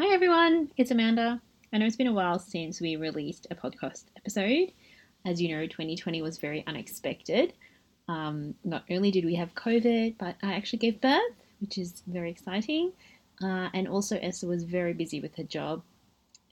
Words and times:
Hi 0.00 0.14
everyone, 0.14 0.70
it's 0.76 0.92
Amanda. 0.92 1.42
I 1.72 1.78
know 1.78 1.84
it's 1.84 1.96
been 1.96 2.06
a 2.06 2.12
while 2.12 2.38
since 2.38 2.80
we 2.80 2.94
released 2.94 3.48
a 3.50 3.56
podcast 3.56 4.04
episode. 4.16 4.70
As 5.26 5.42
you 5.42 5.48
know, 5.48 5.66
2020 5.66 6.22
was 6.22 6.38
very 6.38 6.62
unexpected. 6.68 7.52
Um, 8.06 8.54
not 8.62 8.84
only 8.92 9.10
did 9.10 9.24
we 9.24 9.34
have 9.34 9.56
COVID, 9.56 10.14
but 10.16 10.36
I 10.40 10.52
actually 10.52 10.78
gave 10.78 11.00
birth, 11.00 11.34
which 11.60 11.78
is 11.78 12.04
very 12.06 12.30
exciting. 12.30 12.92
Uh, 13.42 13.70
and 13.74 13.88
also, 13.88 14.20
Esther 14.22 14.46
was 14.46 14.62
very 14.62 14.92
busy 14.92 15.18
with 15.18 15.34
her 15.34 15.42
job. 15.42 15.82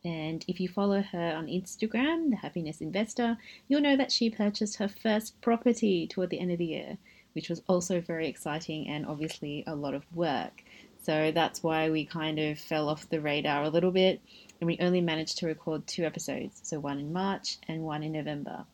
And 0.04 0.44
if 0.48 0.58
you 0.58 0.68
follow 0.68 1.00
her 1.02 1.34
on 1.36 1.46
Instagram, 1.46 2.30
The 2.30 2.36
Happiness 2.38 2.80
Investor, 2.80 3.38
you'll 3.68 3.80
know 3.80 3.96
that 3.96 4.10
she 4.10 4.28
purchased 4.28 4.78
her 4.78 4.88
first 4.88 5.40
property 5.40 6.08
toward 6.08 6.30
the 6.30 6.40
end 6.40 6.50
of 6.50 6.58
the 6.58 6.64
year, 6.64 6.98
which 7.34 7.48
was 7.48 7.62
also 7.68 8.00
very 8.00 8.26
exciting 8.26 8.88
and 8.88 9.06
obviously 9.06 9.62
a 9.68 9.76
lot 9.76 9.94
of 9.94 10.02
work. 10.16 10.64
So 11.06 11.30
that's 11.30 11.62
why 11.62 11.88
we 11.88 12.04
kind 12.04 12.40
of 12.40 12.58
fell 12.58 12.88
off 12.88 13.08
the 13.08 13.20
radar 13.20 13.62
a 13.62 13.68
little 13.68 13.92
bit, 13.92 14.20
and 14.60 14.66
we 14.66 14.76
only 14.80 15.00
managed 15.00 15.38
to 15.38 15.46
record 15.46 15.86
two 15.86 16.02
episodes, 16.02 16.58
so 16.64 16.80
one 16.80 16.98
in 16.98 17.12
March 17.12 17.58
and 17.68 17.82
one 17.84 18.02
in 18.02 18.10
November. 18.10 18.64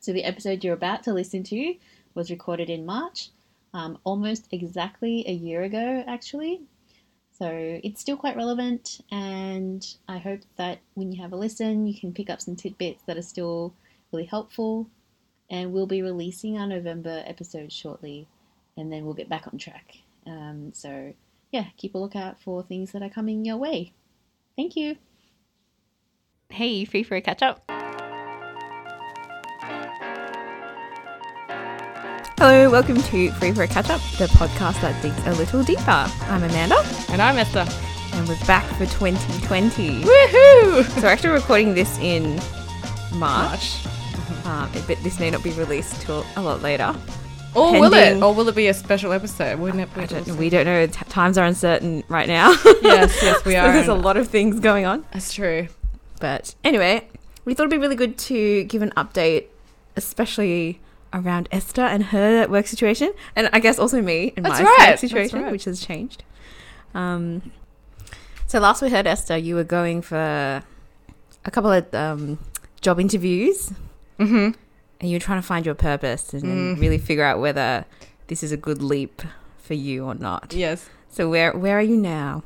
So 0.00 0.14
the 0.14 0.24
episode 0.24 0.64
you're 0.64 0.72
about 0.72 1.02
to 1.02 1.12
listen 1.12 1.42
to 1.42 1.74
was 2.14 2.30
recorded 2.30 2.70
in 2.70 2.86
March, 2.86 3.28
um, 3.74 3.98
almost 4.04 4.48
exactly 4.52 5.22
a 5.28 5.34
year 5.34 5.62
ago, 5.62 6.02
actually. 6.06 6.62
So 7.38 7.50
it's 7.84 8.00
still 8.00 8.16
quite 8.16 8.36
relevant, 8.36 9.02
and 9.10 9.86
I 10.08 10.16
hope 10.16 10.40
that 10.56 10.78
when 10.94 11.12
you 11.12 11.20
have 11.20 11.34
a 11.34 11.36
listen, 11.36 11.86
you 11.86 11.92
can 11.92 12.14
pick 12.14 12.30
up 12.30 12.40
some 12.40 12.56
tidbits 12.56 13.02
that 13.04 13.18
are 13.18 13.22
still 13.22 13.74
really 14.12 14.24
helpful. 14.24 14.88
And 15.50 15.74
we'll 15.74 15.86
be 15.86 16.00
releasing 16.00 16.56
our 16.56 16.66
November 16.66 17.22
episode 17.26 17.70
shortly, 17.70 18.28
and 18.78 18.90
then 18.90 19.04
we'll 19.04 19.12
get 19.12 19.28
back 19.28 19.46
on 19.46 19.58
track. 19.58 19.96
Um, 20.26 20.72
so 20.72 21.12
yeah, 21.50 21.66
keep 21.76 21.94
a 21.94 21.98
lookout 21.98 22.40
for 22.40 22.62
things 22.62 22.92
that 22.92 23.02
are 23.02 23.08
coming 23.10 23.44
your 23.44 23.56
way. 23.56 23.92
Thank 24.56 24.76
you. 24.76 24.96
Hey, 26.50 26.68
you 26.68 26.86
free 26.86 27.02
for 27.02 27.16
a 27.16 27.20
catch 27.20 27.42
up? 27.42 27.64
Hello, 32.38 32.70
welcome 32.70 32.96
to 33.02 33.30
Free 33.32 33.52
for 33.52 33.64
a 33.64 33.68
Catch 33.68 33.90
Up, 33.90 34.00
the 34.18 34.26
podcast 34.28 34.80
that 34.80 35.00
digs 35.02 35.18
a 35.26 35.32
little 35.34 35.62
deeper. 35.62 35.82
I'm 35.90 36.42
Amanda, 36.42 36.76
And 37.10 37.20
I'm 37.20 37.36
Esther. 37.36 37.66
and 38.16 38.26
we're 38.26 38.38
back 38.46 38.64
for 38.76 38.86
2020. 38.86 40.02
Woohoo! 40.04 40.84
So 40.84 41.02
we're 41.02 41.08
actually 41.08 41.30
recording 41.30 41.74
this 41.74 41.98
in 41.98 42.36
March, 43.14 43.84
March. 43.84 44.46
um, 44.46 44.70
but 44.86 44.96
this 45.02 45.20
may 45.20 45.30
not 45.30 45.42
be 45.44 45.50
released 45.52 46.00
till 46.00 46.24
a 46.36 46.40
lot 46.40 46.62
later. 46.62 46.94
Or 47.54 47.72
will 47.72 47.92
it? 47.94 48.22
Or 48.22 48.32
will 48.34 48.48
it 48.48 48.54
be 48.54 48.68
a 48.68 48.74
special 48.74 49.12
episode? 49.12 49.58
Wouldn't 49.58 49.82
it? 49.82 49.88
I 49.96 50.06
don't, 50.06 50.36
we 50.36 50.48
don't 50.50 50.64
know. 50.66 50.86
T- 50.86 50.92
times 51.08 51.36
are 51.36 51.44
uncertain 51.44 52.04
right 52.08 52.28
now. 52.28 52.50
Yes, 52.82 53.18
yes, 53.22 53.44
we 53.44 53.52
So 53.54 53.58
are. 53.60 53.72
there's 53.72 53.88
a 53.88 53.94
lot 53.94 54.16
of 54.16 54.28
things 54.28 54.60
going 54.60 54.86
on. 54.86 55.04
That's 55.12 55.32
true. 55.34 55.68
But 56.20 56.54
anyway, 56.62 57.08
we 57.44 57.54
thought 57.54 57.64
it'd 57.64 57.70
be 57.72 57.78
really 57.78 57.96
good 57.96 58.18
to 58.18 58.64
give 58.64 58.82
an 58.82 58.92
update, 58.96 59.46
especially 59.96 60.80
around 61.12 61.48
Esther 61.50 61.82
and 61.82 62.04
her 62.04 62.46
work 62.46 62.66
situation, 62.68 63.12
and 63.34 63.50
I 63.52 63.58
guess 63.58 63.78
also 63.80 64.00
me 64.00 64.32
and 64.36 64.46
That's 64.46 64.60
my 64.60 64.76
right, 64.78 64.98
situation, 64.98 65.42
right. 65.42 65.50
which 65.50 65.64
has 65.64 65.84
changed. 65.84 66.22
Um, 66.94 67.50
so 68.46 68.60
last 68.60 68.80
we 68.80 68.90
heard 68.90 69.06
Esther, 69.08 69.36
you 69.36 69.56
were 69.56 69.64
going 69.64 70.02
for 70.02 70.16
a 71.44 71.50
couple 71.50 71.72
of 71.72 71.92
um, 71.94 72.38
job 72.80 73.00
interviews, 73.00 73.72
Mm-hmm. 74.20 74.50
And 75.00 75.10
you're 75.10 75.20
trying 75.20 75.40
to 75.40 75.46
find 75.46 75.64
your 75.66 75.74
purpose 75.74 76.32
and 76.32 76.42
Mm. 76.76 76.80
really 76.80 76.98
figure 76.98 77.24
out 77.24 77.40
whether 77.40 77.84
this 78.28 78.42
is 78.42 78.52
a 78.52 78.56
good 78.56 78.82
leap 78.82 79.22
for 79.58 79.74
you 79.74 80.04
or 80.04 80.14
not. 80.14 80.52
Yes. 80.52 80.88
So 81.08 81.28
where 81.28 81.52
where 81.52 81.78
are 81.78 81.82
you 81.82 81.96
now? 81.96 82.42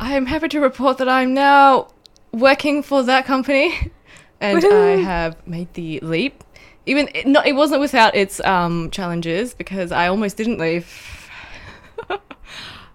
I 0.00 0.14
am 0.16 0.26
happy 0.26 0.48
to 0.48 0.60
report 0.60 0.98
that 0.98 1.08
I'm 1.08 1.34
now 1.34 1.88
working 2.32 2.82
for 2.82 3.02
that 3.04 3.24
company, 3.26 3.92
and 4.40 4.60
Woohoo. 4.62 4.72
I 4.72 5.02
have 5.02 5.46
made 5.46 5.72
the 5.74 6.00
leap. 6.00 6.42
Even 6.86 7.08
it, 7.14 7.26
no, 7.26 7.40
it 7.40 7.52
wasn't 7.52 7.80
without 7.80 8.14
its 8.16 8.40
um, 8.44 8.90
challenges 8.90 9.54
because 9.54 9.92
I 9.92 10.08
almost 10.08 10.36
didn't 10.36 10.58
leave. 10.58 10.86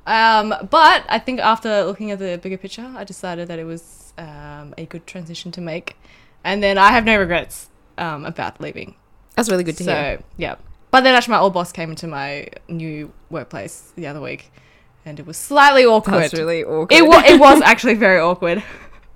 um, 0.06 0.54
but 0.70 1.06
I 1.10 1.20
think 1.20 1.40
after 1.40 1.84
looking 1.86 2.12
at 2.12 2.20
the 2.20 2.38
bigger 2.42 2.58
picture, 2.58 2.92
I 2.96 3.04
decided 3.04 3.48
that 3.48 3.60
it 3.60 3.64
was 3.64 4.14
um, 4.18 4.74
a 4.78 4.86
good 4.86 5.08
transition 5.08 5.52
to 5.54 5.62
make, 5.62 5.96
and 6.44 6.62
then 6.62 6.78
I 6.78 6.92
have 6.92 7.06
no 7.06 7.18
regrets 7.18 7.69
um, 8.00 8.26
about 8.26 8.60
leaving. 8.60 8.96
That's 9.36 9.50
really 9.50 9.64
good 9.64 9.78
to 9.78 9.84
so 9.84 9.94
hear. 9.94 10.24
yeah, 10.38 10.56
but 10.92 11.02
then 11.02 11.16
actually 11.16 11.34
my 11.34 11.40
old 11.40 11.54
boss 11.54 11.72
came 11.72 11.92
into 11.92 12.08
my 12.08 12.48
new 12.68 13.12
workplace 13.30 13.94
the 13.96 14.08
other 14.08 14.22
week, 14.22 14.52
and 15.06 15.20
it 15.20 15.26
was 15.26 15.38
slightly 15.38 15.86
awkward. 15.86 16.24
That's 16.24 16.34
really 16.34 16.64
awkward. 16.64 16.92
It 16.92 17.06
was 17.06 17.24
it 17.26 17.40
was 17.40 17.62
actually 17.66 17.96
very 17.96 18.20
awkward. 18.20 18.64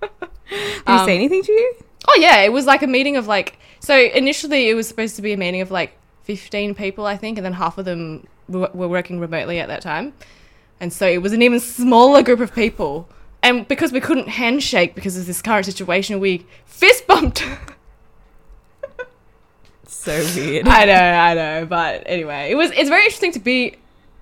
Did 0.02 0.10
he 0.50 0.84
um, 0.86 1.06
say 1.06 1.16
anything 1.16 1.44
to 1.44 1.52
you? 1.52 1.76
Oh 2.08 2.18
yeah, 2.20 2.42
it 2.42 2.52
was 2.52 2.66
like 2.66 2.84
a 2.84 2.88
meeting 2.88 3.16
of 3.16 3.28
like 3.28 3.58
so 3.80 3.98
initially 3.98 4.70
it 4.70 4.76
was 4.76 4.88
supposed 4.88 5.16
to 5.16 5.22
be 5.22 5.34
a 5.34 5.38
meeting 5.38 5.62
of 5.62 5.72
like 5.72 5.98
15 6.24 6.76
people 6.76 7.06
I 7.06 7.18
think 7.18 7.38
and 7.38 7.46
then 7.46 7.54
half 7.54 7.78
of 7.78 7.86
them 7.86 8.28
were, 8.48 8.70
were 8.74 8.88
working 8.88 9.20
remotely 9.20 9.60
at 9.60 9.68
that 9.68 9.82
time. 9.82 10.14
And 10.80 10.92
so 10.92 11.08
it 11.08 11.22
was 11.22 11.34
an 11.34 11.42
even 11.42 11.60
smaller 11.60 12.24
group 12.24 12.40
of 12.40 12.54
people. 12.54 13.10
And 13.42 13.68
because 13.68 13.92
we 13.92 14.00
couldn't 14.00 14.30
handshake 14.30 14.96
because 14.96 15.18
of 15.18 15.26
this 15.26 15.42
current 15.42 15.66
situation, 15.66 16.20
we 16.20 16.46
fist 16.66 17.08
bumped. 17.08 17.46
So 19.88 20.12
weird. 20.36 20.68
I 20.68 20.86
know, 20.86 20.94
I 20.94 21.34
know, 21.34 21.66
but 21.66 22.04
anyway, 22.06 22.52
it 22.52 22.56
was 22.56 22.72
it's 22.72 22.90
very 22.90 23.04
interesting 23.04 23.32
to 23.34 23.40
be 23.40 23.76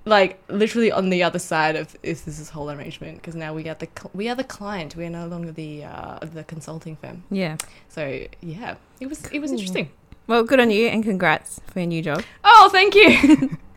like 0.04 0.42
literally 0.48 0.90
on 0.90 1.10
the 1.10 1.22
other 1.22 1.38
side 1.38 1.76
of 1.76 1.96
this 2.02 2.22
this, 2.22 2.48
whole 2.50 2.70
arrangement 2.70 3.18
because 3.18 3.36
now 3.36 3.54
we 3.54 3.68
are 3.68 3.74
the 3.74 3.88
cl- 3.96 4.10
we 4.14 4.28
are 4.28 4.34
the 4.34 4.44
client. 4.44 4.96
We 4.96 5.04
are 5.04 5.10
no 5.10 5.26
longer 5.26 5.52
the 5.52 5.84
uh, 5.84 6.18
the 6.20 6.44
consulting 6.44 6.96
firm. 6.96 7.24
yeah. 7.30 7.56
So 7.88 8.26
yeah, 8.40 8.76
it 9.00 9.06
was 9.06 9.26
it 9.26 9.38
was 9.38 9.52
interesting. 9.52 9.90
Well, 10.26 10.44
good 10.44 10.60
on 10.60 10.70
you 10.70 10.86
and 10.86 11.02
congrats 11.02 11.60
for 11.66 11.80
your 11.80 11.88
new 11.88 12.02
job. 12.02 12.22
Oh, 12.44 12.68
thank 12.72 12.94
you. 12.94 13.58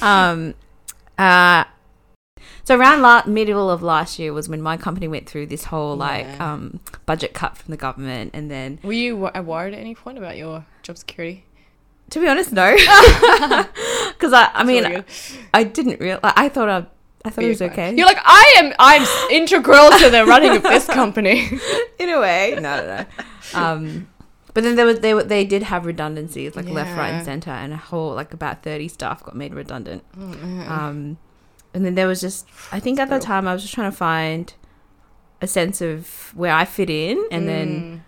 Um, 0.00 0.54
uh, 1.18 1.64
so 2.70 2.78
around 2.78 3.02
la- 3.02 3.26
middle 3.26 3.68
of 3.70 3.82
last 3.82 4.18
year 4.18 4.32
was 4.32 4.48
when 4.48 4.62
my 4.62 4.76
company 4.76 5.08
went 5.08 5.28
through 5.28 5.46
this 5.46 5.64
whole 5.64 5.96
like 5.96 6.26
Yeah. 6.26 6.52
um 6.52 6.80
budget 7.06 7.34
cut 7.34 7.56
from 7.56 7.70
the 7.72 7.76
government, 7.76 8.30
and 8.32 8.50
then 8.50 8.78
Were 8.82 8.92
you 8.92 9.16
wo- 9.16 9.42
worried 9.42 9.74
at 9.74 9.80
any 9.80 9.94
point 9.94 10.18
about 10.18 10.36
your 10.36 10.64
job 10.82 10.96
security? 10.98 11.44
to 12.10 12.18
be 12.20 12.26
honest, 12.26 12.52
no, 12.52 12.74
because 14.12 14.32
I 14.32 14.50
I 14.54 14.64
mean 14.64 14.84
good. 14.84 15.04
I 15.54 15.64
didn't 15.64 16.00
real 16.00 16.18
I 16.22 16.48
thought 16.48 16.68
I 16.68 16.86
I 17.24 17.30
thought 17.30 17.44
it 17.44 17.48
was 17.48 17.58
fine. 17.58 17.70
okay. 17.70 17.94
You're 17.96 18.06
like 18.06 18.18
I 18.24 18.54
am. 18.58 18.72
I'm 18.78 19.06
integral 19.30 19.90
to 19.90 20.08
the 20.10 20.24
running 20.24 20.56
of 20.56 20.62
this 20.62 20.86
company. 20.86 21.50
in 21.98 22.08
a 22.08 22.18
way, 22.18 22.54
no, 22.54 22.60
no, 22.60 22.86
no. 22.96 23.04
Um, 23.60 24.08
but 24.54 24.64
then 24.64 24.74
there 24.74 24.86
was 24.86 25.00
they 25.00 25.12
they 25.34 25.44
did 25.44 25.62
have 25.64 25.84
redundancies 25.86 26.56
like 26.56 26.68
left, 26.68 26.96
right, 26.96 27.10
and 27.10 27.24
center, 27.24 27.50
and 27.50 27.72
a 27.74 27.76
whole 27.76 28.14
like 28.14 28.32
about 28.32 28.62
thirty 28.62 28.88
staff 28.88 29.22
got 29.22 29.36
made 29.36 29.52
redundant. 29.54 30.02
Mm. 30.18 30.68
Um, 30.68 31.18
and 31.74 31.84
then 31.84 31.94
there 31.94 32.06
was 32.06 32.20
just, 32.20 32.46
I 32.72 32.80
think 32.80 32.98
at 32.98 33.08
the 33.10 33.18
time 33.18 33.46
I 33.48 33.52
was 33.52 33.62
just 33.62 33.74
trying 33.74 33.90
to 33.90 33.96
find 33.96 34.52
a 35.42 35.46
sense 35.46 35.80
of 35.80 36.32
where 36.34 36.52
I 36.52 36.64
fit 36.64 36.90
in, 36.90 37.26
and 37.30 37.48
then 37.48 37.68
Mm. 37.82 38.00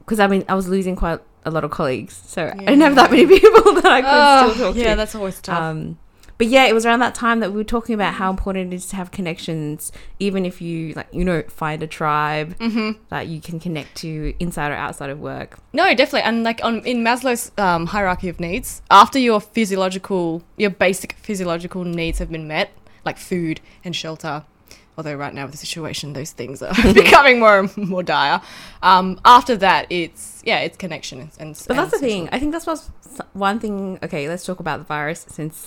because 0.00 0.20
I 0.20 0.26
mean 0.26 0.44
I 0.48 0.54
was 0.54 0.68
losing 0.68 0.94
quite 0.96 1.20
a 1.44 1.50
lot 1.50 1.64
of 1.64 1.70
colleagues, 1.70 2.20
so 2.26 2.46
I 2.46 2.54
didn't 2.54 2.80
have 2.82 2.96
that 2.96 3.10
many 3.10 3.26
people 3.40 3.72
that 3.74 3.86
I 3.86 4.02
could 4.02 4.10
Oh, 4.12 4.52
still 4.52 4.66
talk 4.68 4.76
yeah, 4.76 4.82
to. 4.82 4.88
Yeah, 4.90 4.94
that's 4.96 5.14
always 5.14 5.40
tough. 5.40 5.62
Um, 5.62 5.98
but 6.38 6.48
yeah, 6.48 6.66
it 6.66 6.74
was 6.74 6.84
around 6.84 6.98
that 6.98 7.14
time 7.14 7.40
that 7.40 7.50
we 7.50 7.56
were 7.56 7.64
talking 7.64 7.94
about 7.94 8.12
how 8.14 8.28
important 8.28 8.70
it 8.70 8.76
is 8.76 8.86
to 8.88 8.96
have 8.96 9.10
connections, 9.10 9.90
even 10.18 10.44
if 10.44 10.60
you 10.60 10.92
like, 10.92 11.06
you 11.10 11.24
know, 11.24 11.42
find 11.48 11.82
a 11.82 11.86
tribe 11.86 12.54
hmm 12.58 12.90
that 13.08 13.26
you 13.28 13.40
can 13.40 13.58
connect 13.58 13.94
to 13.98 14.34
inside 14.38 14.70
or 14.70 14.74
outside 14.74 15.08
of 15.08 15.18
work. 15.18 15.58
No, 15.72 15.94
definitely. 15.94 16.22
And 16.28 16.42
like 16.44 16.60
on 16.62 16.80
in 16.84 16.98
Maslow's 17.02 17.52
um, 17.56 17.86
hierarchy 17.86 18.28
of 18.28 18.38
needs, 18.38 18.82
after 18.90 19.18
your 19.18 19.40
physiological, 19.40 20.42
your 20.58 20.68
basic 20.70 21.14
physiological 21.14 21.84
needs 21.84 22.18
have 22.18 22.30
been 22.30 22.46
met, 22.46 22.70
like 23.06 23.16
food 23.18 23.60
and 23.84 23.96
shelter. 23.96 24.44
Although 24.98 25.14
right 25.14 25.34
now 25.34 25.42
with 25.44 25.52
the 25.52 25.58
situation, 25.58 26.14
those 26.14 26.30
things 26.32 26.62
are 26.62 26.72
becoming 26.94 27.38
more 27.38 27.58
and 27.60 27.76
more 27.76 28.02
dire. 28.02 28.40
Um, 28.82 29.20
after 29.26 29.54
that, 29.58 29.86
it's 29.90 30.42
yeah, 30.44 30.60
it's 30.60 30.76
connection 30.78 31.20
and. 31.20 31.30
and 31.38 31.64
But 31.68 31.76
that's 31.76 31.90
the 31.92 31.98
thing. 31.98 32.28
I 32.32 32.38
think 32.38 32.52
that's 32.52 32.66
what's 32.66 32.88
one 33.34 33.60
thing. 33.60 33.98
Okay, 34.02 34.26
let's 34.26 34.44
talk 34.46 34.58
about 34.58 34.78
the 34.78 34.84
virus 34.84 35.26
since 35.28 35.66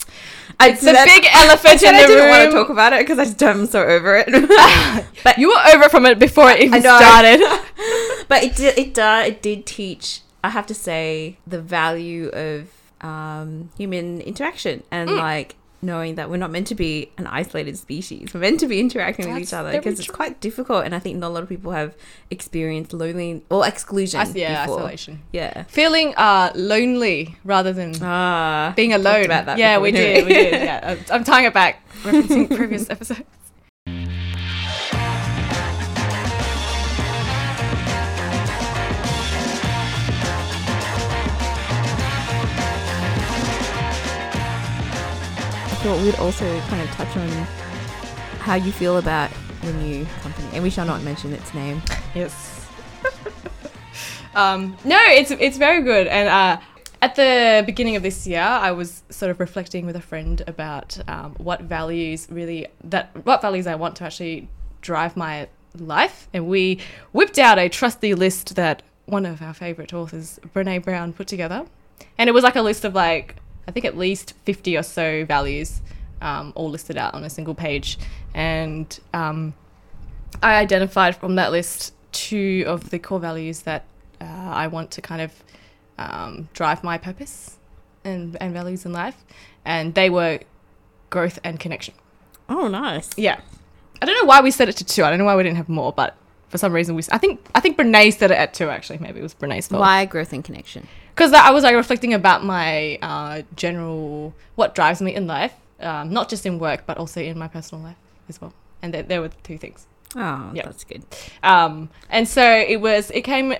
It's 0.59 0.81
a 0.81 0.93
big 1.05 1.27
elephant 1.33 1.73
in 1.73 1.79
said 1.79 1.93
I 1.93 2.07
didn't 2.07 2.29
want 2.29 2.43
to 2.51 2.57
talk 2.57 2.69
about 2.69 2.93
it 2.93 3.01
because 3.01 3.19
I 3.19 3.25
just 3.25 3.43
I'm 3.43 3.67
so 3.67 3.83
over 3.83 4.23
it. 4.25 4.29
But 5.23 5.37
you 5.37 5.49
were 5.49 5.61
over 5.75 5.89
from 5.89 6.05
it 6.07 6.17
before 6.17 6.49
it 6.49 6.59
even 6.61 6.81
started. 6.81 7.39
but 8.27 8.43
it 8.43 8.55
did 8.55 8.77
it 8.79 8.93
did 8.95 9.27
it 9.27 9.41
did 9.43 9.65
teach 9.67 10.21
I 10.43 10.49
have 10.49 10.65
to 10.67 10.73
say 10.73 11.37
the 11.45 11.61
value 11.61 12.29
of 12.29 12.69
um, 13.01 13.69
human 13.77 14.21
interaction 14.21 14.81
and 14.89 15.09
Mm. 15.09 15.17
like 15.17 15.55
knowing 15.81 16.15
that 16.15 16.29
we're 16.29 16.37
not 16.37 16.51
meant 16.51 16.67
to 16.67 16.75
be 16.75 17.09
an 17.17 17.25
isolated 17.27 17.77
species. 17.77 18.33
We're 18.33 18.41
meant 18.41 18.59
to 18.59 18.67
be 18.67 18.79
interacting 18.79 19.31
with 19.33 19.41
each 19.41 19.53
other 19.53 19.71
because 19.71 19.99
it's 19.99 20.09
quite 20.09 20.39
difficult 20.41 20.85
and 20.85 20.93
I 20.93 20.99
think 20.99 21.17
not 21.17 21.27
a 21.29 21.33
lot 21.33 21.43
of 21.43 21.49
people 21.49 21.71
have 21.71 21.95
experienced 22.29 22.91
loneliness 22.93 23.43
or 23.49 23.65
exclusion. 23.65 24.19
Yeah, 24.35 24.65
before. 24.65 24.79
isolation. 24.79 25.21
Yeah. 25.31 25.63
Feeling 25.63 26.13
uh, 26.17 26.51
lonely 26.55 27.35
rather 27.43 27.71
than 27.73 27.93
Ah. 28.01 28.73
being 28.75 28.93
alone. 28.93 29.25
about 29.25 29.45
that 29.45 29.57
yeah, 29.57 29.75
before, 29.75 29.83
we 29.83 29.91
did. 29.91 30.25
we? 30.27 30.33
Did. 30.33 30.53
Yeah, 30.69 30.79
I'm- 30.83 31.05
I'm 31.11 31.23
tying 31.23 31.45
it 31.45 31.53
back, 31.53 31.87
referencing 32.03 32.53
previous 32.55 32.89
episodes. 32.89 33.21
Thought 45.81 46.01
we'd 46.01 46.15
also 46.15 46.59
kind 46.67 46.81
of 46.81 46.89
touch 46.89 47.15
on 47.15 47.29
how 48.39 48.55
you 48.55 48.69
feel 48.69 48.97
about 48.97 49.31
the 49.61 49.71
new 49.71 50.05
company, 50.21 50.49
and 50.51 50.61
we 50.61 50.69
shall 50.69 50.85
not 50.85 51.01
mention 51.03 51.31
its 51.31 51.53
name. 51.53 51.81
Yes. 52.13 52.67
um, 54.35 54.75
no, 54.83 54.99
it's 55.07 55.31
it's 55.31 55.57
very 55.57 55.81
good. 55.81 56.07
And 56.07 56.27
uh, 56.27 56.59
at 57.01 57.15
the 57.15 57.63
beginning 57.65 57.95
of 57.95 58.03
this 58.03 58.27
year, 58.27 58.41
I 58.41 58.71
was 58.71 59.03
sort 59.09 59.31
of 59.31 59.39
reflecting 59.39 59.85
with 59.85 59.95
a 59.95 60.01
friend 60.01 60.43
about 60.47 60.99
um, 61.07 61.35
what 61.37 61.61
values 61.61 62.27
really 62.29 62.67
that 62.83 63.11
what 63.23 63.41
values 63.41 63.65
I 63.65 63.75
want 63.75 63.95
to 63.97 64.03
actually 64.03 64.49
drive 64.81 65.15
my 65.15 65.47
life, 65.77 66.27
and 66.33 66.49
we 66.49 66.81
whipped 67.13 67.39
out 67.39 67.57
a 67.57 67.69
trusty 67.69 68.15
list 68.15 68.55
that 68.55 68.83
one 69.05 69.25
of 69.25 69.41
our 69.41 69.53
favorite 69.53 69.93
authors, 69.93 70.41
Brene 70.53 70.83
Brown, 70.83 71.13
put 71.13 71.27
together, 71.27 71.65
and 72.17 72.29
it 72.29 72.33
was 72.33 72.43
like 72.43 72.57
a 72.57 72.61
list 72.61 72.83
of 72.83 72.93
like 72.93 73.37
I 73.69 73.71
think 73.71 73.85
at 73.85 73.95
least 73.95 74.33
fifty 74.45 74.75
or 74.75 74.83
so 74.83 75.25
values, 75.25 75.81
um, 76.21 76.53
all 76.55 76.71
listed 76.71 76.97
out 76.97 77.13
on 77.13 77.23
a 77.23 77.29
single 77.29 77.53
page, 77.53 77.99
and 78.33 78.99
um, 79.13 79.53
I 80.41 80.55
identified 80.55 81.15
from 81.15 81.35
that 81.35 81.51
list 81.51 81.93
two 82.11 82.63
of 82.65 82.89
the 82.89 82.97
core 82.97 83.19
values 83.19 83.61
that 83.61 83.85
uh, 84.19 84.25
I 84.25 84.65
want 84.67 84.89
to 84.91 85.01
kind 85.01 85.21
of 85.21 85.31
um, 85.99 86.49
drive 86.53 86.83
my 86.83 86.97
purpose 86.97 87.57
and, 88.03 88.35
and 88.41 88.53
values 88.53 88.85
in 88.85 88.91
life. 88.91 89.15
And 89.65 89.93
they 89.93 90.09
were 90.09 90.39
growth 91.11 91.37
and 91.43 91.59
connection. 91.59 91.93
Oh, 92.47 92.67
nice. 92.67 93.09
Yeah. 93.17 93.39
I 94.01 94.05
don't 94.05 94.15
know 94.19 94.25
why 94.25 94.41
we 94.41 94.49
set 94.49 94.69
it 94.69 94.77
to 94.77 94.85
two. 94.85 95.03
I 95.03 95.09
don't 95.09 95.19
know 95.19 95.25
why 95.25 95.35
we 95.35 95.43
didn't 95.43 95.57
have 95.57 95.69
more, 95.69 95.93
but 95.93 96.15
for 96.47 96.57
some 96.57 96.73
reason 96.73 96.95
we. 96.95 97.03
I 97.11 97.17
think 97.19 97.45
I 97.53 97.59
think 97.59 97.77
Brene 97.77 98.17
said 98.17 98.31
it 98.31 98.37
at 98.37 98.53
two. 98.53 98.69
Actually, 98.69 98.99
maybe 98.99 99.19
it 99.19 99.23
was 99.23 99.35
Brene's 99.35 99.67
fault. 99.67 99.81
Why 99.81 100.05
growth 100.05 100.33
and 100.33 100.43
connection? 100.43 100.87
Because 101.19 101.33
I 101.33 101.51
was 101.51 101.65
like 101.65 101.75
reflecting 101.75 102.13
about 102.13 102.45
my 102.45 102.97
uh, 103.01 103.41
general 103.57 104.33
what 104.55 104.73
drives 104.73 105.01
me 105.01 105.13
in 105.13 105.27
life, 105.27 105.53
um, 105.81 106.13
not 106.13 106.29
just 106.29 106.45
in 106.45 106.59
work, 106.59 106.83
but 106.85 106.97
also 106.97 107.19
in 107.19 107.37
my 107.37 107.49
personal 107.49 107.83
life 107.83 107.97
as 108.29 108.39
well. 108.39 108.53
And 108.81 108.93
there, 108.93 109.03
there 109.03 109.19
were 109.19 109.27
two 109.43 109.57
things. 109.57 109.85
Oh, 110.15 110.51
Yeah. 110.53 110.63
that's 110.63 110.85
good. 110.85 111.03
Um, 111.43 111.89
and 112.09 112.25
so 112.25 112.41
it 112.65 112.79
was, 112.79 113.11
it 113.11 113.23
came 113.23 113.53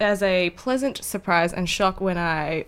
as 0.00 0.22
a 0.22 0.48
pleasant 0.56 1.04
surprise 1.04 1.52
and 1.52 1.68
shock 1.68 2.00
when 2.00 2.16
I 2.16 2.64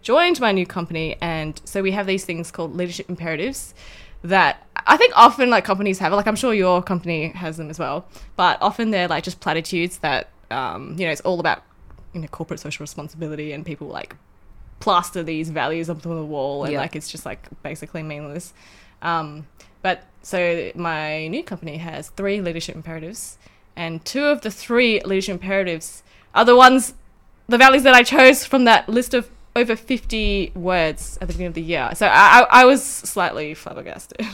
joined 0.00 0.40
my 0.40 0.52
new 0.52 0.64
company. 0.64 1.18
And 1.20 1.60
so 1.66 1.82
we 1.82 1.90
have 1.90 2.06
these 2.06 2.24
things 2.24 2.50
called 2.50 2.74
leadership 2.74 3.10
imperatives 3.10 3.74
that 4.22 4.66
I 4.86 4.96
think 4.96 5.12
often 5.14 5.50
like 5.50 5.66
companies 5.66 5.98
have, 5.98 6.14
like 6.14 6.26
I'm 6.26 6.34
sure 6.34 6.54
your 6.54 6.82
company 6.82 7.28
has 7.32 7.58
them 7.58 7.68
as 7.68 7.78
well, 7.78 8.06
but 8.36 8.56
often 8.62 8.90
they're 8.90 9.06
like 9.06 9.22
just 9.22 9.40
platitudes 9.40 9.98
that, 9.98 10.30
um, 10.50 10.96
you 10.98 11.04
know, 11.04 11.12
it's 11.12 11.20
all 11.20 11.40
about, 11.40 11.62
you 12.12 12.20
know, 12.20 12.28
corporate 12.28 12.60
social 12.60 12.82
responsibility 12.82 13.52
and 13.52 13.64
people 13.64 13.86
like 13.88 14.16
plaster 14.80 15.22
these 15.22 15.50
values 15.50 15.90
up 15.90 16.04
on 16.06 16.16
the 16.16 16.24
wall 16.24 16.64
and 16.64 16.72
Yeah. 16.72 16.80
like 16.80 16.96
it's 16.96 17.10
just 17.10 17.26
like 17.26 17.46
basically 17.62 18.02
meaningless. 18.02 18.52
Um, 19.02 19.46
but 19.82 20.04
so 20.22 20.70
my 20.74 21.26
new 21.28 21.42
company 21.42 21.78
has 21.78 22.08
three 22.10 22.40
leadership 22.40 22.74
imperatives, 22.76 23.38
and 23.76 24.04
two 24.04 24.24
of 24.24 24.42
the 24.42 24.50
three 24.50 25.00
leadership 25.00 25.34
imperatives 25.40 26.02
are 26.34 26.44
the 26.44 26.56
ones, 26.56 26.94
the 27.48 27.56
values 27.58 27.82
that 27.84 27.94
I 27.94 28.02
chose 28.02 28.44
from 28.44 28.64
that 28.64 28.88
list 28.88 29.14
of 29.14 29.30
over 29.56 29.74
50 29.74 30.52
words 30.54 31.16
at 31.20 31.28
the 31.28 31.32
beginning 31.34 31.48
of 31.48 31.54
the 31.54 31.62
year. 31.62 31.90
So 31.94 32.06
I, 32.06 32.40
I, 32.50 32.62
I 32.62 32.64
was 32.66 32.82
slightly 32.84 33.54
flabbergasted 33.54 34.24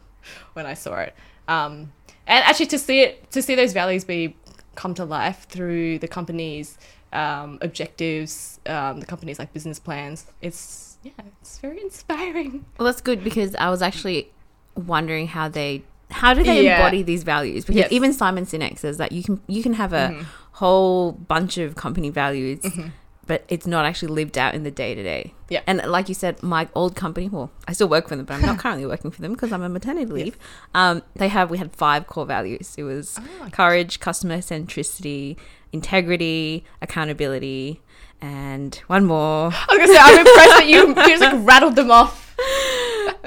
when 0.54 0.66
I 0.66 0.74
saw 0.74 0.96
it. 1.00 1.14
Um, 1.48 1.92
and 2.26 2.42
actually 2.44 2.66
to 2.66 2.78
see 2.78 3.00
it, 3.00 3.30
to 3.32 3.42
see 3.42 3.54
those 3.54 3.72
values 3.72 4.04
be 4.04 4.36
come 4.74 4.94
to 4.94 5.04
life 5.04 5.46
through 5.48 5.98
the 6.00 6.08
company's 6.08 6.78
um, 7.14 7.58
objectives, 7.62 8.58
um, 8.66 9.00
the 9.00 9.06
company's 9.06 9.38
like 9.38 9.52
business 9.52 9.78
plans, 9.78 10.26
it's, 10.42 10.98
yeah, 11.02 11.12
it's 11.40 11.58
very 11.58 11.80
inspiring. 11.88 12.64
Well, 12.78 12.86
that's 12.86 13.00
good 13.00 13.22
because 13.24 13.54
I 13.56 13.70
was 13.70 13.82
actually 13.82 14.30
wondering 14.76 15.28
how 15.28 15.48
they 15.48 15.82
how 16.10 16.32
do 16.34 16.44
they 16.44 16.62
Yeah. 16.62 16.76
embody 16.76 17.02
these 17.02 17.22
values? 17.24 17.64
Because 17.64 17.80
Yes. 17.80 17.92
even 17.92 18.12
Simon 18.12 18.44
Sinek 18.46 18.78
says 18.78 18.98
that 18.98 19.10
you 19.12 19.22
can 19.22 19.40
you 19.48 19.62
can 19.62 19.74
have 19.74 19.92
a 19.92 20.10
Mhm. 20.10 20.24
whole 20.52 21.12
bunch 21.12 21.58
of 21.58 21.74
company 21.74 22.08
values, 22.10 22.60
Mhm. 22.60 22.90
but 23.26 23.42
it's 23.48 23.66
not 23.66 23.84
actually 23.84 24.12
lived 24.12 24.36
out 24.38 24.54
in 24.54 24.62
the 24.62 24.70
day 24.70 24.94
to 24.94 25.02
day. 25.02 25.32
Yeah. 25.48 25.62
And 25.66 25.78
like 25.86 26.08
you 26.08 26.14
said, 26.14 26.40
my 26.42 26.68
old 26.74 26.94
company, 26.94 27.28
well, 27.28 27.50
I 27.66 27.72
still 27.72 27.88
work 27.88 28.06
for 28.08 28.16
them, 28.16 28.26
but 28.26 28.34
I'm 28.34 28.42
not 28.42 28.58
currently 28.64 28.86
working 28.86 29.10
for 29.10 29.22
them 29.22 29.32
because 29.32 29.50
I'm 29.50 29.62
on 29.62 29.72
maternity 29.72 30.06
leave. 30.12 30.36
Um, 30.74 31.02
they 31.16 31.28
have 31.28 31.50
we 31.50 31.58
had 31.58 31.74
five 31.74 32.06
core 32.06 32.26
values. 32.26 32.74
It 32.76 32.84
was 32.84 33.18
Ah, 33.18 33.48
courage, 33.50 33.98
customer 33.98 34.38
centricity, 34.38 35.36
integrity, 35.74 36.64
accountability, 36.80 37.80
and 38.22 38.74
one 38.86 39.04
more. 39.04 39.50
I 39.52 39.66
was 39.68 39.78
gonna 39.78 39.86
say, 39.88 39.98
I'm 40.00 40.18
impressed 40.20 40.50
that 40.58 40.66
you, 40.66 40.88
you 40.88 40.94
just 41.08 41.20
like 41.22 41.46
rattled 41.46 41.76
them 41.76 41.90
off. 41.90 42.34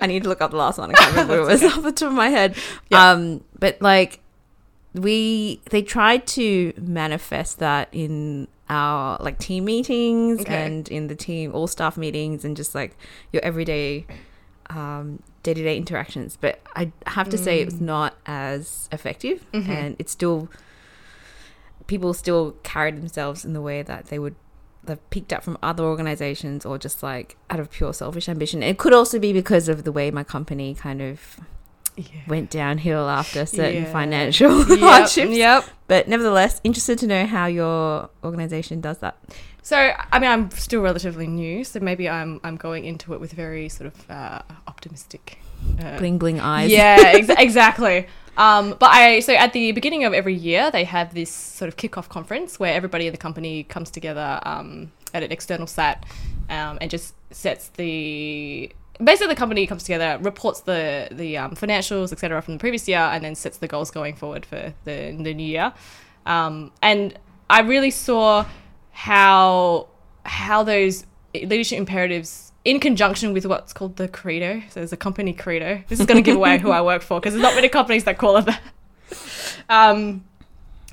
I 0.01 0.07
need 0.07 0.23
to 0.23 0.29
look 0.29 0.41
up 0.41 0.51
the 0.51 0.57
last 0.57 0.77
one. 0.79 0.89
I 0.91 0.93
can't 0.93 1.11
remember 1.11 1.41
what 1.41 1.49
it 1.49 1.61
was 1.63 1.63
off 1.77 1.83
the 1.83 1.91
top 1.91 2.07
of 2.09 2.13
my 2.13 2.29
head. 2.29 2.55
Yeah. 2.89 3.11
Um, 3.11 3.43
but 3.59 3.79
like 3.81 4.19
we, 4.93 5.61
they 5.69 5.81
tried 5.81 6.25
to 6.27 6.73
manifest 6.77 7.59
that 7.59 7.89
in 7.91 8.47
our 8.69 9.17
like 9.21 9.37
team 9.39 9.65
meetings 9.65 10.41
Okay. 10.41 10.65
and 10.65 10.89
in 10.89 11.07
the 11.07 11.15
team 11.15 11.53
all 11.53 11.67
staff 11.67 11.95
meetings 11.97 12.43
and 12.43 12.57
just 12.57 12.75
like 12.75 12.97
your 13.31 13.41
everyday 13.43 14.05
um, 14.69 15.21
day-to-day 15.43 15.77
interactions. 15.77 16.37
But 16.39 16.59
I 16.75 16.91
have 17.05 17.29
to 17.29 17.37
say 17.37 17.61
it 17.61 17.65
was 17.65 17.79
not 17.79 18.15
as 18.25 18.89
effective, 18.91 19.45
Mhm. 19.53 19.67
and 19.69 19.95
it's 19.99 20.11
still 20.11 20.49
people 21.87 22.13
still 22.13 22.51
carried 22.63 22.97
themselves 22.97 23.43
in 23.45 23.53
the 23.53 23.61
way 23.61 23.81
that 23.81 24.07
they 24.07 24.19
would 24.19 24.35
they've 24.83 25.09
picked 25.09 25.33
up 25.33 25.43
from 25.43 25.57
other 25.61 25.83
organizations 25.83 26.65
or 26.65 26.77
just 26.77 27.03
like 27.03 27.35
out 27.49 27.59
of 27.59 27.69
pure 27.69 27.93
selfish 27.93 28.29
ambition. 28.29 28.63
It 28.63 28.77
could 28.77 28.93
also 28.93 29.19
be 29.19 29.33
because 29.33 29.67
of 29.67 29.83
the 29.83 29.91
way 29.91 30.11
my 30.11 30.23
company 30.23 30.73
kind 30.75 31.01
of 31.01 31.39
Yeah. 31.97 32.05
went 32.27 32.49
downhill 32.51 33.09
after 33.09 33.45
certain 33.45 33.83
Yeah. 33.83 33.91
financial 33.91 34.59
Yep, 34.69 34.79
hardships. 34.79 35.31
Yep. 35.31 35.65
But 35.87 36.07
nevertheless, 36.07 36.61
interested 36.63 36.97
to 36.99 37.07
know 37.07 37.25
how 37.25 37.47
your 37.47 38.09
organization 38.23 38.79
does 38.79 38.99
that. 38.99 39.17
So 39.61 39.91
I 40.11 40.19
mean, 40.19 40.29
I'm 40.29 40.51
still 40.51 40.81
relatively 40.81 41.27
new, 41.27 41.65
so 41.65 41.79
maybe 41.81 42.07
I'm 42.07 42.39
I'm 42.45 42.55
going 42.55 42.85
into 42.85 43.13
it 43.13 43.19
with 43.19 43.33
very 43.33 43.67
sort 43.67 43.87
of 43.93 44.09
uh, 44.09 44.41
optimistic. 44.67 45.39
Uh, 45.83 45.97
Bling 45.97 46.17
bling 46.17 46.39
eyes. 46.39 46.71
Yeah, 46.71 46.95
ex- 47.15 47.27
exactly. 47.37 48.07
Um, 48.37 48.75
but 48.79 48.91
I 48.91 49.19
so 49.19 49.33
at 49.33 49.51
the 49.53 49.71
beginning 49.71 50.05
of 50.05 50.13
every 50.13 50.35
year 50.35 50.69
they 50.71 50.83
have 50.83 51.13
this 51.13 51.31
sort 51.31 51.67
of 51.67 51.75
kickoff 51.75 52.07
conference 52.07 52.59
where 52.59 52.73
everybody 52.73 53.07
in 53.07 53.11
the 53.11 53.17
company 53.17 53.63
comes 53.63 53.89
together 53.89 54.39
um, 54.43 54.91
at 55.13 55.23
an 55.23 55.31
external 55.31 55.65
sat 55.65 56.05
um, 56.49 56.77
and 56.79 56.91
just 56.91 57.15
sets 57.31 57.69
the 57.69 58.71
basically 59.03 59.33
the 59.33 59.39
company 59.39 59.67
comes 59.67 59.83
together, 59.83 60.17
reports 60.21 60.61
the 60.61 61.07
the 61.11 61.37
um, 61.37 61.51
financials 61.55 62.11
etc. 62.11 62.41
from 62.41 62.55
the 62.55 62.59
previous 62.59 62.87
year, 62.87 62.99
and 62.99 63.23
then 63.23 63.35
sets 63.35 63.57
the 63.57 63.67
goals 63.67 63.91
going 63.91 64.15
forward 64.15 64.45
for 64.45 64.73
the 64.85 65.15
the 65.19 65.33
new 65.33 65.45
year. 65.45 65.73
Um, 66.25 66.71
and 66.81 67.17
I 67.49 67.61
really 67.61 67.91
saw 67.91 68.45
how 68.91 69.87
how 70.23 70.63
those 70.63 71.05
leadership 71.33 71.77
imperatives 71.77 72.46
in 72.67 72.81
conjunction 72.81 73.31
with 73.31 73.45
what's 73.45 73.71
called 73.71 73.95
the 73.95 74.09
credo. 74.09 74.61
So 74.69 74.81
there's 74.81 74.91
a 74.91 74.97
company 74.97 75.31
credo. 75.31 75.81
This 75.87 76.01
is 76.01 76.05
going 76.05 76.17
to 76.17 76.21
give 76.21 76.35
away 76.35 76.57
who 76.57 76.69
i 76.69 76.81
work 76.81 77.01
for 77.01 77.19
because 77.19 77.33
there's 77.33 77.41
not 77.41 77.55
many 77.55 77.69
companies 77.69 78.03
that 78.03 78.17
call 78.17 78.37
it 78.37 78.45
that. 78.45 78.61
Um, 79.69 80.23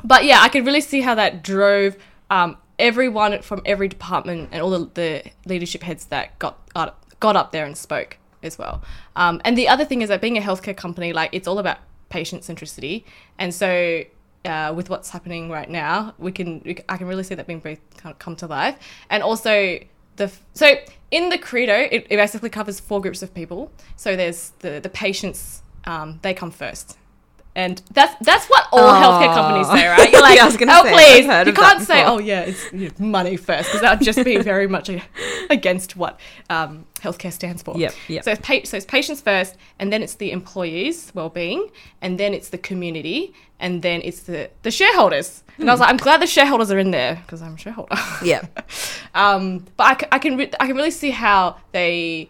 but 0.02 0.24
yeah 0.24 0.40
i 0.40 0.48
could 0.48 0.66
really 0.66 0.80
see 0.80 1.00
how 1.00 1.14
that 1.14 1.44
drove 1.44 1.96
um, 2.30 2.56
everyone 2.78 3.40
from 3.42 3.62
every 3.64 3.86
department 3.86 4.48
and 4.50 4.62
all 4.62 4.70
the, 4.70 4.90
the 4.94 5.30
leadership 5.46 5.82
heads 5.82 6.06
that 6.06 6.36
got 6.38 6.58
up, 6.74 7.04
got 7.20 7.36
up 7.36 7.52
there 7.52 7.64
and 7.64 7.76
spoke 7.76 8.18
as 8.42 8.58
well. 8.58 8.82
Um, 9.14 9.40
and 9.44 9.56
the 9.56 9.68
other 9.68 9.84
thing 9.84 10.02
is 10.02 10.08
that 10.08 10.20
being 10.20 10.36
a 10.36 10.40
healthcare 10.40 10.76
company 10.76 11.12
like 11.12 11.30
it's 11.32 11.46
all 11.46 11.58
about 11.58 11.78
patient 12.08 12.42
centricity. 12.42 13.04
And 13.38 13.54
so 13.54 14.02
uh, 14.44 14.72
with 14.74 14.90
what's 14.90 15.10
happening 15.10 15.50
right 15.50 15.70
now, 15.70 16.14
we 16.18 16.32
can, 16.32 16.62
we, 16.64 16.76
I 16.88 16.96
can 16.96 17.06
really 17.06 17.22
see 17.22 17.34
that 17.34 17.46
being 17.46 17.60
both 17.60 17.78
come 18.18 18.36
to 18.36 18.46
life, 18.46 18.76
and 19.08 19.22
also 19.22 19.78
the 20.16 20.32
so 20.54 20.74
in 21.10 21.28
the 21.28 21.38
credo, 21.38 21.74
it, 21.74 22.06
it 22.10 22.16
basically 22.16 22.50
covers 22.50 22.80
four 22.80 23.00
groups 23.00 23.22
of 23.22 23.32
people. 23.34 23.70
So 23.96 24.16
there's 24.16 24.50
the 24.60 24.80
the 24.80 24.88
patients, 24.88 25.62
um, 25.84 26.18
they 26.22 26.34
come 26.34 26.50
first, 26.50 26.98
and 27.56 27.80
that's 27.92 28.14
that's 28.24 28.46
what 28.46 28.66
all 28.72 28.92
healthcare 28.92 29.32
companies 29.32 29.68
say, 29.68 29.86
right? 29.86 30.10
You're 30.10 30.20
like, 30.28 30.36
Yeah, 30.36 30.42
I 30.42 30.46
was 30.46 30.56
gonna 30.56 30.72
oh 30.74 30.82
say, 30.84 30.92
please, 31.24 31.46
you 31.46 31.52
can't 31.52 31.82
say, 31.82 32.04
oh 32.04 32.18
yeah, 32.18 32.40
it's 32.40 32.72
you 32.72 32.88
know, 32.88 32.94
money 33.06 33.36
first, 33.36 33.68
because 33.68 33.80
that 33.82 33.98
would 33.98 34.04
just 34.04 34.24
be 34.24 34.36
very 34.52 34.66
much 34.66 34.90
against 35.50 35.96
what 35.96 36.18
um, 36.50 36.84
healthcare 37.00 37.32
stands 37.32 37.62
for. 37.62 37.76
Yep, 37.78 37.94
yep. 38.08 38.24
So 38.24 38.32
it's, 38.32 38.40
pa- 38.40 38.64
so 38.64 38.76
it's 38.76 38.86
patients 38.86 39.20
first, 39.20 39.56
and 39.78 39.92
then 39.92 40.02
it's 40.02 40.14
the 40.14 40.32
employees' 40.32 41.12
well-being, 41.14 41.70
and 42.02 42.18
then 42.18 42.34
it's 42.34 42.48
the 42.48 42.58
community, 42.58 43.34
and 43.60 43.82
then 43.82 44.00
it's 44.02 44.20
the 44.22 44.50
the 44.62 44.70
shareholders. 44.70 45.42
And 45.56 45.70
I 45.70 45.72
was 45.72 45.78
like, 45.80 45.90
I'm 45.90 45.96
glad 45.98 46.20
the 46.20 46.26
shareholders 46.26 46.72
are 46.72 46.78
in 46.80 46.90
there 46.90 47.14
because 47.24 47.40
I'm 47.40 47.54
a 47.54 47.58
shareholder. 47.58 47.94
Yeah. 48.24 48.44
um, 49.14 49.64
but 49.76 49.84
I, 49.84 49.94
c- 50.00 50.08
I 50.10 50.18
can 50.18 50.36
re- 50.36 50.50
I 50.58 50.66
can 50.66 50.74
really 50.74 50.90
see 50.90 51.10
how 51.10 51.58
they 51.70 52.28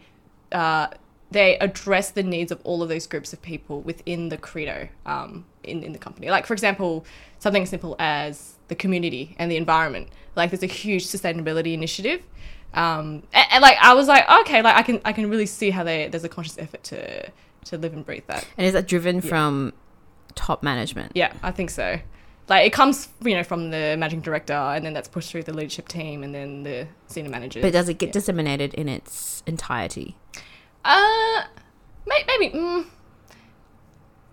uh, 0.52 0.88
they 1.34 1.58
address 1.58 2.10
the 2.10 2.22
needs 2.22 2.50
of 2.50 2.58
all 2.64 2.82
of 2.82 2.88
those 2.88 3.06
groups 3.06 3.32
of 3.34 3.42
people 3.42 3.82
within 3.82 4.30
the 4.30 4.38
credo 4.38 4.88
um, 5.04 5.44
in 5.62 5.82
in 5.82 5.92
the 5.92 5.98
company. 5.98 6.30
Like 6.30 6.46
for 6.46 6.54
example, 6.54 7.04
something 7.38 7.66
simple 7.66 7.94
as 7.98 8.54
the 8.68 8.74
community 8.74 9.36
and 9.38 9.50
the 9.50 9.56
environment. 9.58 10.08
Like 10.36 10.50
there's 10.50 10.62
a 10.62 10.66
huge 10.84 11.04
sustainability 11.06 11.74
initiative. 11.74 12.22
Um, 12.72 13.22
and, 13.32 13.46
and 13.52 13.62
like 13.62 13.76
I 13.80 13.94
was 13.94 14.08
like, 14.08 14.24
okay, 14.40 14.62
like 14.62 14.76
I 14.76 14.82
can 14.82 15.00
I 15.04 15.12
can 15.12 15.28
really 15.28 15.46
see 15.46 15.70
how 15.70 15.84
they 15.84 16.08
there's 16.08 16.24
a 16.24 16.28
conscious 16.28 16.58
effort 16.58 16.82
to 16.84 17.30
to 17.66 17.78
live 17.78 17.92
and 17.92 18.04
breathe 18.04 18.24
that. 18.28 18.46
And 18.56 18.66
is 18.66 18.72
that 18.72 18.86
driven 18.88 19.20
from 19.20 19.72
top 20.34 20.62
management? 20.62 21.12
Yeah, 21.14 21.32
I 21.42 21.50
think 21.50 21.70
so. 21.70 21.98
Like 22.48 22.66
it 22.66 22.72
comes, 22.74 23.08
you 23.22 23.34
know, 23.34 23.42
from 23.44 23.70
the 23.70 23.96
managing 23.98 24.20
director, 24.20 24.52
and 24.74 24.84
then 24.84 24.92
that's 24.92 25.08
pushed 25.08 25.30
through 25.30 25.44
the 25.44 25.54
leadership 25.54 25.88
team, 25.88 26.22
and 26.22 26.34
then 26.34 26.62
the 26.62 26.86
senior 27.06 27.30
managers. 27.30 27.62
But 27.62 27.72
does 27.72 27.88
it 27.88 27.98
get 27.98 28.08
Yeah. 28.08 28.12
disseminated 28.12 28.74
in 28.74 28.88
its 28.88 29.42
entirety? 29.46 30.16
Uh, 30.84 31.44
maybe. 32.06 32.54
Mm, 32.54 32.86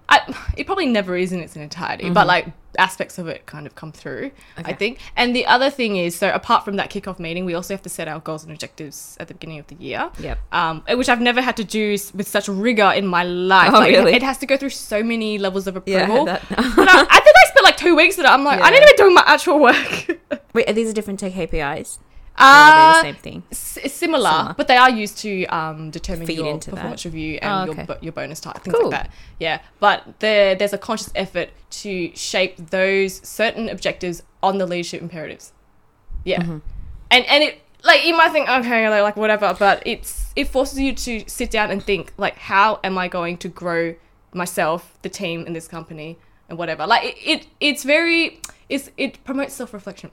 I, 0.10 0.36
it 0.58 0.66
probably 0.66 0.88
never 0.88 1.16
is 1.16 1.32
in 1.32 1.40
its 1.40 1.56
entirety, 1.56 2.10
but 2.10 2.28
like 2.28 2.48
aspects 2.78 3.18
of 3.18 3.28
it 3.28 3.46
kind 3.46 3.66
of 3.66 3.76
come 3.76 3.94
through, 3.94 4.32
I 4.58 4.74
think. 4.74 5.00
And 5.16 5.34
the 5.34 5.46
other 5.46 5.70
thing 5.70 5.96
is, 5.96 6.18
so 6.18 6.30
apart 6.34 6.66
from 6.66 6.76
that 6.76 6.90
kickoff 6.92 7.18
meeting, 7.18 7.46
we 7.46 7.54
also 7.54 7.74
have 7.74 7.82
to 7.84 7.90
set 7.90 8.10
our 8.10 8.20
goals 8.20 8.44
and 8.44 8.52
objectives 8.52 9.16
at 9.22 9.30
the 9.30 9.34
beginning 9.36 9.60
of 9.60 9.68
the 9.68 9.76
year. 9.76 10.10
Yep. 10.20 10.38
Um, 10.52 10.84
which 10.96 11.08
I've 11.08 11.22
never 11.22 11.42
had 11.42 11.56
to 11.58 11.64
do 11.64 11.92
with 12.14 12.28
such 12.28 12.50
rigor 12.50 12.92
in 12.94 13.08
my 13.08 13.24
life. 13.24 13.72
Oh, 13.74 13.80
like, 13.80 13.90
really? 13.92 14.14
It 14.14 14.24
has 14.24 14.38
to 14.40 14.46
go 14.46 14.58
through 14.58 14.72
so 14.72 15.02
many 15.02 15.38
levels 15.38 15.66
of 15.68 15.78
approval. 15.78 16.26
that. 16.26 16.42
but 16.50 16.60
I, 16.90 17.06
I 17.10 17.20
think 17.22 17.36
I 17.38 17.48
spent 17.50 17.64
like 17.64 17.78
two 17.78 17.96
weeks 17.96 18.20
at 18.20 18.26
it. 18.26 18.32
I'm 18.32 18.44
like, 18.44 18.60
I 18.60 18.66
Yeah. 18.66 18.80
need 18.80 18.88
to 18.88 18.94
be 18.94 18.98
doing 18.98 19.14
my 19.14 19.24
actual 19.26 19.60
work. 19.60 20.20
Wait, 20.54 20.70
are 20.70 20.74
these 20.74 20.90
are 20.90 20.94
different 20.94 21.22
KPIs? 21.22 22.00
Or 22.40 22.44
are 22.46 22.74
they 22.74 22.82
Uh, 22.82 22.94
the 22.94 23.02
same 23.02 23.16
thing? 23.16 23.44
S- 23.52 23.78
similar, 23.94 24.30
Similar. 24.30 24.54
but 24.58 24.68
they 24.68 24.78
are 24.78 24.90
used 24.90 25.18
to 25.20 25.46
um, 25.48 25.92
determine 25.92 26.26
Feed 26.28 26.38
your 26.38 26.48
into 26.48 26.70
that. 26.72 26.76
performance 26.78 27.06
review 27.06 27.40
Oh, 27.42 27.48
and 27.48 27.70
okay. 27.72 27.86
your, 27.88 27.98
your 28.02 28.12
bonus 28.14 28.40
type, 28.40 28.58
things 28.64 28.76
Cool. 28.76 28.90
like 28.90 29.04
that. 29.04 29.12
Yeah, 29.40 29.60
but 29.80 30.20
there, 30.20 30.56
there's 30.56 30.74
a 30.74 30.78
conscious 30.78 31.12
effort 31.16 31.50
to 31.82 32.16
shape 32.16 32.56
those 32.70 33.26
certain 33.28 33.70
objectives 33.70 34.24
on 34.42 34.58
the 34.58 34.66
leadership 34.66 35.02
imperatives. 35.02 35.52
Yeah, 36.24 36.42
Mm-hmm. 36.42 36.58
and 37.12 37.26
and 37.26 37.44
it 37.44 37.62
like 37.84 38.06
you 38.06 38.16
might 38.16 38.32
think 38.32 38.48
okay, 38.48 38.88
like, 38.90 39.04
like 39.04 39.18
whatever, 39.18 39.56
but 39.58 39.84
it's 39.86 40.32
it 40.36 40.48
forces 40.48 40.80
you 40.80 40.94
to 40.94 41.24
sit 41.28 41.52
down 41.52 41.70
and 41.72 41.84
think 41.84 42.14
like, 42.18 42.38
how 42.38 42.80
am 42.84 42.98
I 42.98 43.08
going 43.08 43.38
to 43.38 43.50
grow 43.50 43.96
myself, 44.34 44.98
the 45.02 45.10
team, 45.10 45.46
in 45.46 45.54
this 45.54 45.68
company, 45.68 46.18
and 46.48 46.58
whatever. 46.58 46.88
Like 46.88 47.04
it, 47.04 47.16
it 47.26 47.48
it's 47.60 47.84
very 47.84 48.40
it's 48.70 48.90
it 48.98 49.24
promotes 49.26 49.54
self 49.54 49.74
reflection. 49.74 50.12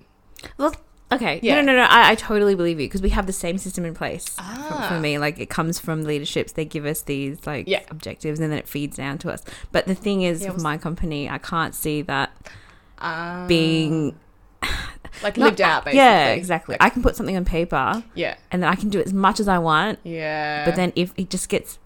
Well, 0.56 0.74
okay. 1.12 1.40
Yeah. 1.42 1.56
No, 1.56 1.62
no, 1.62 1.76
no. 1.76 1.82
I, 1.82 2.10
I 2.10 2.14
totally 2.14 2.54
believe 2.54 2.78
you 2.80 2.86
because 2.86 3.02
we 3.02 3.10
have 3.10 3.26
the 3.26 3.32
same 3.32 3.58
system 3.58 3.84
in 3.84 3.94
place 3.94 4.28
for, 4.30 4.42
Ah. 4.44 4.86
for 4.88 5.00
me. 5.00 5.18
Like 5.18 5.38
it 5.38 5.48
comes 5.50 5.78
from 5.78 6.04
leaderships. 6.04 6.52
They 6.52 6.64
give 6.64 6.84
us 6.86 7.02
these 7.02 7.46
like 7.46 7.66
Yeah. 7.68 7.82
objectives 7.90 8.40
and 8.40 8.50
then 8.52 8.58
it 8.58 8.68
feeds 8.68 8.96
down 8.96 9.18
to 9.18 9.30
us. 9.30 9.42
But 9.72 9.86
the 9.86 9.94
thing 9.94 10.22
is, 10.22 10.42
Yeah, 10.42 10.52
with 10.52 10.62
my 10.62 10.76
company, 10.78 11.28
I 11.28 11.38
can't 11.38 11.74
see 11.74 12.02
that 12.02 12.30
Um, 12.98 13.46
being 13.46 14.18
like 15.22 15.36
not- 15.36 15.46
lived 15.46 15.60
out. 15.60 15.84
Basically. 15.84 15.98
Yeah, 15.98 16.28
exactly. 16.30 16.76
I 16.80 16.90
can 16.90 17.02
put 17.02 17.16
something 17.16 17.36
on 17.36 17.44
paper 17.44 18.02
Yeah. 18.14 18.34
and 18.50 18.62
then 18.62 18.70
I 18.70 18.74
can 18.74 18.88
do 18.88 19.00
as 19.00 19.12
much 19.12 19.40
as 19.40 19.48
I 19.48 19.58
want. 19.58 19.98
Yeah. 20.04 20.64
But 20.64 20.76
then 20.76 20.92
if 20.96 21.12
it 21.16 21.30
just 21.30 21.48
gets 21.48 21.78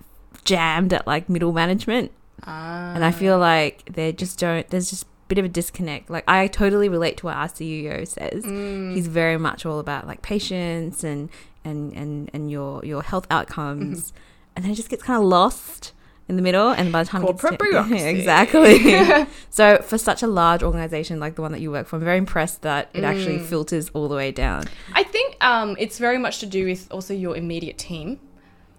jammed 0.45 0.93
at 0.93 1.07
like 1.07 1.29
middle 1.29 1.53
management, 1.53 2.11
Ah. 2.45 2.93
and 2.95 3.05
I 3.05 3.13
feel 3.13 3.39
like 3.39 3.85
they 3.93 4.13
just 4.13 4.39
don't. 4.39 4.67
There's 4.69 4.91
just 4.91 5.07
bit 5.35 5.39
of 5.39 5.45
a 5.45 5.49
disconnect. 5.61 6.11
Like 6.11 6.25
I 6.29 6.47
totally 6.47 6.89
relate 6.89 7.17
to 7.19 7.27
what 7.27 7.37
our 7.37 7.49
CEO 7.49 8.07
says. 8.07 8.45
Mm. 8.45 8.95
He's 8.95 9.07
very 9.09 9.39
much 9.39 9.65
all 9.67 9.79
about 9.79 10.07
like 10.07 10.21
patience 10.23 11.03
and 11.05 11.29
and 11.65 11.93
and 11.95 12.31
and 12.35 12.51
your 12.51 12.85
your 12.85 13.03
health 13.03 13.27
outcomes, 13.31 13.99
Mm-hmm. 13.99 14.19
and 14.57 14.65
then 14.65 14.73
it 14.73 14.75
just 14.75 14.91
gets 14.91 15.03
kind 15.03 15.19
of 15.23 15.25
lost 15.29 15.93
in 16.29 16.37
the 16.37 16.43
middle. 16.43 16.71
And 16.71 16.93
by 16.93 17.03
the 17.03 17.09
time 17.11 17.23
it 17.23 17.27
gets 17.27 17.41
Corporate 17.41 17.59
to- 17.61 17.65
bureaucracy. 17.71 18.09
exactly. 18.17 19.27
so 19.51 19.79
for 19.83 19.99
such 19.99 20.23
a 20.23 20.27
large 20.27 20.63
organization 20.63 21.19
like 21.21 21.35
the 21.37 21.43
one 21.43 21.53
that 21.53 21.61
you 21.61 21.71
work 21.71 21.87
for, 21.89 21.97
I'm 21.97 22.05
very 22.05 22.19
impressed 22.19 22.63
that 22.63 22.89
it 22.95 23.05
actually 23.05 23.39
Mm. 23.39 23.47
filters 23.53 23.91
all 23.95 24.09
the 24.09 24.17
way 24.17 24.31
down. 24.33 24.65
I 24.95 25.03
think 25.05 25.37
um, 25.51 25.77
it's 25.79 25.99
very 25.99 26.19
much 26.19 26.39
to 26.41 26.47
do 26.47 26.65
with 26.67 26.87
also 26.91 27.13
your 27.15 27.37
immediate 27.37 27.79
team, 27.79 28.21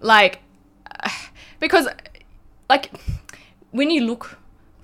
like 0.01 0.39
because 1.59 1.87
like 2.69 2.91
when 3.71 3.89
you 3.89 4.01
look 4.05 4.37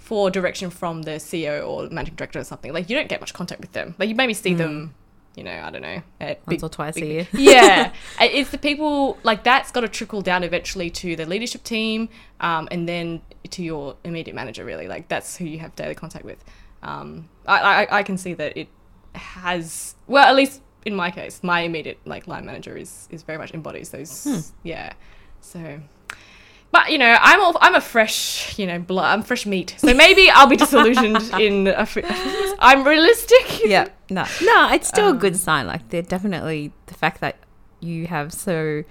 for 0.10 0.32
direction 0.32 0.72
from 0.72 1.04
the 1.04 1.12
CEO 1.28 1.56
or 1.70 1.88
managing 1.90 2.16
director 2.16 2.40
or 2.40 2.44
something, 2.44 2.74
like 2.74 2.90
you 2.90 2.96
don't 2.96 3.08
get 3.10 3.20
much 3.22 3.32
contact 3.34 3.62
with 3.62 3.74
them. 3.74 3.94
Like 4.00 4.10
you 4.10 4.16
maybe 4.16 4.34
see 4.34 4.56
them, 4.56 4.96
you 5.36 5.44
know, 5.44 5.52
I 5.52 5.70
don't 5.70 5.84
know, 5.84 6.02
at 6.20 6.44
Mm. 6.46 6.48
Once 6.48 6.64
or 6.64 6.70
twice 6.70 6.98
a 6.98 7.06
year. 7.06 7.28
yeah, 7.34 7.92
it's 8.20 8.50
the 8.50 8.58
people 8.58 9.20
like 9.22 9.44
that's 9.44 9.72
got 9.72 9.82
to 9.82 9.88
trickle 9.88 10.22
down 10.24 10.44
eventually 10.44 10.90
to 11.02 11.16
the 11.16 11.28
leadership 11.28 11.64
team, 11.64 12.10
um, 12.40 12.68
and 12.72 12.90
then 12.90 13.22
to 13.52 13.62
your 13.64 13.98
immediate 14.04 14.34
manager. 14.36 14.66
Really, 14.66 14.88
like 14.88 15.08
that's 15.10 15.38
who 15.38 15.46
you 15.46 15.60
have 15.60 15.76
daily 15.76 15.94
contact 15.96 16.26
with. 16.26 16.44
Um, 16.82 17.30
I, 17.46 17.58
I 17.86 18.00
I 18.00 18.04
can 18.04 18.18
see 18.18 18.34
that 18.34 18.58
it 18.58 18.68
has 19.14 19.96
well, 20.08 20.26
at 20.28 20.36
least 20.36 20.62
in 20.86 20.96
my 20.96 21.12
case, 21.12 21.44
my 21.44 21.60
immediate 21.62 22.00
like 22.06 22.26
line 22.28 22.46
manager 22.48 22.76
is 22.76 23.08
is 23.12 23.22
very 23.22 23.38
much 23.38 23.54
embodies 23.54 23.90
those. 23.92 24.54
Yeah, 24.64 24.94
so. 25.40 25.82
But 26.72 26.92
you 26.92 26.98
know, 27.00 27.18
I'm 27.20 27.42
all, 27.42 27.58
I'm 27.62 27.74
a 27.76 27.82
fresh, 27.82 28.58
you 28.60 28.68
know, 28.68 28.78
blood. 28.80 29.06
I'm 29.12 29.24
fresh 29.24 29.46
meat, 29.48 29.76
so 29.80 29.92
maybe 29.94 30.30
I'll 30.30 30.48
be 30.48 30.56
disillusioned 30.56 31.18
in. 31.40 31.68
I'm 32.60 32.84
realistic. 32.88 33.66
yeah 33.66 33.88
no 34.12 34.26
no 34.42 34.70
it's 34.74 34.88
still 34.88 35.08
a 35.08 35.12
Um, 35.12 35.20
good 35.20 35.36
sign 35.38 35.68
like 35.68 35.88
they're 35.90 36.02
definitely 36.02 36.72
the 36.88 36.96
fact 36.96 37.22
that 37.22 37.36
you 37.80 38.08
have 38.08 38.34
so 38.34 38.84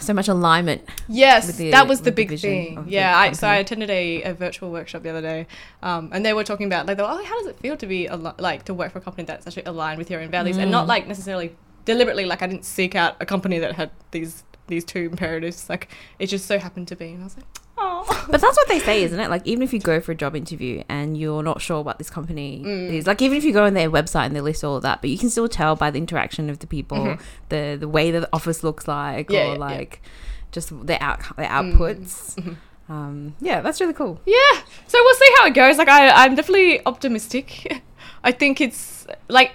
so 0.00 0.12
much 0.12 0.26
alignment 0.28 0.82
Yes, 1.08 1.56
the- 1.56 1.70
that 1.70 1.86
was 1.86 2.00
the 2.00 2.10
with 2.10 2.16
the 2.16 2.26
big 2.26 2.40
thing. 2.40 2.84
Yeah, 2.88 3.16
I, 3.16 3.32
so 3.32 3.46
I 3.46 3.56
attended 3.56 3.90
a, 3.90 4.22
a 4.24 4.34
virtual 4.34 4.70
workshop 4.72 5.02
the 5.04 5.10
other 5.10 5.22
day, 5.22 5.46
um, 5.82 6.10
and 6.12 6.24
they 6.26 6.32
were 6.32 6.44
talking 6.44 6.66
about 6.66 6.86
like, 6.86 6.96
they 6.96 7.02
were, 7.02 7.08
oh, 7.08 7.22
how 7.24 7.38
does 7.38 7.46
it 7.46 7.58
feel 7.60 7.76
to 7.76 7.86
be 7.86 8.08
al- 8.08 8.34
like 8.38 8.64
to 8.64 8.74
work 8.74 8.92
for 8.92 8.98
a 8.98 9.02
company 9.02 9.24
that's 9.24 9.46
actually 9.46 9.62
aligned 9.64 9.98
with 9.98 10.10
your 10.10 10.20
own 10.20 10.30
values, 10.30 10.56
and 10.58 10.70
not 10.70 10.84
Mm. 10.86 10.88
like 10.88 11.06
necessarily 11.08 11.54
deliberately. 11.84 12.24
Like 12.24 12.42
I 12.42 12.46
didn't 12.48 12.64
seek 12.64 12.94
out 12.96 13.16
a 13.20 13.26
company 13.26 13.58
that 13.60 13.74
had 13.76 13.90
these 14.10 14.42
these 14.68 14.84
two 14.84 15.08
imperatives. 15.10 15.68
Like 15.68 15.88
it 16.18 16.26
just 16.28 16.46
so 16.46 16.58
happened 16.58 16.88
to 16.88 16.96
be, 16.96 17.08
and 17.10 17.20
I 17.22 17.24
was 17.24 17.36
like, 17.36 17.46
oh, 17.76 18.04
but 18.30 18.40
that's 18.40 18.56
what 18.56 18.68
they 18.68 18.78
say 18.80 19.02
isn't 19.04 19.18
it 19.20 19.30
like 19.30 19.46
even 19.46 19.62
if 19.62 19.72
you 19.72 19.78
go 19.80 20.00
for 20.00 20.12
a 20.12 20.14
job 20.14 20.34
interview 20.34 20.82
and 20.88 21.16
you're 21.16 21.42
not 21.42 21.60
sure 21.60 21.80
what 21.82 21.98
this 21.98 22.10
company 22.10 22.60
Mm. 22.64 22.92
is 22.92 23.06
like 23.06 23.22
even 23.22 23.38
if 23.38 23.44
you 23.44 23.52
go 23.52 23.64
on 23.64 23.74
their 23.74 23.88
website 23.90 24.26
and 24.26 24.34
they 24.36 24.40
list 24.40 24.64
all 24.64 24.76
of 24.76 24.82
that 24.82 25.00
but 25.00 25.10
you 25.10 25.16
can 25.18 25.30
still 25.30 25.48
tell 25.48 25.76
by 25.76 25.88
the 25.90 25.98
interaction 25.98 26.50
of 26.50 26.58
the 26.58 26.66
people 26.66 26.98
Mhm. 26.98 27.20
the 27.50 27.76
the 27.78 27.86
way 27.88 28.10
that 28.10 28.20
the 28.20 28.28
office 28.32 28.64
looks 28.64 28.88
like 28.88 29.30
Yeah, 29.30 29.40
or 29.40 29.44
yeah, 29.44 29.52
yeah. 29.52 29.58
like 29.58 30.02
just 30.50 30.72
their 30.86 31.00
out 31.00 31.20
their 31.36 31.46
Mm. 31.48 31.72
outputs 31.76 32.34
Mhm. 32.34 32.56
um 32.88 33.34
yeah 33.40 33.60
that's 33.60 33.80
really 33.80 33.92
cool 33.94 34.20
Yeah. 34.26 34.54
So 34.88 34.98
we'll 35.00 35.14
see 35.14 35.30
how 35.38 35.46
it 35.46 35.54
goes. 35.54 35.78
Like 35.78 35.88
I, 35.88 36.24
I'm 36.24 36.34
definitely 36.34 36.80
optimistic. 36.84 37.80
I 38.24 38.32
think 38.32 38.60
it's 38.60 39.06
like 39.28 39.52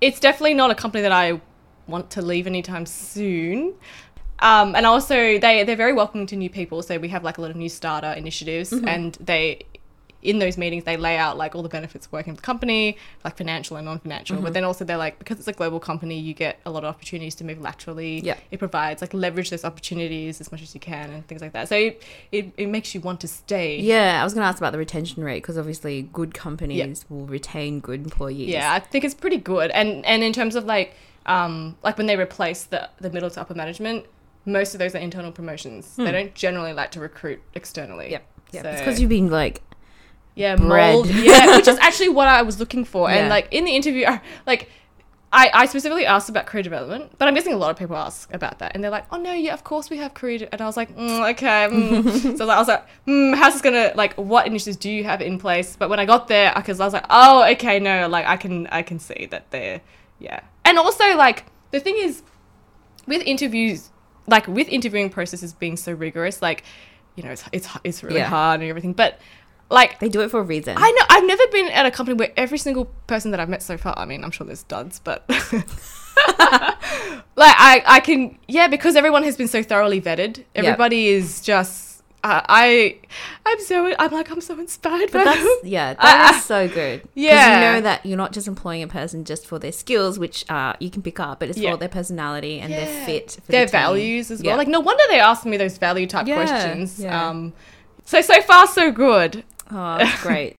it's 0.00 0.20
definitely 0.20 0.54
not 0.54 0.70
a 0.70 0.74
company 0.76 1.02
that 1.02 1.12
I 1.12 1.40
want 1.88 2.10
to 2.10 2.22
leave 2.22 2.46
anytime 2.46 2.86
soon. 2.86 3.74
Um, 4.42 4.74
and 4.74 4.84
also 4.86 5.14
they 5.38 5.64
they're 5.64 5.76
very 5.76 5.92
welcoming 5.92 6.26
to 6.28 6.36
new 6.36 6.50
people. 6.50 6.82
So 6.82 6.98
we 6.98 7.08
have 7.08 7.22
like 7.24 7.38
a 7.38 7.40
lot 7.40 7.50
of 7.50 7.56
new 7.56 7.68
starter 7.68 8.12
initiatives, 8.12 8.72
and 8.72 9.14
they 9.20 9.62
in 10.22 10.38
those 10.38 10.56
meetings 10.56 10.84
they 10.84 10.96
lay 10.96 11.16
out 11.16 11.36
like 11.36 11.56
all 11.56 11.64
the 11.64 11.68
benefits 11.68 12.06
of 12.06 12.12
working 12.12 12.32
with 12.32 12.40
the 12.40 12.46
company, 12.46 12.96
like 13.24 13.36
financial 13.36 13.76
and 13.76 13.86
non-financial. 13.86 14.40
But 14.40 14.52
then 14.52 14.62
also 14.62 14.84
they're 14.84 14.96
like 14.96 15.18
because 15.18 15.38
it's 15.40 15.48
a 15.48 15.52
global 15.52 15.80
company, 15.80 16.16
you 16.18 16.32
get 16.32 16.60
a 16.64 16.70
lot 16.70 16.84
of 16.84 16.90
opportunities 16.94 17.34
to 17.36 17.44
move 17.44 17.60
laterally. 17.60 18.20
Yeah. 18.20 18.36
It 18.52 18.58
provides 18.58 19.00
like 19.00 19.12
leverage 19.14 19.50
those 19.50 19.64
opportunities 19.64 20.40
as 20.40 20.52
much 20.52 20.62
as 20.62 20.74
you 20.74 20.80
can 20.80 21.10
and 21.10 21.26
things 21.26 21.40
like 21.42 21.52
that. 21.54 21.68
So 21.68 21.74
it, 21.76 22.02
it, 22.30 22.52
it 22.56 22.66
makes 22.68 22.94
you 22.94 23.00
want 23.00 23.20
to 23.22 23.28
stay. 23.28 23.80
yeah 23.80 24.20
i 24.20 24.24
was 24.24 24.32
going 24.34 24.42
to 24.44 24.48
ask 24.48 24.58
about 24.58 24.72
the 24.72 24.78
retention 24.78 25.24
rate 25.24 25.42
because 25.42 25.58
obviously 25.58 26.02
good 26.12 26.34
companies 26.34 27.04
will 27.08 27.26
retain 27.26 27.80
good 27.80 28.00
employees 28.04 28.48
Yeah, 28.48 28.72
I 28.72 28.78
think 28.78 29.04
it's 29.04 29.14
pretty 29.14 29.38
good. 29.38 29.70
And 29.72 30.04
and 30.06 30.22
in 30.22 30.32
terms 30.32 30.54
of 30.56 30.64
like 30.66 30.94
um 31.26 31.76
like 31.82 31.96
when 31.98 32.06
they 32.06 32.16
replace 32.16 32.64
the 32.64 32.88
the 33.00 33.10
middle 33.10 33.30
to 33.30 33.40
upper 33.40 33.54
management, 33.54 34.04
most 34.44 34.74
of 34.74 34.78
those 34.78 34.94
are 34.94 34.98
internal 34.98 35.32
promotions. 35.32 35.96
They 35.96 36.10
don't 36.10 36.34
generally 36.34 36.72
like 36.72 36.90
to 36.92 37.00
recruit 37.00 37.40
externally. 37.54 38.06
Hmm. 38.06 38.12
yep 38.12 38.26
yep 38.52 38.62
So- 38.64 38.70
it's 38.70 38.80
because 38.80 39.00
you've 39.00 39.10
been 39.10 39.30
like 39.30 39.62
yeah, 40.34 40.56
mold. 40.56 41.08
Yeah, 41.10 41.56
which 41.56 41.68
is 41.68 41.78
actually 41.78 42.08
what 42.08 42.26
I 42.26 42.40
was 42.42 42.58
looking 42.58 42.84
for. 42.84 43.10
Yeah. 43.10 43.16
And 43.18 43.28
like 43.28 43.48
in 43.50 43.64
the 43.64 43.72
interview, 43.76 44.06
I- 44.06 44.20
like 44.46 44.70
I, 45.34 45.50
I 45.54 45.66
specifically 45.66 46.04
asked 46.04 46.28
about 46.28 46.44
career 46.44 46.62
development, 46.62 47.12
but 47.16 47.26
I'm 47.26 47.34
guessing 47.34 47.54
a 47.54 47.56
lot 47.56 47.70
of 47.70 47.78
people 47.78 47.96
ask 47.96 48.32
about 48.34 48.58
that, 48.58 48.72
and 48.74 48.84
they're 48.84 48.90
like, 48.90 49.06
"Oh 49.10 49.16
no, 49.16 49.32
yeah, 49.32 49.54
of 49.54 49.64
course 49.64 49.88
we 49.88 49.96
have 49.96 50.12
career." 50.12 50.38
de-" 50.38 50.52
And 50.52 50.60
I 50.60 50.66
was 50.66 50.76
like, 50.76 50.94
mm, 50.94 51.30
"Okay." 51.32 51.68
mm." 51.70 52.36
so 52.38 52.48
I 52.50 52.58
was 52.58 52.68
like, 52.68 52.84
mm, 53.06 53.34
"How's 53.34 53.54
this 53.54 53.62
gonna 53.62 53.92
like? 53.94 54.12
What 54.14 54.46
initiatives 54.46 54.76
do 54.76 54.90
you 54.90 55.04
have 55.04 55.22
in 55.22 55.38
place?" 55.38 55.74
But 55.74 55.88
when 55.88 55.98
I 55.98 56.04
got 56.04 56.28
there, 56.28 56.52
because 56.54 56.80
I 56.80 56.84
was 56.84 56.92
like, 56.92 57.06
"Oh, 57.08 57.44
okay, 57.52 57.78
no, 57.78 58.08
like 58.08 58.26
I 58.26 58.36
can 58.36 58.66
I 58.66 58.82
can 58.82 58.98
see 58.98 59.26
that 59.30 59.50
they're 59.50 59.80
yeah." 60.18 60.40
And 60.66 60.78
also 60.78 61.16
like 61.16 61.44
the 61.70 61.80
thing 61.80 61.96
is, 61.98 62.22
with 63.06 63.22
interviews, 63.22 63.88
like 64.26 64.46
with 64.46 64.68
interviewing 64.68 65.10
processes 65.10 65.52
being 65.52 65.76
so 65.76 65.92
rigorous, 65.92 66.40
like 66.42 66.64
you 67.16 67.22
know, 67.22 67.30
it's 67.30 67.44
it's 67.52 67.68
it's 67.84 68.02
really 68.02 68.16
Yeah. 68.20 68.28
hard 68.28 68.60
and 68.60 68.68
everything, 68.70 68.92
but 68.92 69.18
like 69.70 69.98
they 70.00 70.08
do 70.08 70.20
it 70.20 70.30
for 70.30 70.38
a 70.38 70.42
reason 70.42 70.76
I 70.76 70.90
know 70.90 71.02
I've 71.08 71.24
never 71.26 71.42
been 71.50 71.68
at 71.68 71.86
a 71.86 71.90
company 71.90 72.14
where 72.14 72.30
every 72.36 72.58
single 72.58 72.86
person 73.06 73.30
that 73.30 73.40
I've 73.40 73.48
met 73.48 73.62
so 73.62 73.78
far. 73.78 73.94
I 73.98 74.04
mean, 74.04 74.22
I'm 74.22 74.30
sure 74.30 74.46
there's 74.46 74.64
duds, 74.64 74.98
but 75.00 75.24
like 77.36 77.54
I, 77.58 77.82
I 77.86 78.00
can 78.00 78.38
yeah 78.48 78.68
because 78.68 78.96
everyone 78.96 79.22
has 79.24 79.36
been 79.36 79.48
so 79.48 79.62
thoroughly 79.62 80.00
vetted. 80.00 80.44
Everybody 80.54 81.08
is 81.08 81.40
just 81.40 81.91
I, 82.24 82.44
I 82.48 82.98
I'm 83.44 83.60
so 83.60 83.92
I'm 83.98 84.10
like 84.12 84.30
I'm 84.30 84.40
so 84.40 84.58
inspired 84.58 85.10
But 85.10 85.24
by 85.24 85.24
that's 85.24 85.40
them. 85.42 85.56
yeah, 85.64 85.94
that 85.94 86.34
is 86.36 86.44
so 86.44 86.68
good. 86.68 87.02
Yeah. 87.14 87.54
you 87.54 87.60
know 87.60 87.80
that 87.80 88.06
you're 88.06 88.16
not 88.16 88.32
just 88.32 88.46
employing 88.46 88.82
a 88.82 88.88
person 88.88 89.24
just 89.24 89.46
for 89.46 89.58
their 89.58 89.72
skills, 89.72 90.18
which 90.18 90.44
uh, 90.48 90.74
you 90.78 90.88
can 90.90 91.02
pick 91.02 91.18
up, 91.18 91.40
but 91.40 91.48
it's 91.48 91.58
Yeah. 91.58 91.72
for 91.72 91.76
their 91.78 91.88
personality 91.88 92.60
and 92.60 92.72
their 92.72 93.04
fit, 93.06 93.38
for 93.44 93.50
their 93.52 93.66
the 93.66 93.72
values 93.72 94.30
as 94.30 94.40
well. 94.40 94.50
Yeah. 94.52 94.56
Like 94.56 94.68
no 94.68 94.78
wonder 94.80 95.02
they 95.10 95.18
asked 95.20 95.44
me 95.46 95.56
those 95.56 95.78
value 95.78 96.06
type 96.06 96.26
Yeah, 96.28 96.36
questions. 96.44 97.00
yeah. 97.00 97.28
Um, 97.28 97.52
so 98.04 98.20
so 98.20 98.40
far 98.42 98.66
so 98.68 98.92
good. 98.92 99.42
Oh, 99.70 99.98
that's 99.98 100.22
great. 100.28 100.54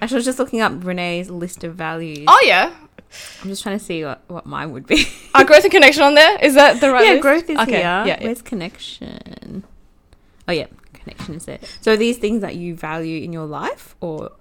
Actually, 0.00 0.16
I 0.16 0.18
was 0.18 0.24
just 0.24 0.38
looking 0.38 0.60
up 0.60 0.78
Brene's 0.80 1.30
list 1.30 1.64
of 1.64 1.74
values. 1.74 2.26
Oh 2.28 2.42
yeah, 2.46 2.72
I'm 3.42 3.48
just 3.48 3.62
trying 3.62 3.78
to 3.78 3.84
see 3.84 4.04
what, 4.04 4.22
what 4.28 4.46
mine 4.46 4.72
would 4.72 4.86
be. 4.86 5.06
our 5.34 5.44
growth 5.44 5.62
and 5.64 5.70
connection 5.72 6.02
on 6.02 6.14
there 6.14 6.36
is 6.42 6.54
that 6.54 6.80
the 6.80 6.90
right? 6.90 7.04
yeah, 7.04 7.10
list? 7.12 7.22
growth 7.22 7.50
is 7.50 7.58
Okay, 7.58 7.70
here. 7.72 7.80
Yeah, 7.80 8.04
yeah. 8.06 8.24
Where's 8.24 8.42
connection? 8.42 9.64
Oh, 10.48 10.52
yeah, 10.52 10.66
connection 10.92 11.34
is 11.34 11.44
there. 11.46 11.58
So, 11.80 11.92
are 11.92 11.96
these 11.96 12.18
things 12.18 12.40
that 12.42 12.56
you 12.56 12.74
value 12.74 13.22
in 13.22 13.32
your 13.32 13.46
life, 13.46 13.94
or 14.00 14.32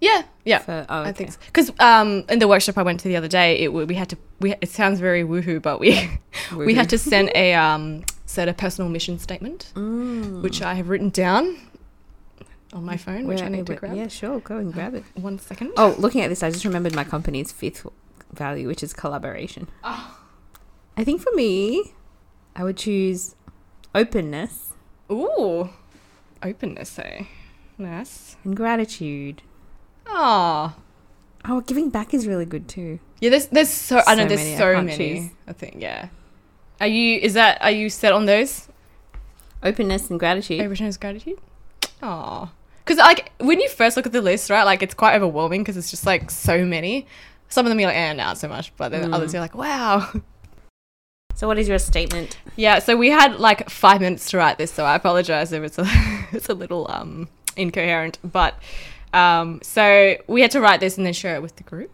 yeah, 0.00 0.22
yeah. 0.44 0.58
for? 0.58 0.86
Oh, 0.88 1.00
okay. 1.00 1.08
I 1.08 1.12
think 1.12 1.30
because 1.46 1.72
um, 1.80 2.24
in 2.28 2.38
the 2.38 2.46
workshop 2.48 2.78
I 2.78 2.82
went 2.82 3.00
to 3.00 3.08
the 3.08 3.16
other 3.16 3.28
day, 3.28 3.58
it 3.60 3.72
we 3.72 3.94
had 3.94 4.10
to 4.10 4.18
we 4.40 4.54
it 4.60 4.68
sounds 4.68 5.00
very 5.00 5.24
woohoo, 5.24 5.60
but 5.60 5.80
we 5.80 6.08
we 6.56 6.74
had 6.74 6.90
to 6.90 6.98
send 6.98 7.30
a 7.34 7.54
um 7.54 8.04
set 8.26 8.46
a 8.48 8.52
personal 8.52 8.90
mission 8.90 9.18
statement, 9.18 9.72
Mm. 9.74 10.42
which 10.42 10.60
I 10.62 10.74
have 10.74 10.88
written 10.90 11.08
down 11.08 11.56
on 12.72 12.84
my 12.84 12.96
phone, 12.96 13.26
which 13.26 13.42
I 13.42 13.48
need 13.48 13.66
to 13.66 13.74
grab. 13.76 13.96
Yeah, 13.96 14.08
sure. 14.08 14.40
Go 14.40 14.56
and 14.58 14.68
uh, 14.70 14.72
grab 14.72 14.94
it. 14.94 15.04
One 15.14 15.38
second. 15.38 15.72
Oh, 15.76 15.94
looking 15.98 16.20
at 16.22 16.28
this, 16.28 16.42
I 16.42 16.50
just 16.50 16.64
remembered 16.64 16.94
my 16.94 17.04
company's 17.04 17.50
fifth 17.52 17.86
value, 18.32 18.66
which 18.68 18.82
is 18.82 18.92
collaboration. 18.92 19.68
Ah. 19.84 20.18
I 20.96 21.04
think 21.04 21.20
for 21.22 21.32
me, 21.34 21.94
I 22.56 22.64
would 22.64 22.76
choose 22.76 23.34
openness 23.94 24.72
Ooh, 25.10 25.70
openness, 26.42 26.98
eh? 26.98 27.24
Nice. 27.78 28.36
and 28.44 28.56
gratitude. 28.56 29.42
Oh, 30.06 30.74
Oh, 31.44 31.60
giving 31.62 31.88
back 31.88 32.12
is 32.12 32.26
really 32.26 32.44
good 32.44 32.68
too. 32.68 32.98
yeah. 33.20 33.30
There's 33.30 33.46
there's 33.46 33.68
so, 33.70 34.02
I 34.06 34.16
know 34.16 34.26
there's 34.26 34.40
many, 34.40 34.54
I 34.54 34.58
so 34.58 34.74
can't 34.74 34.86
many. 34.86 35.14
choose. 35.20 35.30
I 35.46 35.52
think 35.52 35.76
yeah. 35.78 36.08
Are 36.80 36.86
you? 36.88 37.18
Is 37.20 37.34
that? 37.34 37.62
Are 37.62 37.70
you 37.70 37.88
set 37.88 38.12
on 38.12 38.26
those? 38.26 38.68
Openness 39.62 40.10
and 40.10 40.18
gratitude. 40.18 40.60
Openness, 40.60 40.96
gratitude. 40.96 41.38
Oh, 42.02 42.50
because 42.88 42.98
like 43.04 43.32
when 43.38 43.60
you 43.60 43.68
first 43.68 43.96
look 43.98 44.06
at 44.06 44.12
the 44.12 44.22
list, 44.22 44.48
right? 44.48 44.62
Like 44.62 44.82
it's 44.82 44.94
quite 44.94 45.14
overwhelming 45.14 45.60
because 45.62 45.76
it's 45.76 45.90
just 45.90 46.06
like 46.06 46.30
so 46.30 46.64
many. 46.64 47.06
Some 47.50 47.66
of 47.66 47.70
them 47.70 47.78
you're 47.78 47.88
like, 47.90 47.96
eh, 47.98 48.12
not 48.14 48.38
so 48.38 48.48
much, 48.48 48.74
but 48.78 48.88
then 48.90 49.10
Mm. 49.10 49.14
others 49.14 49.32
you're 49.34 49.42
like, 49.42 49.54
wow. 49.54 50.08
So, 51.34 51.46
what 51.46 51.56
is 51.56 51.68
your 51.68 51.78
statement? 51.78 52.36
Yeah, 52.56 52.80
so 52.80 52.96
we 52.96 53.10
had 53.10 53.38
like 53.38 53.70
five 53.70 54.00
minutes 54.00 54.28
to 54.32 54.38
write 54.38 54.58
this, 54.58 54.72
so 54.72 54.84
I 54.84 54.96
apologize 54.96 55.52
if 55.52 55.62
it's 55.62 55.78
a 55.78 55.84
it's 56.32 56.48
a 56.48 56.54
little 56.54 56.90
um 56.90 57.28
incoherent. 57.56 58.18
But 58.24 58.54
um 59.12 59.60
so 59.62 60.16
we 60.26 60.40
had 60.40 60.50
to 60.52 60.60
write 60.60 60.80
this 60.80 60.96
and 60.96 61.06
then 61.06 61.12
share 61.12 61.36
it 61.36 61.42
with 61.42 61.54
the 61.54 61.62
group. 61.62 61.92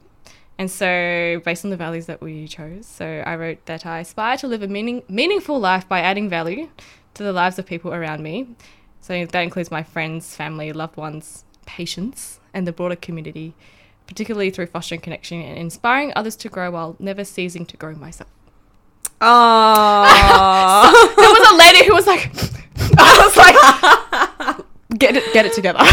And 0.57 0.71
so 0.71 1.43
based 1.45 1.63
on 1.65 1.71
the 1.71 1.77
values 1.77 2.07
that 2.07 2.23
we 2.23 2.49
chose, 2.49 2.87
so 2.87 3.05
I 3.27 3.37
wrote 3.37 3.67
that 3.67 3.85
I 3.85 3.99
aspire 3.99 4.39
to 4.39 4.47
live 4.47 4.63
a 4.63 4.69
meaning 4.69 5.03
meaningful 5.09 5.59
life 5.61 5.87
by 5.89 6.01
adding 6.01 6.31
value 6.31 6.69
to 7.15 7.23
the 7.23 7.33
lives 7.33 7.59
of 7.59 7.67
people 7.67 7.93
around 7.93 8.23
me. 8.23 8.47
So 9.05 9.27
that 9.27 9.41
includes 9.43 9.71
my 9.71 9.83
friends, 9.83 10.35
family, 10.35 10.73
loved 10.73 10.97
ones, 10.97 11.45
patients, 11.67 12.41
and 12.55 12.67
the 12.67 12.73
broader 12.73 12.97
community, 12.97 13.53
particularly 14.07 14.49
through 14.49 14.69
fostering 14.69 15.03
connection 15.03 15.43
and 15.43 15.59
inspiring 15.59 16.11
others 16.17 16.37
to 16.37 16.49
grow 16.49 16.71
while 16.71 16.97
never 16.99 17.23
ceasing 17.23 17.67
to 17.67 17.77
grow 17.77 17.95
myself. 17.95 18.31
Oh, 19.21 21.15
there 21.19 21.29
was 21.29 21.53
a 21.53 21.55
lady 21.55 21.85
who 21.87 21.93
was 21.93 22.07
like, 22.07 22.31
I 22.99 23.21
was 23.27 23.37
like, 24.89 24.99
get 24.99 25.17
it, 25.19 25.31
get 25.35 25.45
it 25.45 25.53
together. 25.53 25.81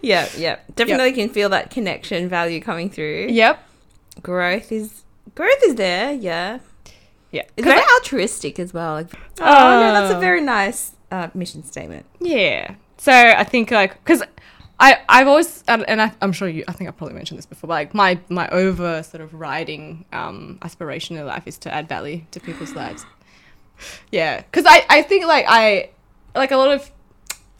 yeah, 0.00 0.28
yeah. 0.36 0.58
Definitely 0.76 1.14
can 1.14 1.30
feel 1.30 1.48
that 1.48 1.70
connection 1.70 2.28
value 2.28 2.60
coming 2.60 2.90
through. 2.90 3.26
yep. 3.30 3.60
Growth 4.22 4.70
is 4.70 5.02
growth 5.34 5.58
is 5.64 5.74
there. 5.74 6.12
Yeah, 6.12 6.60
Yeah. 7.32 7.42
it's 7.56 7.66
very 7.66 7.80
I- 7.80 7.98
altruistic 7.98 8.60
as 8.60 8.72
well. 8.72 8.94
Like, 8.94 9.10
oh 9.40 9.80
no, 9.80 9.92
that's 9.92 10.12
a 10.12 10.16
Oh. 10.16 10.20
very 10.20 10.40
nice 10.40 10.92
uh, 11.10 11.28
mission 11.34 11.62
statement. 11.62 12.06
yeah. 12.20 12.74
So 13.00 13.12
I 13.12 13.44
think 13.44 13.70
like, 13.70 13.94
because 14.04 14.22
I 14.80 14.98
I've 15.08 15.28
always 15.28 15.62
and 15.68 15.88
and 15.88 16.02
I, 16.02 16.12
I'm 16.20 16.32
sure 16.32 16.48
you 16.48 16.64
I 16.68 16.72
think 16.72 16.88
I've 16.88 16.96
probably 16.96 17.14
mentioned 17.14 17.38
this 17.38 17.46
before, 17.46 17.68
but 17.68 17.74
like 17.74 17.94
my 17.94 18.18
my 18.28 18.48
over 18.48 19.02
sort 19.02 19.20
of 19.20 19.34
riding 19.34 20.04
um 20.12 20.58
aspiration 20.62 21.16
in 21.16 21.26
life 21.26 21.44
is 21.46 21.58
to 21.58 21.72
add 21.72 21.88
value 21.88 22.22
to 22.32 22.40
people's 22.40 22.74
lives. 22.74 23.06
Yeah, 24.10 24.38
because 24.38 24.64
I 24.66 24.84
I 24.90 25.02
think 25.02 25.26
like 25.26 25.44
I 25.48 25.90
like 26.34 26.50
a 26.50 26.56
lot 26.56 26.72
of 26.72 26.90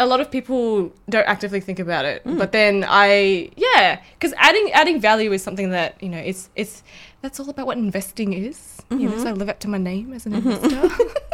a 0.00 0.06
lot 0.06 0.20
of 0.20 0.30
people 0.30 0.92
don't 1.08 1.26
actively 1.26 1.60
think 1.60 1.80
about 1.80 2.04
it 2.04 2.22
but 2.24 2.52
then 2.52 2.84
i 2.88 3.50
yeah 3.56 4.00
because 4.14 4.32
adding 4.36 4.70
adding 4.72 5.00
value 5.00 5.32
is 5.32 5.42
something 5.42 5.70
that 5.70 6.00
you 6.00 6.08
know 6.08 6.18
it's 6.18 6.50
it's 6.54 6.84
that's 7.20 7.40
all 7.40 7.50
about 7.50 7.66
what 7.66 7.76
investing 7.76 8.32
is 8.32 8.80
you 8.90 9.08
know 9.08 9.18
so 9.18 9.28
i 9.28 9.32
live 9.32 9.48
up 9.48 9.58
to 9.58 9.68
my 9.68 9.78
name 9.78 10.12
as 10.12 10.24
an 10.24 10.34
investor 10.34 10.88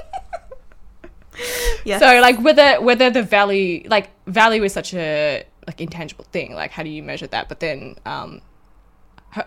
Yeah. 1.84 1.98
so 1.98 2.20
like 2.20 2.40
whether 2.40 2.80
whether 2.80 3.10
the 3.10 3.22
value 3.22 3.82
like 3.88 4.10
value 4.26 4.62
is 4.64 4.72
such 4.72 4.94
a 4.94 5.44
like 5.66 5.80
intangible 5.80 6.24
thing 6.32 6.54
like 6.54 6.70
how 6.70 6.82
do 6.82 6.88
you 6.90 7.02
measure 7.02 7.26
that 7.28 7.48
but 7.48 7.60
then 7.60 7.96
um 8.06 8.40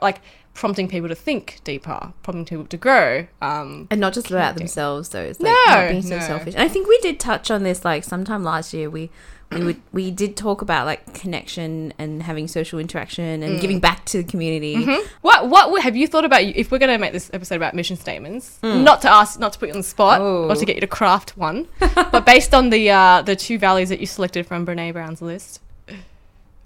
like 0.02 0.20
prompting 0.54 0.88
people 0.88 1.08
to 1.08 1.16
think 1.16 1.60
deeper 1.64 2.12
prompting 2.24 2.46
people 2.46 2.66
to 2.66 2.78
grow 2.78 3.28
um 3.42 3.88
and 3.92 4.02
not 4.02 4.14
just 4.14 4.30
about 4.32 4.56
themselves 4.58 5.10
though 5.10 5.22
it's 5.22 5.40
like 5.40 5.56
No, 5.68 5.88
being 5.90 6.02
so 6.02 6.18
no. 6.18 6.26
selfish 6.26 6.54
and 6.56 6.64
i 6.64 6.68
think 6.68 6.88
we 6.88 6.98
did 7.00 7.20
touch 7.20 7.50
on 7.52 7.64
this 7.64 7.86
like 7.86 8.04
sometime 8.04 8.44
last 8.44 8.74
year 8.74 8.90
we 8.90 9.10
we 9.52 9.64
would 9.64 9.82
we 9.94 10.12
did 10.12 10.36
talk 10.36 10.62
about 10.62 10.86
like 10.86 11.14
connection 11.14 11.94
and 11.98 12.22
having 12.24 12.48
social 12.50 12.80
interaction 12.80 13.42
and 13.44 13.58
Mm. 13.58 13.62
giving 13.62 13.80
back 13.80 14.04
to 14.06 14.18
the 14.18 14.24
community 14.24 14.76
Mm-hmm. 14.76 15.08
what 15.22 15.50
what 15.50 15.82
have 15.84 15.96
you 15.96 16.06
thought 16.08 16.26
about 16.26 16.42
if 16.44 16.70
we're 16.70 16.80
going 16.80 16.92
to 16.92 16.98
make 16.98 17.14
this 17.14 17.30
episode 17.34 17.56
about 17.56 17.74
mission 17.74 17.96
statements 17.96 18.60
Mm. 18.62 18.84
not 18.84 19.02
to 19.04 19.10
ask 19.10 19.40
not 19.40 19.54
to 19.54 19.60
put 19.60 19.70
you 19.70 19.74
on 19.74 19.80
the 19.80 19.88
spot 19.88 20.20
Oh. 20.22 20.50
or 20.50 20.56
to 20.56 20.66
get 20.66 20.76
you 20.76 20.82
to 20.82 20.88
craft 20.88 21.38
one 21.38 21.68
but 21.80 22.26
based 22.26 22.54
on 22.54 22.70
the 22.72 22.90
uh 22.90 23.22
the 23.22 23.36
two 23.38 23.58
values 23.58 23.88
that 23.90 24.00
you 24.02 24.06
selected 24.06 24.46
from 24.46 24.66
brene 24.66 24.92
brown's 24.92 25.22
list 25.22 25.62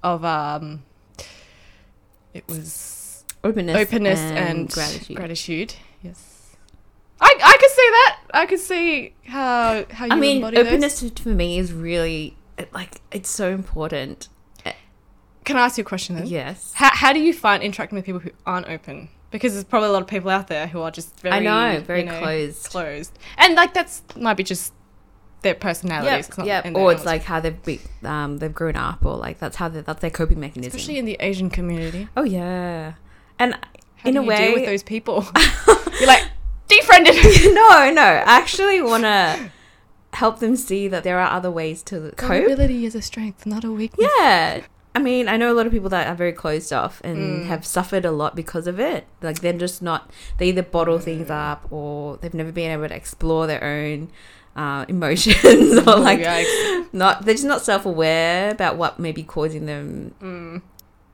of 0.02 0.26
um 0.26 0.82
it 2.34 2.48
was 2.48 3.24
openness 3.44 3.76
openness 3.78 4.20
and, 4.20 4.70
gratitude 4.72 5.16
gratitude. 5.18 5.74
Yes, 6.04 6.56
I 7.20 7.36
I 7.44 7.58
could 7.60 7.70
see 7.70 7.90
that. 7.92 8.20
I 8.34 8.46
could 8.48 8.60
see 8.60 9.14
how 9.28 9.86
how 9.92 10.06
you 10.06 10.12
i 10.14 10.16
mean 10.16 10.38
embody 10.38 10.58
those. 10.58 10.68
openness 10.68 11.10
for 11.22 11.30
me 11.30 11.60
is 11.60 11.72
really 11.74 12.36
it, 12.62 12.74
like 12.74 13.02
it's 13.12 13.30
so 13.30 13.52
important 13.52 14.30
Can 15.44 15.58
I 15.58 15.62
ask 15.66 15.78
you 15.78 15.84
a 15.84 15.86
question 15.86 16.16
then? 16.16 16.28
yes 16.28 16.72
How 16.76 16.90
how 16.94 17.14
do 17.14 17.20
you 17.20 17.34
find 17.34 17.64
interacting 17.64 17.96
with 17.96 18.06
people 18.06 18.20
who 18.22 18.32
aren't 18.46 18.68
open? 18.68 19.10
Because 19.32 19.54
there's 19.54 19.64
probably 19.64 19.90
a 19.90 19.92
lot 19.92 20.02
of 20.02 20.08
people 20.08 20.30
out 20.30 20.48
there 20.48 20.68
who 20.68 20.82
are 20.82 20.92
just 20.92 21.18
very 21.22 21.36
i 21.36 21.40
know 21.40 21.80
very 21.82 22.02
you 22.02 22.06
know, 22.08 22.20
closed 22.20 22.66
closed, 22.70 23.18
and 23.38 23.56
like 23.56 23.74
that's 23.74 24.04
might 24.18 24.36
be 24.36 24.44
just 24.44 24.74
their 25.42 25.56
personalities. 25.56 26.30
yeah, 26.44 26.62
yeah. 26.64 26.72
or 26.76 26.92
it's 26.92 27.06
like 27.06 27.24
how 27.24 27.40
they've 27.40 27.64
be, 27.64 27.80
um 28.04 28.38
they've 28.38 28.54
grown 28.54 28.76
up 28.76 29.04
or 29.06 29.16
like 29.18 29.40
that's 29.40 29.56
how 29.56 29.68
they, 29.68 29.82
that's 29.82 30.02
their 30.02 30.12
coping 30.12 30.40
mechanism 30.40 30.68
especially 30.76 31.00
in 31.00 31.06
the 31.06 31.18
Asian 31.20 31.50
community. 31.50 32.08
oh 32.16 32.24
yeah 32.24 32.94
and 33.40 33.56
How 33.98 34.10
in 34.10 34.14
do 34.14 34.20
a 34.20 34.24
you 34.24 34.30
way 34.30 34.38
deal 34.38 34.54
with 34.54 34.66
those 34.66 34.84
people. 34.84 35.26
You're 36.00 36.08
like 36.08 36.26
defriended. 36.68 37.16
no, 37.56 37.92
no. 37.92 38.02
I 38.04 38.38
actually 38.40 38.82
want 38.82 39.04
to 39.04 39.52
help 40.14 40.40
them 40.40 40.56
see 40.56 40.88
that 40.88 41.04
there 41.04 41.20
are 41.20 41.32
other 41.32 41.50
ways 41.52 41.82
to 41.84 42.12
cope. 42.18 42.30
Vulnerability 42.30 42.86
is 42.86 42.96
a 42.96 43.02
strength, 43.02 43.46
not 43.46 43.64
a 43.64 43.72
weakness. 43.72 44.10
Yeah. 44.20 44.62
I 44.94 45.00
mean, 45.00 45.30
I 45.30 45.38
know 45.38 45.54
a 45.54 45.56
lot 45.56 45.66
of 45.66 45.72
people 45.72 45.88
that 45.90 46.08
are 46.08 46.16
very 46.16 46.34
closed 46.34 46.74
off 46.74 47.00
and 47.04 47.18
Mm. 47.18 47.46
have 47.46 47.66
suffered 47.66 48.04
a 48.04 48.12
lot 48.12 48.36
because 48.36 48.68
of 48.68 48.78
it. 48.78 49.06
Like 49.22 49.40
they're 49.40 49.54
just 49.54 49.82
not, 49.82 50.12
they 50.38 50.50
either 50.50 50.64
bottle 50.64 51.00
things 51.00 51.30
up 51.30 51.66
or 51.72 52.18
they've 52.18 52.34
never 52.34 52.52
been 52.52 52.72
able 52.72 52.90
to 52.90 52.94
explore 52.96 53.48
their 53.48 53.64
own 53.64 54.10
uh, 54.54 54.84
emotions 54.90 55.78
or 55.88 55.96
like 55.96 56.20
Yikes. 56.20 56.88
not, 56.92 57.24
they're 57.24 57.36
just 57.36 57.46
not 57.46 57.62
self 57.62 57.86
aware 57.86 58.52
about 58.52 58.76
what 58.76 59.00
may 59.00 59.14
be 59.14 59.24
causing 59.24 59.66
them. 59.66 60.14
Mm. 60.22 60.62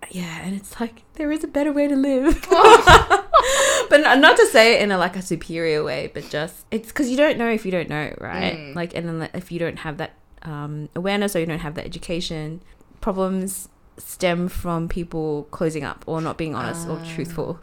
Yeah. 0.09 0.39
And 0.41 0.55
it's 0.55 0.79
like, 0.79 1.03
there 1.13 1.31
is 1.31 1.43
a 1.43 1.47
better 1.47 1.71
way 1.71 1.87
to 1.87 1.95
live. 1.95 2.41
but 3.89 4.01
not, 4.01 4.19
not 4.19 4.37
to 4.37 4.45
say 4.47 4.75
it 4.75 4.81
in 4.81 4.91
a 4.91 4.97
like 4.97 5.15
a 5.15 5.21
superior 5.21 5.83
way, 5.83 6.09
but 6.13 6.29
just 6.29 6.65
it's 6.71 6.87
because 6.89 7.09
you 7.09 7.17
don't 7.17 7.37
know 7.37 7.49
if 7.49 7.65
you 7.65 7.71
don't 7.71 7.89
know, 7.89 8.13
right? 8.19 8.55
Mm. 8.57 8.75
Like, 8.75 8.95
and 8.95 9.07
then 9.21 9.29
if 9.33 9.51
you 9.51 9.59
don't 9.59 9.77
have 9.79 9.97
that 9.97 10.13
um, 10.43 10.89
awareness 10.95 11.35
or 11.35 11.39
you 11.39 11.45
don't 11.45 11.59
have 11.59 11.75
that 11.75 11.85
education, 11.85 12.61
problems 13.01 13.69
stem 13.97 14.47
from 14.47 14.87
people 14.87 15.47
closing 15.51 15.83
up 15.83 16.03
or 16.07 16.21
not 16.21 16.37
being 16.37 16.53
honest 16.55 16.87
or 16.87 16.99
Ah. 17.01 17.13
truthful 17.15 17.59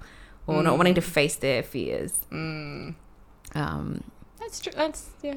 or 0.46 0.62
not 0.62 0.74
Mm. 0.74 0.78
wanting 0.78 0.94
to 0.96 1.00
face 1.00 1.36
their 1.36 1.62
fears. 1.62 2.20
Mm. 2.32 2.94
Um, 3.54 4.02
That's 4.40 4.60
true. 4.60 4.72
That's 4.74 5.08
yeah. 5.22 5.34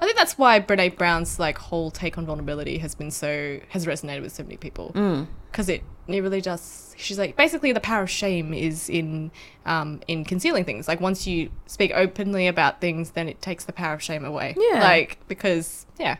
I 0.00 0.04
think 0.06 0.16
that's 0.16 0.38
why 0.38 0.60
Brene 0.60 0.96
Brown's 0.96 1.38
like 1.38 1.58
whole 1.58 1.90
take 1.90 2.16
on 2.18 2.24
vulnerability 2.26 2.78
has 2.78 2.94
been 2.94 3.10
so 3.10 3.60
has 3.68 3.86
resonated 3.86 4.22
with 4.22 4.32
so 4.32 4.42
many 4.42 4.56
people 4.56 4.92
Mm. 4.94 5.26
because 5.50 5.68
it 5.68 5.82
it 6.08 6.20
really 6.22 6.40
does. 6.40 6.94
She's 6.98 7.18
like 7.18 7.36
basically 7.36 7.72
the 7.72 7.80
power 7.80 8.02
of 8.02 8.10
shame 8.10 8.52
is 8.54 8.88
in 8.88 9.30
um 9.66 10.00
in 10.08 10.24
concealing 10.24 10.64
things. 10.64 10.88
Like 10.88 11.00
once 11.00 11.26
you 11.26 11.50
speak 11.66 11.92
openly 11.94 12.46
about 12.46 12.80
things, 12.80 13.10
then 13.10 13.28
it 13.28 13.40
takes 13.42 13.64
the 13.64 13.72
power 13.72 13.94
of 13.94 14.02
shame 14.02 14.24
away. 14.24 14.54
Yeah. 14.58 14.80
like 14.82 15.18
because 15.28 15.86
yeah, 15.98 16.16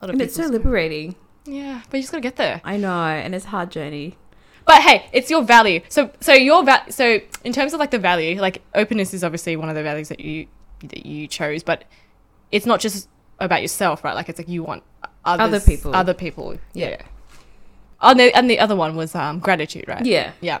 a 0.00 0.06
lot 0.06 0.10
of 0.10 0.14
And 0.14 0.22
it's 0.22 0.36
so 0.36 0.46
liberating. 0.46 1.16
Yeah, 1.46 1.82
but 1.90 1.96
you 1.98 2.02
just 2.02 2.12
gotta 2.12 2.22
get 2.22 2.36
there. 2.36 2.60
I 2.64 2.76
know, 2.76 2.90
and 3.04 3.34
it's 3.34 3.44
a 3.46 3.48
hard 3.48 3.70
journey. 3.70 4.18
But 4.66 4.82
hey, 4.82 5.08
it's 5.12 5.30
your 5.30 5.42
value. 5.42 5.80
So 5.88 6.10
so 6.20 6.32
your 6.34 6.64
va- 6.64 6.86
so 6.90 7.20
in 7.44 7.52
terms 7.52 7.72
of 7.72 7.80
like 7.80 7.92
the 7.92 7.98
value, 8.00 8.40
like 8.40 8.62
openness 8.74 9.14
is 9.14 9.22
obviously 9.24 9.56
one 9.56 9.68
of 9.68 9.74
the 9.74 9.82
values 9.82 10.08
that 10.08 10.20
you 10.20 10.48
that 10.80 11.06
you 11.06 11.26
chose, 11.28 11.62
but 11.62 11.84
it's 12.52 12.66
not 12.66 12.80
just 12.80 13.08
about 13.40 13.62
yourself, 13.62 14.04
right? 14.04 14.14
Like 14.14 14.28
it's 14.28 14.38
like 14.38 14.48
you 14.48 14.62
want 14.62 14.82
others, 15.24 15.44
Other 15.46 15.60
people. 15.60 15.94
other 15.94 16.14
people. 16.14 16.56
Yeah. 16.72 16.88
Yeah. 16.90 17.02
Oh, 18.00 18.10
and 18.10 18.20
the, 18.20 18.34
and 18.36 18.50
the 18.50 18.58
other 18.60 18.76
one 18.76 18.96
was 18.96 19.14
um 19.14 19.38
gratitude, 19.40 19.84
right? 19.88 20.04
Yeah. 20.04 20.32
Yeah. 20.40 20.60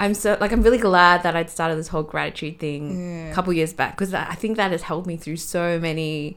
I'm 0.00 0.14
so 0.14 0.36
like 0.40 0.52
I'm 0.52 0.62
really 0.62 0.78
glad 0.78 1.22
that 1.24 1.34
I'd 1.34 1.50
started 1.50 1.76
this 1.76 1.88
whole 1.88 2.04
gratitude 2.04 2.58
thing 2.60 2.98
Yeah. 3.00 3.30
a 3.30 3.34
couple 3.34 3.52
years 3.52 3.72
back 3.72 3.96
because 3.96 4.14
I 4.14 4.34
think 4.34 4.56
that 4.56 4.70
has 4.70 4.82
helped 4.82 5.06
me 5.08 5.16
through 5.16 5.36
so 5.38 5.78
many 5.80 6.36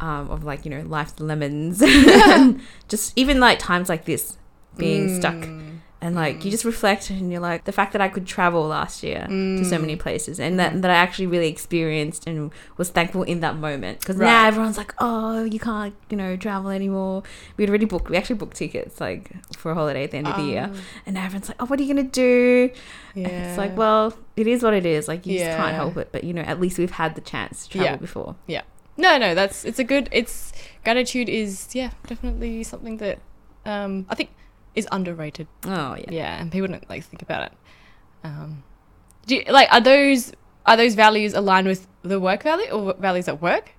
um, 0.00 0.28
of 0.30 0.44
like 0.44 0.64
you 0.64 0.70
know 0.70 0.82
life's 0.82 1.18
lemons, 1.20 1.80
and 1.80 2.60
just 2.88 3.12
even 3.16 3.40
like 3.40 3.58
times 3.58 3.88
like 3.88 4.04
this 4.04 4.36
being 4.76 5.14
stuck 5.18 5.34
Mm. 5.34 5.63
And 6.04 6.14
like 6.22 6.44
you 6.44 6.50
just 6.56 6.64
reflect 6.72 7.02
and 7.10 7.32
you're 7.32 7.40
like 7.50 7.64
the 7.70 7.72
fact 7.78 7.90
that 7.94 8.02
I 8.06 8.08
could 8.14 8.26
travel 8.36 8.62
last 8.78 8.96
year 9.02 9.22
to 9.58 9.64
so 9.64 9.76
Mm. 9.76 9.80
many 9.86 9.96
places 10.06 10.38
and 10.44 10.52
that 10.60 10.70
that 10.82 10.90
I 10.96 10.98
actually 11.04 11.28
really 11.34 11.48
experienced 11.56 12.22
and 12.28 12.50
was 12.80 12.88
thankful 12.98 13.22
in 13.32 13.38
that 13.46 13.56
moment 13.66 13.94
because 14.00 14.16
Right. 14.16 14.26
now 14.32 14.42
everyone's 14.50 14.78
like 14.82 14.92
oh 14.98 15.44
you 15.54 15.60
can't 15.70 15.94
you 16.10 16.16
know 16.20 16.36
travel 16.36 16.70
anymore 16.80 17.22
we'd 17.56 17.68
already 17.70 17.86
booked 17.92 18.08
we 18.10 18.16
actually 18.20 18.36
booked 18.42 18.56
tickets 18.62 19.00
like 19.06 19.24
for 19.60 19.68
a 19.72 19.74
holiday 19.80 20.04
at 20.06 20.10
the 20.12 20.18
end 20.18 20.28
of 20.32 20.36
the 20.36 20.48
year 20.54 20.66
Oh. 20.72 20.78
and 21.06 21.14
now 21.16 21.24
everyone's 21.24 21.48
like 21.48 21.60
oh 21.62 21.66
what 21.66 21.76
are 21.80 21.82
you 21.84 21.90
gonna 21.94 22.12
do 22.30 22.70
Yeah. 23.14 23.28
and 23.28 23.46
it's 23.46 23.58
like 23.64 23.74
well 23.82 24.12
it 24.36 24.46
is 24.54 24.62
what 24.66 24.74
it 24.74 24.86
is 24.96 25.02
like 25.08 25.24
you 25.26 25.38
just 25.38 25.56
can't 25.60 25.74
help 25.82 25.96
it 26.02 26.08
but 26.14 26.22
you 26.24 26.32
know 26.36 26.42
at 26.52 26.60
least 26.60 26.76
we've 26.78 26.96
had 27.02 27.14
the 27.18 27.24
chance 27.32 27.54
to 27.64 27.70
travel 27.78 27.90
Yeah. 27.92 27.96
before 28.08 28.30
yeah 28.46 28.62
No, 28.96 29.12
no, 29.24 29.34
that's 29.34 29.64
it's 29.68 29.80
a 29.84 29.86
good. 29.92 30.04
It's 30.20 30.52
gratitude 30.86 31.28
is 31.40 31.50
yeah 31.80 31.90
definitely 32.06 32.62
something 32.72 32.96
that 33.04 33.16
um 33.72 33.92
I 34.12 34.14
think 34.18 34.30
is 34.74 34.88
underrated. 34.90 35.46
oh 35.64 35.94
yeah 35.96 36.10
Yeah, 36.10 36.40
and 36.40 36.50
people 36.50 36.68
don't 36.68 36.88
like 36.90 37.04
think 37.04 37.22
about 37.22 37.42
it. 37.46 37.52
Um, 38.24 38.62
do 39.26 39.36
you, 39.36 39.44
like 39.50 39.68
are 39.72 39.80
those 39.80 40.32
are 40.66 40.76
those 40.76 40.94
values 40.94 41.34
aligned 41.34 41.66
with 41.66 41.86
the 42.02 42.18
work 42.18 42.42
value 42.42 42.70
or 42.70 42.94
values 42.94 43.28
at 43.28 43.40
work? 43.42 43.73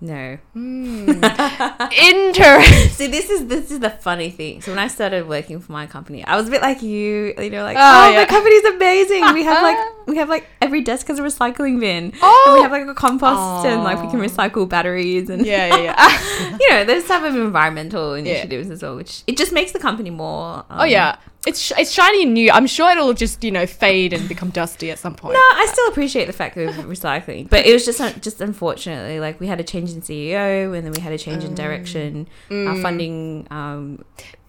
No 0.00 0.36
Hmm. 0.52 1.24
Interesting. 1.92 2.88
See, 2.90 3.06
this 3.06 3.30
is 3.30 3.46
this 3.46 3.70
is 3.70 3.80
the 3.80 3.90
funny 3.90 4.30
thing. 4.30 4.60
So 4.60 4.70
when 4.72 4.78
I 4.78 4.88
started 4.88 5.28
working 5.28 5.60
for 5.60 5.72
my 5.72 5.86
company, 5.86 6.24
I 6.24 6.36
was 6.36 6.48
a 6.48 6.50
bit 6.50 6.60
like 6.62 6.82
you. 6.82 7.34
You 7.38 7.50
know, 7.50 7.62
like, 7.62 7.76
Oh, 7.78 7.80
oh, 8.06 8.10
yeah. 8.10 8.18
my 8.20 8.24
company's 8.26 8.64
amazing. 8.64 9.32
We 9.34 9.44
have 9.44 9.62
like 9.62 9.78
we 10.06 10.16
have 10.18 10.28
like 10.28 10.46
every 10.60 10.82
desk 10.82 11.06
has 11.08 11.18
a 11.18 11.22
recycling 11.22 11.80
bin. 11.80 12.04
And 12.06 12.12
Oh. 12.22 12.52
we 12.56 12.62
have 12.62 12.70
like 12.72 12.86
a 12.86 12.94
compost 12.94 13.66
and 13.66 13.82
like 13.84 14.02
we 14.02 14.08
can 14.10 14.20
recycle 14.20 14.68
batteries 14.68 15.30
and 15.30 15.44
Yeah, 15.46 15.66
yeah, 15.76 15.82
yeah. 15.82 16.58
you 16.60 16.70
know 16.70 16.84
those 16.84 17.04
type 17.06 17.22
of 17.22 17.34
environmental 17.34 18.14
initiatives 18.14 18.70
as 18.70 18.82
well, 18.82 18.96
which 18.96 19.22
it 19.26 19.36
just 19.36 19.52
makes 19.52 19.72
the 19.72 19.78
company 19.78 20.10
more. 20.10 20.58
Um, 20.70 20.80
oh 20.80 20.84
yeah, 20.84 21.16
it's 21.46 21.60
sh- 21.60 21.72
it's 21.78 21.92
shiny 21.92 22.22
and 22.24 22.34
new. 22.34 22.50
I'm 22.50 22.66
sure 22.66 22.90
it'll 22.90 23.14
just 23.14 23.42
you 23.44 23.50
know 23.50 23.66
fade 23.66 24.12
and 24.12 24.28
become 24.28 24.50
dusty 24.50 24.90
at 24.90 24.98
some 24.98 25.14
point. 25.14 25.34
No, 25.34 25.40
I 25.40 25.66
still 25.72 25.88
appreciate 25.88 26.26
the 26.26 26.32
fact 26.32 26.56
of 26.56 26.74
recycling, 26.86 27.48
but 27.48 27.64
it 27.66 27.72
was 27.72 27.84
just 27.84 28.00
just 28.20 28.40
unfortunately 28.40 29.20
like 29.20 29.38
we 29.40 29.46
had 29.46 29.60
a 29.60 29.64
change 29.64 29.92
in 29.92 30.00
CEO 30.02 30.74
and 30.76 30.84
then 30.84 30.92
we 30.92 31.00
had 31.00 31.12
a 31.12 31.18
change 31.18 31.44
in 31.44 31.54
direction. 31.54 32.28
Our 32.50 32.56
Mm. 32.56 32.82
funding 32.82 33.46
um, 33.50 34.04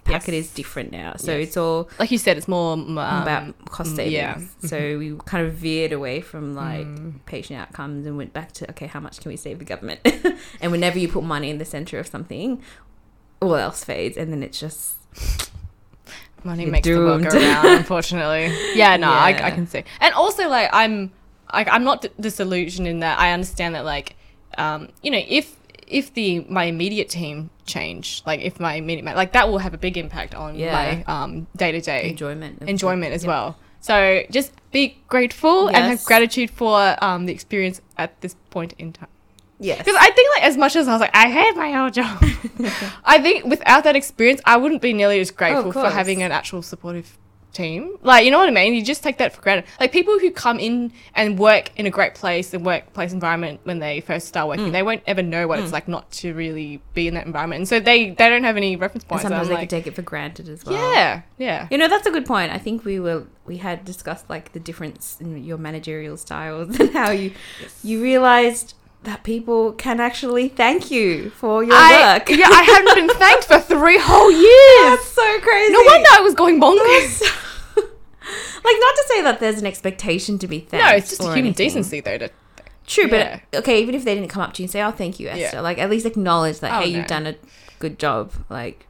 packet 0.05 0.33
Yes. 0.33 0.45
is 0.45 0.51
different 0.53 0.91
now, 0.91 1.15
so 1.17 1.31
Yes. 1.37 1.47
it's 1.49 1.57
all 1.57 1.89
Like 1.99 2.11
you 2.11 2.17
said, 2.17 2.37
it's 2.37 2.47
more 2.47 2.73
um, 2.73 2.97
about 2.97 3.53
cost 3.65 3.91
mm, 3.91 3.95
savings. 3.97 4.13
yeah. 4.13 4.33
Mm-hmm. 4.35 4.67
So 4.67 4.97
we 4.97 5.15
kind 5.25 5.45
of 5.45 5.53
veered 5.53 5.91
away 5.91 6.21
from 6.21 6.55
like 6.55 6.87
Mm. 6.87 7.13
patient 7.25 7.59
outcomes 7.59 8.05
and 8.07 8.15
went 8.17 8.31
back 8.33 8.53
to 8.53 8.69
okay, 8.71 8.87
how 8.87 8.99
much 9.01 9.19
can 9.19 9.29
we 9.29 9.35
save 9.37 9.59
the 9.59 9.65
government? 9.65 9.99
and 10.61 10.71
whenever 10.71 10.97
you 10.97 11.07
put 11.09 11.23
money 11.23 11.49
in 11.49 11.57
the 11.57 11.65
center 11.65 11.99
of 11.99 12.07
something, 12.07 12.61
all 13.41 13.55
else 13.55 13.83
fades, 13.83 14.15
and 14.17 14.31
then 14.31 14.41
it's 14.43 14.59
just 14.59 14.95
money 16.47 16.63
You're 16.63 16.71
makes 16.71 16.87
the 16.87 16.95
world 16.97 17.23
go 17.23 17.29
doomed. 17.29 17.43
round. 17.43 17.67
Unfortunately, 17.81 18.45
yeah, 18.75 18.97
no, 18.97 19.09
I, 19.11 19.29
I 19.49 19.51
can 19.51 19.67
see. 19.67 19.83
And 20.01 20.13
also, 20.15 20.43
like, 20.49 20.69
I'm 20.73 21.11
like 21.53 21.67
I'm 21.75 21.83
not 21.83 22.01
d- 22.01 22.09
disillusioned 22.19 22.87
in 22.87 22.99
that 23.05 23.19
I 23.19 23.31
understand 23.37 23.75
that 23.75 23.85
like 23.85 24.15
um, 24.57 24.89
you 25.03 25.11
know 25.11 25.21
if 25.39 25.55
if 25.87 26.13
the 26.15 26.29
my 26.49 26.65
immediate 26.65 27.09
team 27.09 27.49
change 27.65 28.21
like 28.25 28.41
if 28.41 28.59
my 28.59 28.73
immediate 28.75 29.05
like 29.15 29.31
that 29.33 29.47
will 29.49 29.59
have 29.59 29.73
a 29.73 29.77
big 29.77 29.95
impact 29.97 30.33
on 30.35 30.55
Yeah. 30.55 30.71
my 30.79 30.87
um 31.13 31.47
day 31.55 31.71
to 31.71 31.81
day 31.81 32.09
enjoyment. 32.09 32.61
enjoyment 32.63 33.13
as 33.13 33.23
Yeah. 33.23 33.29
well. 33.29 33.57
So 33.79 34.23
just 34.31 34.51
be 34.71 34.97
grateful 35.07 35.67
and 35.67 35.77
have 35.77 36.03
gratitude 36.03 36.49
for 36.51 36.95
um, 37.01 37.25
the 37.27 37.33
experience 37.33 37.79
at 37.97 38.19
this 38.21 38.35
point 38.49 38.73
in 38.77 38.91
time. 38.91 39.07
Yes. 39.59 39.79
Because 39.79 39.95
I 39.99 40.11
think 40.11 40.29
like 40.35 40.43
as 40.43 40.55
much 40.57 40.75
as 40.75 40.87
I 40.87 40.91
was 40.93 41.01
like 41.01 41.15
I 41.15 41.29
hate 41.29 41.55
my 41.55 41.79
old 41.81 41.93
job, 41.93 42.17
I 43.05 43.19
think 43.19 43.45
without 43.45 43.83
that 43.85 43.95
experience 43.95 44.41
I 44.45 44.57
wouldn't 44.57 44.81
be 44.81 44.93
nearly 44.93 45.19
as 45.19 45.31
grateful 45.31 45.71
for 45.71 45.89
having 45.89 46.21
an 46.23 46.31
actual 46.31 46.61
supportive 46.61 47.17
team. 47.53 47.97
Like 48.03 48.23
you 48.23 48.29
know 48.29 48.37
what 48.37 48.49
I 48.49 48.51
mean? 48.51 48.75
You 48.75 48.83
just 48.83 49.01
take 49.01 49.17
that 49.17 49.33
for 49.33 49.41
granted. 49.41 49.65
Like 49.79 49.91
people 49.91 50.19
who 50.19 50.29
come 50.29 50.59
in 50.59 50.91
and 51.15 51.39
work 51.39 51.71
in 51.75 51.87
a 51.87 51.89
great 51.89 52.13
place 52.13 52.53
and 52.53 52.63
workplace 52.63 53.13
environment 53.13 53.61
when 53.63 53.79
they 53.79 53.99
first 54.01 54.27
start 54.27 54.45
Mm. 54.45 54.49
working, 54.49 54.71
they 54.73 54.83
won't 54.83 55.01
ever 55.07 55.23
know 55.23 55.47
what 55.47 55.57
it's 55.59 55.71
like 55.71 55.87
not 55.87 56.11
to 56.11 56.35
really 56.35 56.79
be 56.93 57.07
in 57.07 57.15
that 57.15 57.25
environment, 57.25 57.61
and 57.61 57.67
so 57.67 57.79
they 57.79 58.11
they 58.11 58.29
don't 58.29 58.43
have 58.43 58.57
any 58.57 58.75
reference 58.75 59.05
points. 59.05 59.23
And 59.23 59.31
sometimes 59.31 59.47
I'm 59.47 59.53
they 59.55 59.61
like, 59.61 59.69
can 59.69 59.79
take 59.79 59.87
it 59.87 59.95
for 59.95 60.03
granted 60.03 60.49
as 60.49 60.63
well. 60.65 60.75
yeah, 60.75 61.21
yeah. 61.39 61.67
You 61.71 61.79
know, 61.79 61.87
that's 61.87 62.05
a 62.05 62.11
good 62.11 62.27
point. 62.27 62.51
I 62.51 62.59
think 62.59 62.85
we 62.85 62.99
were 62.99 63.23
we 63.47 63.57
had 63.57 63.83
discussed 63.85 64.29
like 64.29 64.51
the 64.53 64.59
difference 64.59 65.17
in 65.19 65.43
your 65.43 65.57
managerial 65.57 66.15
styles 66.17 66.79
and 66.79 66.91
how 66.91 67.09
you 67.09 67.31
you 67.83 68.03
realized 68.03 68.75
that 69.03 69.23
people 69.23 69.71
can 69.73 69.99
actually 69.99 70.49
thank 70.49 70.91
you 70.91 71.29
for 71.31 71.63
your 71.63 71.73
I, 71.75 72.15
work. 72.17 72.29
yeah, 72.37 72.47
I 72.49 72.63
hadn't 72.63 72.95
been 73.07 73.15
thanked 73.17 73.45
for 73.45 73.59
three 73.59 73.97
whole 74.01 74.31
years. 74.31 74.97
That's 74.99 75.07
so 75.11 75.39
crazy. 75.41 75.73
No 75.73 75.81
wonder 75.85 76.07
I 76.11 76.21
was 76.21 76.33
going 76.33 76.59
bonkers. 76.59 77.21
like 77.77 78.75
not 78.79 78.95
to 78.95 79.03
say 79.07 79.21
that 79.21 79.39
there's 79.39 79.59
an 79.59 79.65
expectation 79.65 80.37
to 80.39 80.47
be 80.47 80.59
thanked. 80.59 80.85
no, 80.85 80.95
it's 80.95 81.09
just 81.09 81.21
human 81.21 81.37
anything. 81.39 81.53
decency, 81.67 81.99
though. 82.01 82.17
To, 82.17 82.29
True, 82.85 83.07
Yeah. 83.09 83.39
but 83.51 83.59
okay, 83.59 83.81
even 83.81 83.95
if 83.95 84.03
they 84.05 84.15
didn't 84.15 84.29
come 84.29 84.41
up 84.41 84.53
to 84.53 84.61
you 84.61 84.65
and 84.65 84.71
say, 84.71 84.81
"Oh, 84.81 84.91
thank 84.91 85.19
you, 85.19 85.27
Esther," 85.27 85.57
Yeah. 85.57 85.61
like 85.61 85.77
at 85.77 85.89
least 85.89 86.05
acknowledge 86.05 86.59
that, 86.61 86.71
Oh, 86.73 86.83
hey, 86.85 86.91
no. 86.91 86.97
you've 86.97 87.07
done 87.07 87.27
a 87.27 87.35
good 87.79 87.99
job. 87.99 88.31
Like, 88.49 88.87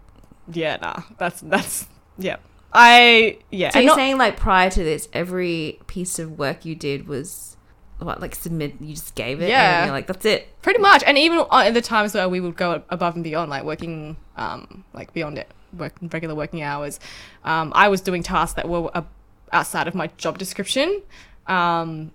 yeah, 0.52 0.78
nah, 0.82 1.02
that's 1.18 1.42
that's 1.42 1.88
yeah. 2.18 2.38
I 2.74 3.40
yeah. 3.50 3.72
so 3.72 3.80
and 3.80 3.86
you're 3.86 3.92
not- 3.94 3.98
saying 3.98 4.18
like 4.20 4.38
prior 4.38 4.70
to 4.70 4.84
this, 4.84 5.10
every 5.14 5.80
piece 5.88 6.20
of 6.20 6.38
work 6.38 6.64
you 6.64 6.76
did 6.76 7.08
was 7.08 7.57
what 8.00 8.22
like 8.22 8.36
submit. 8.36 8.76
You 8.80 8.94
just 8.94 9.16
gave 9.16 9.42
it. 9.42 9.50
Yeah. 9.50 9.86
you're 9.86 9.94
like 9.94 10.08
that's 10.08 10.26
it. 10.26 10.48
Pretty 10.62 10.80
much, 10.80 11.04
and 11.06 11.18
even 11.18 11.46
at 11.52 11.74
the 11.74 11.82
times 11.82 12.14
where 12.14 12.30
we 12.30 12.40
would 12.40 12.56
go 12.56 12.84
above 12.90 13.16
and 13.16 13.24
beyond, 13.24 13.50
like 13.50 13.64
working, 13.64 14.18
um, 14.36 14.84
like 14.94 15.14
beyond 15.14 15.38
it, 15.38 15.50
work 15.76 15.94
regular 16.02 16.36
working 16.36 16.62
hours, 16.62 17.00
um, 17.44 17.72
I 17.76 17.88
was 17.88 18.02
doing 18.02 18.24
tasks 18.24 18.56
that 18.56 18.68
were 18.70 18.96
uh, 18.96 19.04
outside 19.52 19.88
of 19.88 19.96
my 19.96 20.08
job 20.18 20.38
description. 20.38 21.02
Um, 21.48 22.12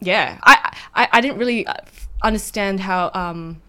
yeah, 0.00 0.38
I, 0.42 0.76
I 0.94 1.08
I 1.12 1.20
didn't 1.20 1.38
really 1.38 1.66
uh, 1.66 1.74
understand 2.22 2.80
how 2.80 3.10
um, 3.14 3.62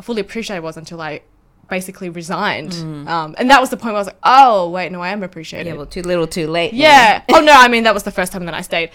fully 0.00 0.20
appreciated 0.20 0.58
I 0.58 0.60
was 0.60 0.76
until 0.76 1.00
I 1.02 1.20
basically 1.68 2.08
resigned, 2.08 2.74
um, 3.08 3.34
and 3.36 3.50
that 3.50 3.60
was 3.60 3.70
the 3.70 3.76
point 3.76 3.92
where 3.92 3.96
I 3.96 4.00
was 4.00 4.06
like, 4.06 4.18
oh 4.22 4.70
wait, 4.70 4.92
no, 4.92 5.00
I 5.00 5.10
am 5.10 5.22
appreciated. 5.22 5.68
Yeah, 5.70 5.76
well, 5.76 5.86
too 5.86 6.02
little, 6.02 6.26
too 6.26 6.46
late. 6.46 6.72
yeah. 6.72 7.22
oh 7.32 7.40
no, 7.40 7.52
I 7.52 7.68
mean 7.74 7.82
that 7.84 7.92
was 7.94 8.04
the 8.04 8.10
first 8.10 8.32
time 8.32 8.46
that 8.46 8.54
I 8.54 8.62
stayed. 8.62 8.90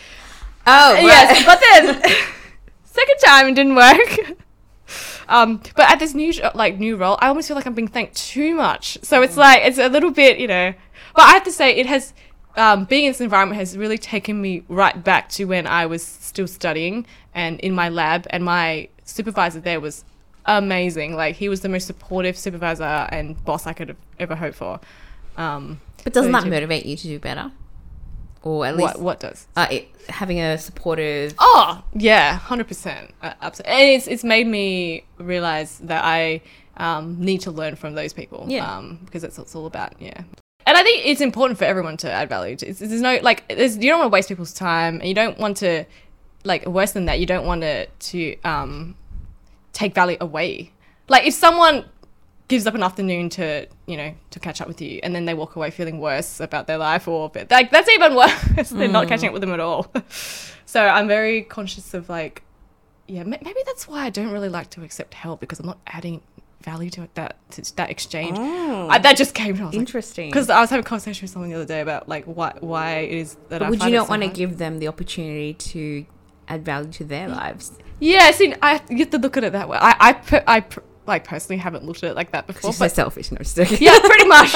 Oh, 0.72 0.94
right. 0.94 1.04
Yes, 1.04 1.46
but 1.46 1.60
then 1.60 2.02
second 2.84 3.18
time 3.26 3.48
it 3.48 3.56
didn't 3.56 3.76
work. 3.76 4.38
Um, 5.28 5.62
but 5.76 5.90
at 5.92 6.00
this 6.00 6.14
new 6.16 6.34
like 6.56 6.80
new 6.80 6.96
role, 6.98 7.18
I 7.22 7.28
almost 7.28 7.48
feel 7.48 7.56
like 7.56 7.68
I'm 7.68 7.76
being 7.76 7.88
thanked 7.88 8.16
too 8.16 8.56
much. 8.56 8.98
So 9.04 9.22
it's 9.22 9.38
like 9.38 9.62
it's 9.64 9.78
a 9.78 9.88
little 9.88 10.12
bit, 10.12 10.40
you 10.40 10.48
know. 10.48 10.74
But 11.16 11.22
I 11.24 11.32
have 11.34 11.44
to 11.44 11.52
say, 11.52 11.76
it 11.76 11.86
has 11.86 12.14
um, 12.58 12.86
being 12.86 13.06
in 13.06 13.12
this 13.12 13.22
environment 13.22 13.60
has 13.60 13.78
really 13.78 13.98
taken 13.98 14.42
me 14.42 14.64
right 14.68 15.02
back 15.04 15.30
to 15.30 15.46
when 15.46 15.68
I 15.68 15.86
was 15.86 16.04
still 16.04 16.48
studying 16.48 17.06
and 17.34 17.60
in 17.60 17.74
my 17.74 17.90
lab, 17.90 18.26
and 18.32 18.44
my 18.44 18.90
supervisor 19.06 19.60
there 19.60 19.80
was 19.80 20.04
amazing. 20.46 21.16
Like 21.16 21.36
he 21.36 21.48
was 21.48 21.62
the 21.62 21.70
most 21.70 21.86
supportive 21.86 22.38
supervisor 22.38 22.84
and 22.84 23.44
boss 23.46 23.68
I 23.68 23.74
could 23.74 23.90
have 23.90 23.98
ever 24.20 24.36
hoped 24.36 24.58
for. 24.58 24.80
Um, 25.38 25.80
But 26.04 26.14
doesn't 26.14 26.34
so 26.34 26.42
that 26.42 26.50
motivate 26.50 26.86
you 26.86 26.98
to 26.98 27.04
do 27.04 27.20
better? 27.20 27.52
Or 28.42 28.66
at 28.66 28.78
least 28.78 28.96
what 28.96 29.02
what 29.02 29.20
does? 29.20 29.48
uh, 29.56 29.68
it, 29.70 29.90
having 30.08 30.40
a 30.40 30.58
supportive. 30.58 31.36
Oh 31.40 31.84
yeah, 31.94 32.36
hundred 32.36 32.68
percent, 32.68 33.14
absolutely. 33.22 33.74
And 33.74 33.90
it's 33.90 34.08
it's 34.08 34.24
made 34.24 34.48
me 34.48 35.04
realize 35.18 35.80
that 35.80 36.04
I 36.06 36.42
um, 36.78 37.20
need 37.20 37.42
to 37.42 37.52
learn 37.52 37.76
from 37.76 37.96
those 37.96 38.14
people. 38.14 38.46
Yeah. 38.48 38.78
Um, 38.78 39.00
because 39.04 39.22
that's 39.22 39.38
what 39.38 39.44
it's 39.44 39.56
all 39.56 39.66
about. 39.66 39.94
Yeah. 40.00 40.24
And 40.66 40.78
I 40.78 40.84
think 40.84 41.06
it's 41.06 41.20
important 41.20 41.58
for 41.58 41.66
everyone 41.66 41.98
to 41.98 42.12
add 42.12 42.30
value. 42.30 42.56
It's, 42.62 42.80
there's 42.80 43.02
no 43.02 43.20
like, 43.24 43.48
there's, 43.48 43.76
you 43.78 43.90
don't 43.90 44.00
want 44.00 44.12
to 44.12 44.14
waste 44.14 44.30
people's 44.30 44.54
time, 44.54 45.00
and 45.00 45.08
you 45.08 45.16
don't 45.16 45.40
want 45.40 45.58
to, 45.58 45.84
like, 46.44 46.66
worse 46.68 46.92
than 46.92 47.06
that, 47.06 47.20
you 47.20 47.26
don't 47.26 47.46
want 47.46 47.62
to 47.62 47.88
to 47.88 48.40
um, 48.44 48.96
take 49.74 49.96
value 49.96 50.18
away. 50.22 50.72
Like 51.08 51.26
if 51.26 51.34
someone 51.34 51.86
gives 52.50 52.68
up 52.68 52.74
an 52.76 52.84
afternoon 52.84 53.30
to 53.30 53.66
you 53.86 53.96
know 53.96 54.14
to 54.32 54.40
catch 54.40 54.60
up 54.60 54.68
with 54.68 54.82
you 54.82 55.00
and 55.04 55.16
then 55.16 55.26
they 55.26 55.34
walk 55.34 55.56
away 55.56 55.72
feeling 55.72 56.00
worse 56.00 56.40
about 56.40 56.68
their 56.68 56.78
life 56.78 57.08
or 57.08 57.30
but 57.30 57.50
like 57.50 57.72
that's 57.72 57.88
even 57.90 58.16
worse 58.58 58.70
than 58.70 58.92
not 58.92 59.08
catching 59.08 59.28
up 59.28 59.34
with 59.34 59.42
them 59.42 59.54
at 59.54 59.60
all 59.60 59.92
so 60.66 60.86
i'm 60.86 61.08
very 61.08 61.44
conscious 61.44 61.94
of 61.94 62.10
like 62.10 62.44
yeah 63.08 63.24
ma- 63.24 63.38
maybe 63.42 63.60
that's 63.66 63.88
why 63.88 64.04
i 64.04 64.10
don't 64.10 64.32
really 64.32 64.50
like 64.50 64.70
to 64.70 64.84
accept 64.84 65.14
help 65.14 65.40
because 65.40 65.60
i'm 65.60 65.66
not 65.66 65.80
adding 65.88 66.22
value 66.62 66.90
to 66.90 67.04
it, 67.04 67.16
that 67.16 67.38
to 67.52 67.76
that 67.78 67.90
exchange 67.90 68.36
oh. 68.38 68.90
I, 68.90 68.98
that 68.98 69.16
just 69.16 69.34
came 69.34 69.54
to 69.54 69.54
me 69.54 69.62
I 69.62 69.66
was 69.68 69.74
like, 69.74 69.80
Interesting. 69.80 70.30
because 70.30 70.50
I 70.50 70.60
was 70.60 70.70
having 70.70 70.84
a 70.84 70.88
conversation 70.88 71.24
with 71.24 71.32
someone 71.32 71.50
the 71.50 71.56
other 71.56 71.66
day 71.66 71.80
about 71.80 72.10
like 72.10 72.26
why 72.26 72.54
why 72.60 72.98
it 72.98 73.12
is 73.12 73.38
that 73.48 73.60
But 73.60 73.70
would 73.70 73.84
you 73.84 73.92
not 73.92 74.08
so 74.08 74.10
want 74.10 74.24
to 74.24 74.30
give 74.30 74.58
them 74.58 74.80
the 74.80 74.90
opportunity 74.90 75.54
to 75.54 76.06
add 76.50 76.66
value 76.66 76.92
to 76.92 77.06
their 77.06 77.30
lives? 77.30 77.78
Yeah, 78.02 78.32
see, 78.32 78.54
I 78.62 78.82
you 78.90 78.98
have 78.98 79.10
to 79.12 79.20
look 79.20 79.38
at 79.38 79.46
it 79.46 79.54
that 79.54 79.70
way. 79.70 79.78
I 79.80 79.96
I 80.10 80.44
I 80.58 80.66
like 81.10 81.26
personally 81.26 81.58
haven't 81.58 81.84
looked 81.84 82.04
at 82.04 82.12
it 82.12 82.16
like 82.16 82.32
that 82.32 82.48
before, 82.48 82.72
She's 82.72 82.78
so 82.78 82.86
but 82.86 82.92
selfish. 82.94 83.32
No, 83.32 83.36
I'm 83.38 83.44
just 83.44 83.58
joking. 83.58 83.78
yeah, 83.82 84.00
pretty 84.00 84.26
much. 84.28 84.52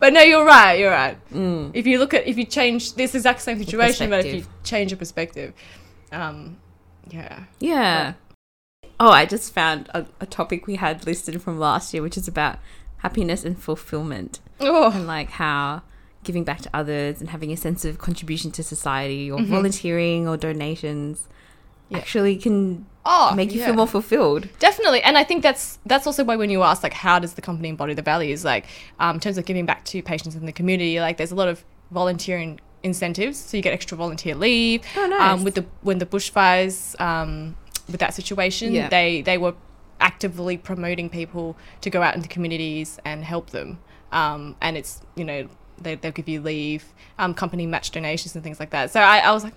but 0.00 0.12
no, 0.12 0.20
you're 0.20 0.44
right. 0.44 0.74
You're 0.78 0.90
right. 0.90 1.16
Mm. 1.32 1.70
If 1.74 1.86
you 1.86 1.98
look 1.98 2.14
at 2.14 2.26
if 2.26 2.36
you 2.38 2.44
change 2.44 2.94
this 2.94 3.14
exact 3.14 3.40
same 3.42 3.58
situation, 3.58 4.10
but 4.10 4.24
if 4.24 4.34
you 4.34 4.44
change 4.64 4.90
your 4.90 4.98
perspective, 4.98 5.52
um, 6.10 6.56
yeah, 7.10 7.44
Yeah. 7.60 8.14
Oh, 9.00 9.10
I 9.10 9.24
just 9.26 9.52
found 9.52 9.88
a, 9.94 10.06
a 10.20 10.26
topic 10.26 10.66
we 10.68 10.76
had 10.76 11.06
listed 11.06 11.40
from 11.42 11.58
last 11.58 11.92
year, 11.92 12.02
which 12.02 12.16
is 12.16 12.28
about 12.28 12.58
happiness 12.98 13.44
and 13.44 13.58
fulfillment, 13.60 14.38
oh, 14.60 14.92
and 14.92 15.06
like 15.08 15.30
how 15.30 15.82
giving 16.22 16.44
back 16.44 16.60
to 16.60 16.70
others 16.72 17.20
and 17.20 17.30
having 17.30 17.50
a 17.50 17.56
sense 17.56 17.84
of 17.84 17.98
contribution 17.98 18.52
to 18.52 18.62
society 18.62 19.28
or 19.28 19.40
Mhm. 19.40 19.46
volunteering 19.48 20.28
or 20.28 20.36
donations 20.36 21.26
Yeah. 21.92 21.98
actually 21.98 22.36
can 22.36 22.86
oh, 23.04 23.34
make 23.34 23.52
you 23.52 23.60
yeah. 23.60 23.66
feel 23.66 23.74
more 23.74 23.86
fulfilled. 23.86 24.48
Definitely, 24.58 25.02
and 25.02 25.16
I 25.18 25.24
think 25.24 25.42
that's 25.42 25.78
that's 25.86 26.06
also 26.06 26.24
why 26.24 26.36
when 26.36 26.50
you 26.50 26.62
ask 26.62 26.82
like 26.82 26.92
how 26.92 27.18
does 27.18 27.34
the 27.34 27.42
company 27.42 27.68
embody 27.68 27.94
the 27.94 28.02
values, 28.02 28.44
like 28.44 28.66
um, 28.98 29.16
in 29.16 29.20
terms 29.20 29.38
of 29.38 29.44
giving 29.44 29.66
back 29.66 29.84
to 29.86 30.02
patients 30.02 30.34
in 30.34 30.46
the 30.46 30.52
community, 30.52 31.00
like 31.00 31.16
there's 31.16 31.32
a 31.32 31.36
lot 31.36 31.48
of 31.48 31.64
volunteering 31.90 32.60
incentives, 32.82 33.38
so 33.38 33.56
you 33.56 33.62
get 33.62 33.72
extra 33.72 33.96
volunteer 33.96 34.34
leave. 34.34 34.82
Oh, 34.96 35.06
nice. 35.06 35.20
Um, 35.20 35.44
with 35.44 35.54
the 35.54 35.64
when 35.82 35.98
the 35.98 36.06
bushfires, 36.06 37.00
um, 37.00 37.56
with 37.88 38.00
that 38.00 38.14
situation, 38.14 38.72
Yeah. 38.72 38.88
they 38.88 39.22
they 39.22 39.38
were 39.38 39.54
actively 40.00 40.56
promoting 40.56 41.08
people 41.08 41.56
to 41.80 41.90
go 41.90 42.02
out 42.02 42.16
into 42.16 42.28
communities 42.28 42.98
and 43.04 43.24
help 43.24 43.50
them, 43.50 43.78
um, 44.10 44.56
and 44.60 44.76
it's 44.76 45.00
you 45.14 45.24
know 45.24 45.48
they 45.82 45.94
they'll 45.96 46.12
give 46.12 46.28
you 46.28 46.40
leave, 46.40 46.84
um, 47.18 47.34
company 47.34 47.66
match 47.66 47.90
donations 47.90 48.34
and 48.34 48.42
things 48.44 48.58
like 48.60 48.70
that. 48.70 48.90
So 48.90 49.00
I, 49.00 49.18
I 49.18 49.32
was 49.32 49.44
like. 49.44 49.54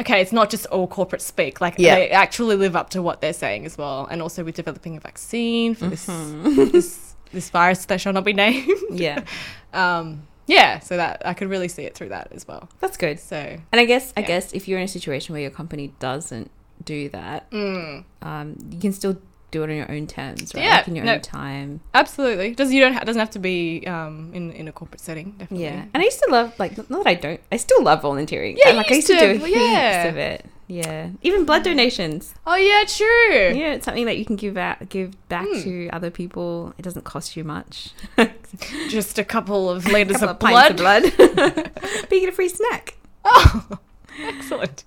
Okay, 0.00 0.20
it's 0.20 0.32
not 0.32 0.50
just 0.50 0.66
all 0.66 0.88
corporate 0.88 1.22
speak. 1.22 1.60
Like 1.60 1.76
Yeah. 1.78 1.94
they 1.94 2.10
actually 2.10 2.56
live 2.56 2.74
up 2.74 2.90
to 2.90 3.00
what 3.00 3.20
they're 3.20 3.32
saying 3.32 3.64
as 3.64 3.78
well, 3.78 4.06
and 4.10 4.20
also 4.20 4.42
with 4.42 4.56
developing 4.56 4.96
a 4.96 5.00
vaccine 5.00 5.76
for 5.76 5.86
this 5.86 6.08
Mm-hmm. 6.08 6.70
this 6.72 7.14
this 7.30 7.48
virus 7.50 7.84
that 7.86 8.00
shall 8.00 8.12
not 8.12 8.24
be 8.24 8.32
named. 8.32 8.68
yeah, 8.90 9.22
um, 9.72 10.26
yeah, 10.48 10.80
so 10.80 10.96
that 10.96 11.22
I 11.24 11.32
could 11.32 11.48
really 11.48 11.68
see 11.68 11.84
it 11.84 11.94
through 11.94 12.08
that 12.08 12.32
as 12.32 12.44
well. 12.48 12.68
that's 12.80 12.96
good. 12.96 13.20
So 13.20 13.36
And 13.36 13.80
I 13.80 13.84
guess 13.84 14.12
I 14.16 14.22
Yeah. 14.22 14.26
guess 14.26 14.52
if 14.52 14.66
you're 14.66 14.80
in 14.80 14.84
a 14.84 14.88
situation 14.88 15.32
where 15.32 15.42
your 15.42 15.52
company 15.52 15.92
doesn't 16.00 16.50
do 16.84 17.08
that, 17.10 17.48
mm, 17.52 18.04
um, 18.20 18.56
you 18.72 18.80
can 18.80 18.92
still 18.92 19.18
do 19.54 19.62
it 19.64 19.70
on 19.70 19.76
your 19.76 19.90
own 19.90 20.06
terms, 20.06 20.52
right? 20.54 20.64
Yeah, 20.64 20.76
Like 20.78 20.88
in 20.88 20.96
your 20.96 21.04
no. 21.06 21.14
own 21.14 21.20
time. 21.20 21.80
absolutely, 21.94 22.54
does 22.54 22.72
you 22.72 22.80
don't 22.80 22.94
ha- 22.96 23.04
doesn't 23.08 23.20
have 23.26 23.30
to 23.38 23.38
be 23.50 23.86
um, 23.86 24.30
in 24.34 24.52
in 24.52 24.68
a 24.68 24.72
corporate 24.72 25.00
setting. 25.00 25.32
Definitely. 25.38 25.64
Yeah, 25.64 25.84
and 25.92 25.98
I 26.02 26.04
used 26.10 26.20
to 26.24 26.30
love 26.30 26.48
like 26.58 26.76
not 26.76 27.04
that 27.04 27.06
I 27.06 27.14
don't, 27.14 27.40
I 27.50 27.56
still 27.56 27.82
love 27.82 28.02
volunteering. 28.02 28.56
Yeah, 28.58 28.68
And, 28.70 28.76
like 28.78 28.90
I 28.92 28.96
used 28.96 29.06
to, 29.08 29.14
to, 29.18 29.38
do 29.38 29.44
heaps 29.44 29.56
yeah. 29.56 30.04
of 30.12 30.16
it. 30.16 30.44
Yeah, 30.66 31.10
even 31.22 31.44
blood 31.44 31.62
donations. 31.62 32.34
Oh 32.46 32.56
yeah, 32.56 32.84
true. 32.86 33.58
Yeah, 33.60 33.74
it's 33.76 33.84
something 33.84 34.06
that 34.06 34.16
you 34.18 34.24
can 34.24 34.36
give 34.36 34.56
out, 34.56 34.88
give 34.88 35.10
back 35.28 35.46
Hmm. 35.46 35.60
to 35.62 35.88
other 35.90 36.10
people. 36.10 36.72
It 36.78 36.82
doesn't 36.82 37.04
cost 37.04 37.36
you 37.36 37.44
much. 37.44 37.90
Just 38.88 39.18
a 39.18 39.24
couple 39.24 39.68
of 39.68 39.84
liters 39.94 40.22
of 40.22 40.30
of 40.30 40.38
blood. 40.38 40.70
of 40.72 40.76
blood, 40.78 41.02
but 41.36 42.12
you 42.12 42.20
get 42.20 42.28
a 42.30 42.32
free 42.40 42.48
snack. 42.48 42.96
Oh, 43.26 43.78
excellent. 44.18 44.84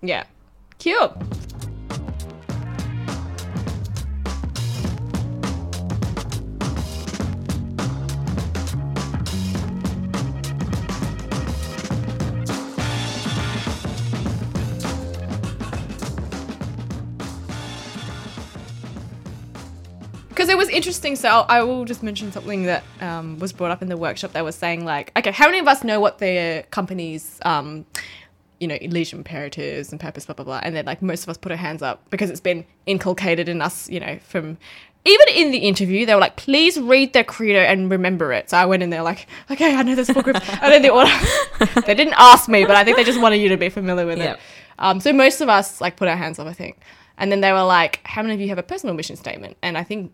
Yeah, 0.00 0.24
cute. 0.78 1.12
Because 20.44 20.52
it 20.52 20.58
was 20.58 20.68
interesting, 20.68 21.16
so 21.16 21.26
I'll, 21.30 21.46
I 21.48 21.62
will 21.62 21.86
just 21.86 22.02
mention 22.02 22.30
something 22.30 22.64
that 22.64 22.84
um, 23.00 23.38
was 23.38 23.50
brought 23.50 23.70
up 23.70 23.80
in 23.80 23.88
the 23.88 23.96
workshop. 23.96 24.32
They 24.32 24.42
were 24.42 24.52
saying 24.52 24.84
like, 24.84 25.10
okay, 25.16 25.30
how 25.30 25.46
many 25.46 25.58
of 25.58 25.66
us 25.66 25.82
know 25.82 26.00
what 26.00 26.18
their 26.18 26.64
company's, 26.64 27.40
um, 27.46 27.86
you 28.60 28.68
know, 28.68 28.76
leisure 28.82 29.16
imperatives 29.16 29.90
and 29.90 29.98
purpose, 29.98 30.26
blah 30.26 30.34
blah 30.34 30.44
blah, 30.44 30.60
and 30.62 30.76
then 30.76 30.84
like 30.84 31.00
most 31.00 31.22
of 31.22 31.30
us 31.30 31.38
put 31.38 31.50
our 31.50 31.56
hands 31.56 31.80
up 31.80 32.10
because 32.10 32.28
it's 32.28 32.42
been 32.42 32.66
inculcated 32.84 33.48
in 33.48 33.62
us, 33.62 33.88
you 33.88 33.98
know, 33.98 34.18
from 34.18 34.58
even 35.06 35.28
in 35.34 35.50
the 35.50 35.60
interview, 35.60 36.04
they 36.04 36.12
were 36.12 36.20
like, 36.20 36.36
please 36.36 36.78
read 36.78 37.14
their 37.14 37.24
credo 37.24 37.60
and 37.60 37.90
remember 37.90 38.30
it. 38.34 38.50
So 38.50 38.58
I 38.58 38.66
went 38.66 38.82
in 38.82 38.90
there 38.90 39.02
like, 39.02 39.26
okay, 39.50 39.74
I 39.74 39.82
know 39.82 39.94
this 39.94 40.12
book 40.12 40.24
groups. 40.24 40.40
I 40.60 40.68
know 40.68 40.78
the 40.78 40.90
order. 40.90 41.80
they 41.86 41.94
didn't 41.94 42.16
ask 42.18 42.50
me, 42.50 42.66
but 42.66 42.76
I 42.76 42.84
think 42.84 42.98
they 42.98 43.04
just 43.04 43.20
wanted 43.20 43.36
you 43.36 43.48
to 43.48 43.56
be 43.56 43.70
familiar 43.70 44.04
with 44.04 44.18
Yep. 44.18 44.36
it. 44.36 44.40
Um, 44.78 45.00
so 45.00 45.10
most 45.14 45.40
of 45.40 45.48
us 45.48 45.80
like 45.80 45.96
put 45.96 46.06
our 46.06 46.16
hands 46.16 46.38
up, 46.38 46.46
I 46.46 46.52
think. 46.52 46.80
And 47.16 47.32
then 47.32 47.40
they 47.40 47.52
were 47.52 47.62
like, 47.62 48.00
how 48.04 48.20
many 48.20 48.34
of 48.34 48.40
you 48.42 48.48
have 48.48 48.58
a 48.58 48.62
personal 48.62 48.94
mission 48.94 49.16
statement? 49.16 49.56
And 49.62 49.78
I 49.78 49.84
think 49.84 50.12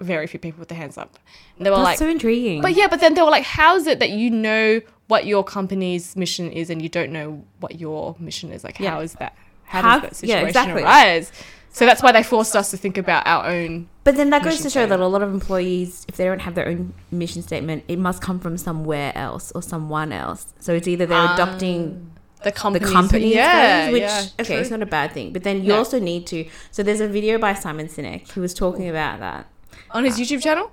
very 0.00 0.26
few 0.26 0.40
people 0.40 0.58
with 0.60 0.68
their 0.68 0.78
hands 0.78 0.98
up. 0.98 1.18
And 1.56 1.66
they 1.66 1.70
were 1.70 1.76
That's 1.76 1.84
like, 1.84 1.98
so 1.98 2.08
intriguing. 2.08 2.62
but 2.62 2.74
yeah, 2.74 2.88
but 2.88 3.00
then 3.00 3.14
they 3.14 3.22
were 3.22 3.30
like, 3.30 3.44
how 3.44 3.76
is 3.76 3.86
it 3.86 3.98
that 4.00 4.10
you 4.10 4.30
know 4.30 4.80
what 5.08 5.26
your 5.26 5.44
company's 5.44 6.16
mission 6.16 6.50
is 6.50 6.70
and 6.70 6.80
you 6.82 6.88
don't 6.88 7.12
know 7.12 7.44
what 7.60 7.80
your 7.80 8.16
mission 8.18 8.52
is? 8.52 8.64
Like, 8.64 8.78
Yeah. 8.80 8.90
how 8.90 9.00
is 9.00 9.14
that? 9.14 9.34
How, 9.64 9.82
How- 9.82 10.00
does 10.00 10.20
that 10.20 10.26
yeah, 10.26 10.34
situation 10.36 10.48
exactly. 10.48 10.82
arise? 10.82 11.32
So 11.72 11.86
that's 11.86 12.02
why 12.02 12.10
they 12.10 12.24
forced 12.24 12.56
us 12.56 12.72
to 12.72 12.76
think 12.76 12.98
about 12.98 13.24
our 13.28 13.46
own. 13.46 13.88
But 14.02 14.16
then 14.16 14.30
that 14.30 14.42
goes 14.42 14.60
to 14.62 14.70
show 14.70 14.86
that 14.86 14.98
a 14.98 15.06
lot 15.06 15.22
of 15.22 15.32
employees, 15.32 16.04
if 16.08 16.16
they 16.16 16.24
don't 16.24 16.40
have 16.40 16.56
their 16.56 16.66
own 16.66 16.94
mission 17.12 17.42
statement, 17.42 17.84
it 17.86 17.96
must 17.98 18.20
come 18.20 18.40
from 18.40 18.58
somewhere 18.58 19.12
else 19.14 19.52
or 19.54 19.62
someone 19.62 20.10
else. 20.12 20.52
So 20.58 20.74
it's 20.74 20.88
either 20.88 21.06
they're 21.06 21.32
adopting 21.34 22.10
ah. 22.12 22.16
The 22.42 22.44
the 22.50 22.52
company's, 22.52 22.90
company's 22.90 23.34
yeah, 23.34 23.84
values, 23.84 23.92
which 23.92 24.02
yeah, 24.02 24.26
okay, 24.40 24.54
it's 24.56 24.70
not 24.70 24.80
a 24.82 24.86
bad 24.86 25.12
thing. 25.12 25.30
But 25.32 25.42
then 25.44 25.62
you 25.62 25.68
No. 25.68 25.76
also 25.78 26.00
need 26.00 26.26
to. 26.28 26.46
So 26.70 26.82
there's 26.82 27.00
a 27.02 27.06
video 27.06 27.36
by 27.38 27.52
Simon 27.52 27.86
Sinek 27.86 28.30
who 28.30 28.40
was 28.40 28.54
talking 28.54 28.88
about 28.88 29.20
that. 29.20 29.46
On 29.92 30.04
his 30.04 30.18
YouTube 30.18 30.42
channel. 30.42 30.70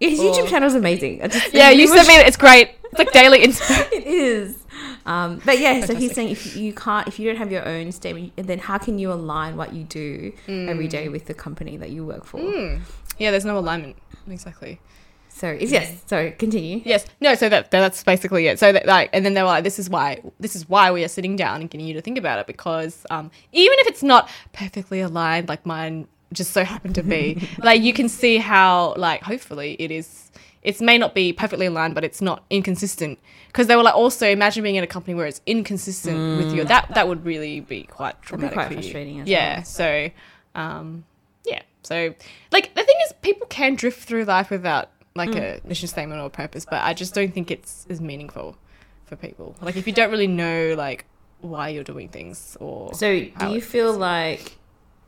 His 0.00 0.20
Or- 0.20 0.32
YouTube 0.32 0.48
channel 0.48 0.66
is 0.68 0.74
amazing. 0.74 1.20
Just- 1.28 1.54
Yeah, 1.54 1.70
you 1.70 1.82
was- 1.88 1.92
sent 1.94 2.08
me. 2.08 2.14
it. 2.16 2.26
It's 2.26 2.36
great. 2.36 2.70
It's 2.84 2.98
like 2.98 3.12
daily 3.12 3.40
inspo. 3.46 3.92
it 3.92 4.06
is. 4.06 4.58
Um, 5.06 5.40
but 5.44 5.58
yeah, 5.58 5.84
so 5.84 5.94
he's 5.94 6.12
saying 6.12 6.30
if 6.30 6.56
you 6.56 6.72
can't, 6.72 7.06
if 7.06 7.18
you 7.18 7.28
don't 7.28 7.36
have 7.36 7.52
your 7.52 7.66
own 7.66 7.92
statement, 7.92 8.32
then 8.36 8.58
how 8.58 8.78
can 8.78 8.98
you 8.98 9.12
align 9.12 9.56
what 9.56 9.72
you 9.74 9.84
do 9.84 10.32
every 10.48 10.88
day 10.88 11.08
with 11.08 11.26
the 11.26 11.34
company 11.34 11.76
that 11.76 11.90
you 11.90 12.04
work 12.06 12.24
for? 12.24 12.38
Mm. 12.40 12.80
Yeah, 13.18 13.30
there's 13.30 13.44
no 13.44 13.58
alignment. 13.58 13.96
Exactly. 14.28 14.80
So 15.28 15.48
is 15.48 15.70
yes. 15.72 16.02
So 16.06 16.30
continue. 16.38 16.80
Yes. 16.84 17.04
No. 17.20 17.34
So 17.34 17.48
that 17.48 17.70
that's 17.70 18.02
basically 18.04 18.46
it. 18.46 18.58
So 18.58 18.72
that 18.72 18.86
like, 18.86 19.10
and 19.12 19.26
then 19.26 19.34
they 19.34 19.42
were 19.42 19.48
like, 19.48 19.64
"This 19.64 19.78
is 19.80 19.90
why. 19.90 20.22
This 20.40 20.54
is 20.56 20.68
why 20.68 20.90
we 20.92 21.02
are 21.04 21.08
sitting 21.08 21.34
down 21.36 21.60
and 21.60 21.68
getting 21.68 21.86
you 21.86 21.94
to 21.94 22.00
think 22.00 22.16
about 22.18 22.38
it 22.38 22.46
because 22.46 23.04
um, 23.10 23.30
even 23.52 23.76
if 23.80 23.88
it's 23.88 24.02
not 24.02 24.30
perfectly 24.52 25.00
aligned, 25.00 25.48
like 25.48 25.66
mine 25.66 26.06
just 26.34 26.52
so 26.52 26.64
happened 26.64 26.94
to 26.96 27.02
be, 27.02 27.48
like 27.62 27.82
you 27.82 27.92
can 27.92 28.08
see 28.08 28.36
how 28.38 28.94
like 28.96 29.22
hopefully 29.22 29.76
it 29.78 29.90
is. 29.90 30.30
It 30.62 30.80
may 30.80 30.96
not 30.96 31.14
be 31.14 31.32
perfectly 31.34 31.66
aligned, 31.66 31.94
but 31.94 32.04
it's 32.04 32.22
not 32.22 32.42
inconsistent. 32.48 33.18
Because 33.48 33.66
they 33.66 33.76
were 33.76 33.82
like, 33.82 33.94
also 33.94 34.26
imagine 34.26 34.62
being 34.62 34.76
in 34.76 34.82
a 34.82 34.86
company 34.86 35.14
where 35.14 35.26
it's 35.26 35.42
inconsistent 35.44 36.38
with 36.38 36.54
your 36.54 36.64
that 36.64 36.94
that 36.94 37.06
would 37.06 37.24
really 37.24 37.60
be 37.60 37.82
quite 37.82 38.14
Mm. 38.22 38.24
That'd 38.24 38.40
be 38.40 38.48
traumatic 38.48 38.54
quite 38.54 38.66
for 38.68 38.72
you. 38.74 38.80
frustrating 38.80 39.20
as 39.20 39.28
yeah. 39.28 39.56
well. 39.56 39.64
So, 39.64 40.10
um, 40.54 41.04
yeah. 41.44 41.60
So, 41.82 42.14
like, 42.50 42.74
the 42.74 42.82
thing 42.82 42.96
is, 43.04 43.12
people 43.20 43.46
can 43.48 43.74
drift 43.74 44.04
through 44.08 44.24
life 44.24 44.50
without 44.50 44.88
like 45.14 45.30
Mm. 45.30 45.62
a 45.64 45.68
mission 45.68 45.86
statement 45.86 46.20
or 46.20 46.30
purpose, 46.30 46.64
but 46.64 46.82
I 46.82 46.94
just 46.94 47.14
don't 47.14 47.32
think 47.34 47.50
it's 47.50 47.86
as 47.90 48.00
meaningful 48.00 48.56
for 49.04 49.16
people. 49.16 49.54
Like, 49.60 49.76
if 49.76 49.86
you 49.86 49.92
don't 49.92 50.10
really 50.10 50.26
know 50.26 50.74
like 50.78 51.04
why 51.42 51.68
you're 51.68 51.84
doing 51.84 52.08
things 52.08 52.56
or 52.58 52.94
So 52.94 53.20
do 53.38 53.48
you 53.50 53.60
feel 53.60 53.92
like 53.92 54.56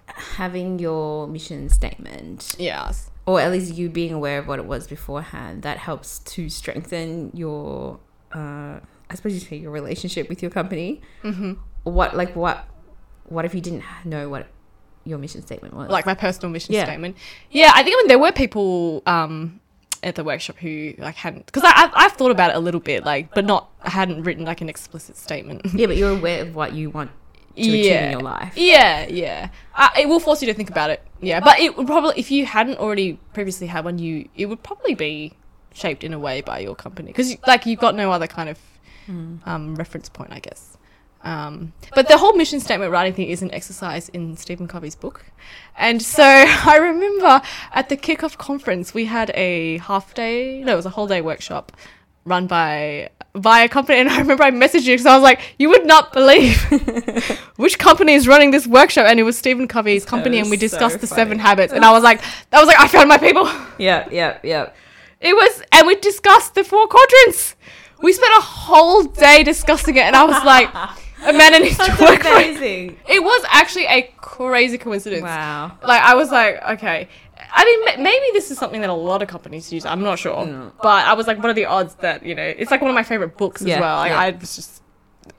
having 0.09 0.79
your 0.79 1.27
mission 1.27 1.69
statement, 1.69 2.55
Yes. 2.59 3.11
or 3.27 3.41
at 3.41 3.51
least 3.51 3.75
you 3.75 3.89
being 3.89 4.13
aware 4.13 4.39
of 4.39 4.47
what 4.47 4.59
it 4.59 4.65
was 4.67 4.87
beforehand, 4.87 5.63
that 5.63 5.79
helps 5.79 6.21
to 6.21 6.49
strengthen 6.49 7.31
your, 7.35 7.99
uh, 8.35 8.79
I 9.11 9.15
suppose 9.15 9.35
you 9.35 9.41
say 9.41 9.57
your 9.57 9.71
relationship 9.71 10.29
with 10.29 10.43
your 10.43 10.51
company? 10.51 11.01
hmm 11.23 11.53
What 11.85 12.17
like 12.17 12.35
what? 12.37 12.67
What 13.29 13.45
if 13.45 13.55
you 13.55 13.61
didn't 13.61 13.83
know 14.05 14.29
what 14.29 14.47
your 15.05 15.19
mission 15.19 15.43
statement 15.43 15.75
was? 15.75 15.89
like 15.91 16.07
my 16.07 16.15
personal 16.15 16.51
mission 16.51 16.75
Yeah. 16.75 16.85
statement. 16.85 17.17
Yeah, 17.51 17.71
I 17.75 17.83
think 17.83 17.95
I 17.97 17.99
mean 17.99 18.09
there 18.09 18.19
were 18.19 18.33
people 18.33 19.03
um 19.07 19.61
at 20.03 20.15
the 20.15 20.23
workshop 20.25 20.57
who 20.59 20.95
like 20.99 21.15
hadn't 21.17 21.47
because 21.47 21.65
I 21.65 21.73
I've, 21.75 21.91
I've 21.95 22.13
thought 22.13 22.31
about 22.31 22.51
it 22.51 22.57
a 22.57 22.61
little 22.61 22.81
bit 22.81 23.05
like, 23.05 23.35
but 23.35 23.45
not 23.45 23.71
I 23.83 23.91
hadn't 23.91 24.23
written 24.25 24.45
like 24.45 24.61
an 24.61 24.69
explicit 24.69 25.17
statement. 25.17 25.63
yeah, 25.75 25.87
but 25.87 25.97
you're 25.97 26.11
aware 26.19 26.43
of 26.43 26.55
what 26.55 26.73
you 26.75 26.91
want 26.91 27.11
Yeah. 27.57 28.07
in 28.07 28.13
your 28.13 28.21
life. 28.21 28.53
Yeah, 28.57 29.07
yeah. 29.07 29.49
Uh, 29.75 29.89
it 29.99 30.09
will 30.09 30.21
force 30.21 30.43
you 30.43 30.47
to 30.47 30.55
think 30.55 30.71
about 30.71 30.91
it. 30.91 31.03
Yeah, 31.21 31.41
but 31.41 31.59
it 31.59 31.77
would 31.77 31.87
probably, 31.87 32.15
if 32.17 32.31
you 32.31 32.47
hadn't 32.47 32.79
already 32.79 33.19
previously 33.33 33.67
had 33.67 33.85
one, 33.85 33.99
you 33.99 34.29
it 34.37 34.47
would 34.47 34.63
probably 34.63 34.95
be 34.95 35.33
shaped 35.73 36.05
in 36.05 36.13
a 36.13 36.19
way 36.19 36.41
by 36.41 36.59
your 36.59 36.75
company 36.75 37.09
because, 37.09 37.37
like, 37.47 37.67
you've 37.67 37.81
got 37.81 37.95
no 37.95 38.11
other 38.11 38.27
kind 38.27 38.49
of 38.49 38.59
um, 39.47 39.75
reference 39.77 40.09
point, 40.09 40.33
I 40.33 40.41
guess. 40.41 40.77
Um, 41.23 41.73
but 41.95 42.09
the 42.09 42.19
whole 42.19 42.35
mission 42.35 42.61
statement 42.61 42.93
writing 42.93 43.13
thing 43.13 43.29
is 43.29 43.43
an 43.43 43.53
exercise 43.53 44.09
in 44.11 44.37
Stephen 44.37 44.69
Covey's 44.69 44.95
book, 44.95 45.25
and 45.77 46.01
so 46.01 46.23
I 46.25 46.77
remember 46.81 47.43
at 47.73 47.89
the 47.89 47.97
kickoff 47.97 48.37
conference 48.39 48.95
we 48.95 49.07
had 49.07 49.31
a 49.35 49.79
half 49.79 50.15
day, 50.15 50.63
no, 50.63 50.75
it 50.75 50.77
was 50.77 50.87
a 50.87 50.91
whole 50.91 51.07
day 51.07 51.21
workshop 51.23 51.73
run 52.25 52.47
by 52.47 53.09
by 53.37 53.61
a 53.61 53.69
company 53.69 53.99
and 53.99 54.09
I 54.09 54.19
remember 54.19 54.43
I 54.45 54.51
messaged 54.51 54.85
you 54.85 54.95
because 54.95 55.07
I 55.07 55.15
was 55.15 55.23
like, 55.23 55.41
you 55.59 55.69
would 55.69 55.87
not 55.87 56.13
believe 56.13 56.61
which 57.57 57.79
company 57.79 58.15
is 58.15 58.27
running 58.27 58.51
this 58.51 58.67
workshop 58.67 59.07
and 59.07 59.21
it 59.21 59.25
was 59.25 59.37
Stephen 59.37 59.69
Covey's 59.69 60.05
company 60.05 60.39
and 60.39 60.47
we 60.51 60.57
was 60.57 60.71
so 60.71 60.79
discussed 60.79 61.01
the 61.01 61.07
seven 61.07 61.39
habits 61.39 61.73
and 61.73 61.85
I 61.85 61.91
was 61.93 62.03
like 62.03 62.21
that 62.51 62.59
was 62.59 62.67
like 62.67 62.79
I 62.79 62.89
found 62.89 63.09
my 63.09 63.19
people. 63.19 63.45
Yeah, 63.79 64.09
yeah, 64.11 64.39
yeah. 64.43 64.71
It 65.21 65.35
was 65.35 65.63
and 65.73 65.87
we 65.87 65.97
discussed 65.97 66.55
the 66.55 66.65
four 66.65 66.87
quadrants. 66.89 67.57
We 68.03 68.13
spent 68.13 68.33
a 68.37 68.43
whole 68.43 69.05
day 69.05 69.43
discussing 69.43 69.97
it 69.97 70.03
and 70.03 70.17
I 70.17 70.25
was 70.25 70.43
like 70.45 70.69
Amanda 71.23 71.59
needs 71.65 71.77
to 71.79 71.85
That's 71.87 72.01
work 72.01 72.23
for 72.23 72.29
it. 72.29 72.57
amazing. 72.57 72.99
It 73.09 73.23
was 73.23 73.45
actually 73.49 73.87
a 73.87 74.03
crazy 74.19 74.79
coincidence. 74.79 75.23
Wow. 75.23 75.79
Like 75.83 76.03
I 76.03 76.15
was 76.15 76.31
like, 76.31 76.63
okay. 76.73 77.09
I 77.53 77.65
mean, 77.65 78.03
maybe 78.03 78.27
this 78.33 78.51
is 78.51 78.59
something 78.59 78.81
that 78.81 78.91
a 78.91 78.95
lot 78.95 79.23
of 79.23 79.29
companies 79.29 79.73
use. 79.73 79.85
I'm 79.85 80.03
not 80.03 80.19
sure, 80.19 80.73
but 80.83 81.07
I 81.07 81.15
was 81.15 81.27
like, 81.27 81.39
what 81.39 81.47
are 81.47 81.55
the 81.55 81.67
odds 81.67 81.95
that 81.97 82.25
you 82.25 82.35
know? 82.35 82.43
It's 82.45 82.71
like 82.71 82.81
one 82.81 82.91
of 82.91 82.95
my 82.95 83.03
favorite 83.03 83.37
books 83.37 83.63
as 83.63 83.69
Yeah, 83.69 83.81
well. 83.81 83.97
Like, 83.97 84.11
yeah. 84.11 84.19
I 84.19 84.31
was 84.31 84.57
just, 84.57 84.83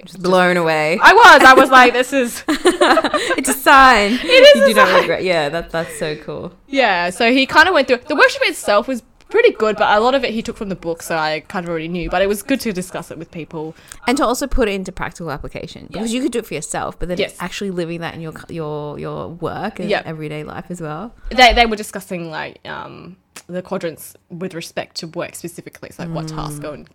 Just 0.05 0.21
blown 0.21 0.57
away. 0.57 0.99
I 1.01 1.13
was, 1.13 1.41
I 1.43 1.53
was 1.53 1.69
like, 1.69 1.93
this 1.93 2.11
is, 2.13 2.43
it's 2.47 3.49
a 3.49 3.53
sign. 3.53 4.11
It 4.21 4.57
is 4.57 4.67
you 4.67 4.73
do 4.73 4.73
not 4.75 4.99
regret. 5.01 5.23
Yeah, 5.23 5.49
that, 5.49 5.69
that's 5.71 5.97
so 5.97 6.15
cool. 6.17 6.51
yeah. 6.67 7.09
So 7.09 7.31
he 7.31 7.45
kind 7.45 7.67
of 7.67 7.73
went 7.73 7.87
through 7.87 7.99
the 8.07 8.15
workshop 8.15 8.41
itself 8.43 8.87
was 8.87 9.01
pretty 9.29 9.51
good, 9.51 9.75
but 9.77 9.95
a 9.97 9.99
lot 9.99 10.15
of 10.15 10.23
it 10.23 10.33
he 10.33 10.41
took 10.41 10.57
from 10.57 10.69
the 10.69 10.75
book, 10.75 11.01
so 11.01 11.15
I 11.17 11.41
kind 11.41 11.65
of 11.65 11.69
already 11.69 11.87
knew. 11.87 12.09
But 12.09 12.21
it 12.21 12.27
was 12.27 12.43
good 12.43 12.59
to 12.61 12.73
discuss 12.73 13.11
it 13.11 13.17
with 13.17 13.29
people. 13.31 13.75
And 14.07 14.17
to 14.17 14.25
also 14.25 14.47
put 14.47 14.67
it 14.69 14.73
into 14.73 14.91
practical 14.91 15.31
application 15.31 15.87
because 15.91 16.13
you 16.13 16.21
could 16.21 16.31
do 16.31 16.39
it 16.39 16.45
for 16.45 16.53
yourself, 16.53 16.97
but 16.99 17.07
then 17.09 17.17
Yes. 17.17 17.35
actually 17.39 17.71
living 17.71 18.01
that 18.01 18.13
in 18.15 18.21
your 18.21 18.33
your 18.49 18.99
your 18.99 19.27
work 19.29 19.79
and 19.79 19.89
Yeah. 19.89 20.01
everyday 20.05 20.43
life 20.43 20.65
as 20.69 20.81
well. 20.81 21.13
They 21.29 21.53
they 21.53 21.65
were 21.65 21.75
discussing 21.75 22.29
like 22.31 22.59
um 22.67 23.17
the 23.47 23.61
quadrants 23.61 24.15
with 24.29 24.53
respect 24.53 24.97
to 24.97 25.07
work 25.07 25.35
specifically. 25.35 25.89
It's 25.89 25.99
like 25.99 26.09
what 26.09 26.27
tasks 26.27 26.59
go 26.59 26.73
in 26.73 26.87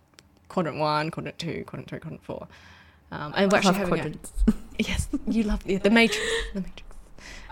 quadrant 0.49 0.77
one, 0.77 1.09
quadrant 1.09 1.39
two, 1.39 1.63
quadrant 1.65 1.89
three, 1.89 1.99
quadrant 1.99 2.23
four. 2.23 2.47
Um, 3.11 3.31
and 3.35 3.51
we're 3.51 3.57
actually 3.59 3.75
having 3.75 4.19
a- 4.47 4.53
Yes, 4.79 5.07
you 5.27 5.43
love 5.43 5.63
the, 5.63 5.77
the 5.77 5.89
Matrix. 5.91 6.25
The 6.53 6.61
Matrix. 6.61 6.83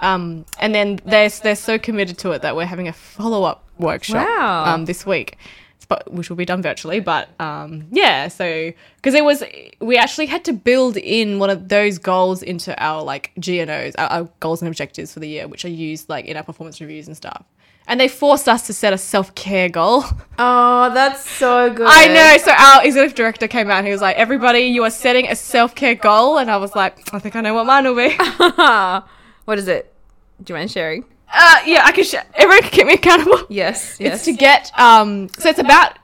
Um, 0.01 0.45
and 0.59 0.73
then 0.73 0.99
they're 1.05 1.29
they're 1.29 1.55
so 1.55 1.77
committed 1.77 2.17
to 2.19 2.31
it 2.31 2.41
that 2.41 2.55
we're 2.55 2.65
having 2.65 2.87
a 2.87 2.93
follow 2.93 3.43
up 3.43 3.63
workshop 3.81 4.25
Wow. 4.27 4.65
um, 4.73 4.85
this 4.85 5.05
week, 5.05 5.37
but 5.89 6.09
which 6.11 6.29
will 6.29 6.37
be 6.37 6.45
done 6.45 6.61
virtually. 6.61 6.99
But 7.01 7.29
um, 7.39 7.87
yeah, 7.91 8.27
so 8.29 8.71
because 8.95 9.13
it 9.13 9.25
was 9.25 9.43
we 9.79 9.97
actually 9.97 10.27
had 10.27 10.45
to 10.45 10.53
build 10.53 10.95
in 10.97 11.37
one 11.39 11.49
of 11.49 11.67
those 11.69 11.97
goals 11.97 12.41
into 12.43 12.73
our 12.81 13.03
like 13.03 13.31
GNOs, 13.37 13.95
our, 13.97 14.07
our 14.07 14.29
goals 14.39 14.61
and 14.61 14.69
objectives 14.69 15.13
for 15.13 15.19
the 15.19 15.27
year, 15.27 15.47
which 15.47 15.65
are 15.65 15.69
used 15.69 16.07
like 16.07 16.25
in 16.25 16.37
our 16.37 16.43
performance 16.43 16.79
reviews 16.79 17.07
and 17.07 17.17
stuff. 17.17 17.43
And 17.87 17.99
they 17.99 18.07
forced 18.07 18.47
us 18.47 18.67
to 18.67 18.73
set 18.73 18.93
a 18.93 18.97
self 18.97 19.33
care 19.35 19.67
goal. 19.67 20.03
Oh, 20.43 20.91
that's 20.93 21.29
so 21.29 21.71
good. 21.71 21.85
I 21.87 22.07
know. 22.07 22.37
So 22.43 22.51
our 22.51 22.83
executive 22.85 23.15
director 23.15 23.47
came 23.47 23.69
out 23.69 23.77
and 23.79 23.85
he 23.85 23.91
was 23.91 24.01
like, 24.01 24.15
"Everybody, 24.15 24.61
you 24.61 24.83
are 24.83 24.89
setting 24.89 25.27
a 25.27 25.35
self 25.35 25.75
care 25.75 25.93
goal." 25.95 26.37
And 26.39 26.49
I 26.49 26.57
was 26.57 26.73
like, 26.75 27.13
"I 27.13 27.19
think 27.19 27.35
I 27.35 27.41
know 27.41 27.53
what 27.53 27.65
mine 27.67 27.83
will 27.83 27.95
be." 27.95 28.15
what 29.45 29.57
is 29.59 29.67
it? 29.67 29.93
Do 30.43 30.53
you 30.53 30.57
mind 30.57 30.71
sharing? 30.71 31.05
Uh, 31.33 31.59
yeah, 31.65 31.83
I 31.85 31.91
can. 31.91 32.03
Sh- 32.03 32.15
everyone 32.35 32.61
can 32.63 32.71
keep 32.71 32.87
me 32.87 32.93
accountable. 32.93 33.45
Yes. 33.49 33.97
Yes. 33.99 34.15
It's 34.15 34.25
to 34.25 34.33
get. 34.33 34.71
Um, 34.79 35.29
so 35.29 35.49
it's 35.49 35.59
about. 35.59 35.97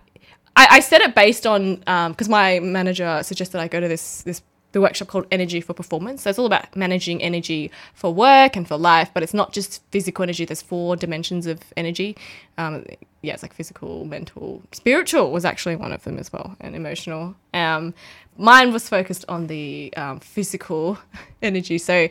I, 0.56 0.68
I 0.72 0.80
set 0.80 1.02
it 1.02 1.14
based 1.14 1.46
on 1.46 1.76
because 2.10 2.30
my 2.30 2.60
manager 2.60 3.22
suggested 3.24 3.60
I 3.60 3.68
go 3.68 3.80
to 3.80 3.88
this 3.88 4.22
this 4.24 4.42
the 4.74 4.82
workshop 4.82 5.08
called 5.08 5.26
Energy 5.32 5.62
for 5.62 5.74
Performance. 5.74 6.24
So 6.24 6.30
it's 6.30 6.38
all 6.40 6.46
about 6.46 6.76
managing 6.76 7.22
energy 7.22 7.72
for 7.94 8.14
work 8.14 8.56
and 8.56 8.68
for 8.68 8.78
life, 8.78 9.10
but 9.14 9.24
it's 9.24 9.34
not 9.34 9.54
just 9.54 9.82
physical 9.92 10.24
energy. 10.24 10.46
There's 10.46 10.62
four 10.62 10.96
dimensions 10.96 11.48
of 11.48 11.60
energy. 11.76 12.16
Um, 12.58 12.86
yeah, 13.22 13.34
it's 13.34 13.44
like 13.44 13.54
physical, 13.54 14.06
mental, 14.06 14.62
spiritual 14.72 15.32
was 15.32 15.46
actually 15.46 15.78
one 15.78 15.92
of 15.92 16.04
them 16.04 16.20
as 16.20 16.32
well, 16.32 16.56
and 16.60 16.76
emotional. 16.76 17.36
Um, 17.54 17.94
mine 18.38 18.72
was 18.72 18.88
focused 18.88 19.26
on 19.30 19.48
the 19.48 19.94
um, 19.98 20.20
physical 20.20 21.00
energy. 21.42 21.78
So 21.78 22.10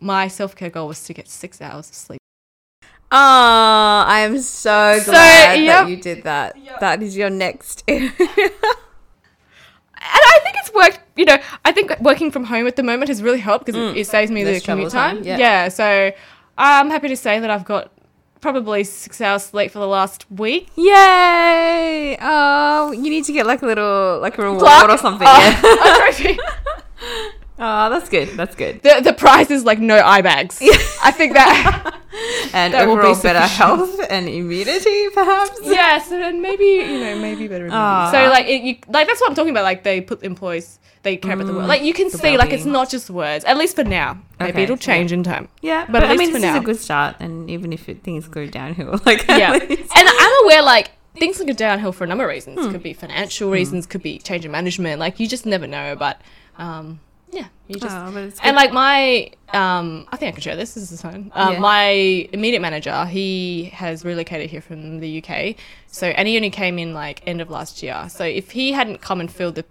my 0.00 0.28
self 0.28 0.56
care 0.56 0.70
goal 0.70 0.88
was 0.88 1.04
to 1.04 1.14
get 1.14 1.28
six 1.28 1.60
hours 1.60 1.88
of 1.88 1.94
sleep. 1.94 2.19
Oh, 3.12 4.04
I 4.06 4.20
am 4.20 4.38
so 4.38 4.98
So, 5.00 5.10
glad 5.10 5.54
yep. 5.54 5.84
that 5.84 5.90
you 5.90 5.96
did 5.96 6.22
that. 6.24 6.56
That 6.80 7.02
is 7.02 7.16
your 7.16 7.28
next. 7.30 7.82
and 7.88 8.12
I 10.00 10.40
think 10.44 10.56
it's 10.58 10.72
worked. 10.72 11.00
You 11.16 11.24
know, 11.24 11.38
I 11.64 11.72
think 11.72 11.98
working 12.00 12.30
from 12.30 12.44
home 12.44 12.66
at 12.66 12.76
the 12.76 12.82
moment 12.82 13.08
has 13.08 13.22
really 13.22 13.40
helped 13.40 13.66
because 13.66 13.80
it, 13.80 13.94
mm. 13.94 13.96
it 13.96 14.06
saves 14.06 14.30
me 14.30 14.44
the 14.44 14.52
Less 14.52 14.62
travel 14.62 14.82
commute 14.82 14.92
time. 14.92 15.16
time, 15.16 15.24
yeah. 15.24 15.38
Yeah. 15.38 15.68
so 15.68 16.12
I'm 16.56 16.90
happy 16.90 17.08
to 17.08 17.16
say 17.16 17.40
that 17.40 17.50
I've 17.50 17.64
got 17.64 17.90
probably 18.40 18.84
six 18.84 19.20
hours 19.20 19.42
sleep 19.44 19.70
for 19.70 19.78
the 19.80 19.86
last 19.86 20.30
week. 20.30 20.68
Yay! 20.76 22.16
Oh, 22.20 22.92
you 22.92 23.10
need 23.10 23.24
to 23.24 23.32
get 23.32 23.46
like 23.46 23.62
a 23.62 23.66
little 23.66 24.18
like 24.20 24.38
a 24.38 24.42
reward 24.42 24.90
or 24.90 24.98
something. 24.98 25.26
Oh, 25.28 26.12
Yeah. 26.20 26.36
Oh, 27.58 27.90
that's 27.90 28.08
good. 28.08 28.28
That's 28.36 28.54
good. 28.54 28.82
the 28.82 29.00
the 29.02 29.12
prize 29.12 29.50
is 29.50 29.64
like 29.64 29.78
no 29.78 29.96
eye 29.96 30.22
bags. 30.22 30.60
I 31.02 31.10
think 31.10 31.34
that. 31.34 31.96
And 32.52 32.74
That 32.74 32.88
will 32.88 32.96
be 32.96 33.00
overall 33.02 33.22
better 33.22 33.38
health 33.40 34.00
and 34.10 34.28
immunity, 34.28 35.08
perhaps. 35.14 35.60
yes, 35.62 36.10
and 36.10 36.42
maybe 36.42 36.64
you 36.64 36.98
know 36.98 37.18
maybe 37.20 37.46
better. 37.46 37.68
Aw. 37.70 38.10
So 38.10 38.18
like 38.28 38.46
it, 38.46 38.62
you 38.62 38.76
like 38.88 39.06
that's 39.06 39.20
what 39.20 39.30
I'm 39.30 39.36
talking 39.36 39.50
about. 39.52 39.62
Like 39.64 39.84
they 39.84 40.00
put 40.00 40.22
employees. 40.24 40.78
They 41.02 41.16
care 41.16 41.32
about 41.32 41.46
the 41.46 41.54
work. 41.54 41.66
Like 41.66 41.82
you 41.82 41.94
can 41.94 42.10
see, 42.10 42.36
like 42.36 42.50
it's 42.52 42.66
not 42.66 42.90
just 42.90 43.08
words. 43.08 43.44
At 43.46 43.56
least 43.56 43.74
for 43.76 43.84
now. 43.84 44.18
Maybe 44.38 44.50
Okay, 44.52 44.62
it'll 44.64 44.76
change 44.76 45.12
in 45.12 45.22
time. 45.22 45.48
Yeah, 45.62 45.86
But 45.86 45.92
but, 45.92 46.02
at 46.02 46.10
I 46.10 46.12
least 46.12 46.20
mean, 46.20 46.32
for 46.32 46.40
this 46.40 46.50
is 46.50 46.60
a 46.60 46.64
good 46.64 46.78
start, 46.78 47.16
and 47.20 47.48
even 47.48 47.72
if 47.72 47.88
it, 47.88 48.02
things 48.02 48.28
go 48.28 48.46
downhill, 48.46 49.00
like 49.06 49.26
yeah. 49.28 49.54
and 49.54 49.88
I'm 49.96 50.44
aware 50.44 50.62
like 50.62 50.90
things 51.16 51.38
can 51.38 51.46
go 51.46 51.52
downhill 51.54 51.92
for 51.92 52.04
a 52.04 52.06
number 52.06 52.24
of 52.24 52.30
reasons. 52.30 52.58
Hmm. 52.60 52.70
Could 52.72 52.82
be 52.82 52.92
financial 52.92 53.50
reasons, 53.50 53.86
could 53.86 54.02
be 54.02 54.18
change 54.18 54.44
in 54.44 54.50
management. 54.50 54.98
Like 55.00 55.20
you 55.20 55.26
just 55.28 55.46
never 55.46 55.66
know. 55.66 55.96
But 55.96 56.20
um, 56.58 57.00
yeah, 57.32 57.46
you 57.68 57.76
just 57.76 57.96
Oh, 57.96 58.30
and 58.42 58.56
like 58.56 58.72
my 58.72 59.30
um, 59.52 60.06
I 60.10 60.16
think 60.16 60.28
I 60.28 60.32
can 60.32 60.40
share 60.40 60.56
this. 60.56 60.74
This 60.74 60.92
is 60.92 61.02
fine. 61.02 61.30
Um, 61.34 61.54
Yeah. 61.54 61.58
My 61.60 61.88
immediate 62.32 62.60
manager, 62.60 63.04
he 63.06 63.64
has 63.74 64.04
relocated 64.04 64.50
here 64.50 64.60
from 64.60 65.00
the 65.00 65.22
UK. 65.22 65.56
So 65.86 66.08
and 66.08 66.26
he 66.28 66.36
only 66.36 66.50
came 66.50 66.78
in 66.78 66.94
like 66.94 67.22
end 67.26 67.40
of 67.40 67.50
last 67.50 67.82
year. 67.82 68.06
So 68.08 68.24
if 68.24 68.50
he 68.50 68.72
hadn't 68.72 69.00
come 69.00 69.20
and 69.20 69.30
filled 69.30 69.54
the 69.56 69.64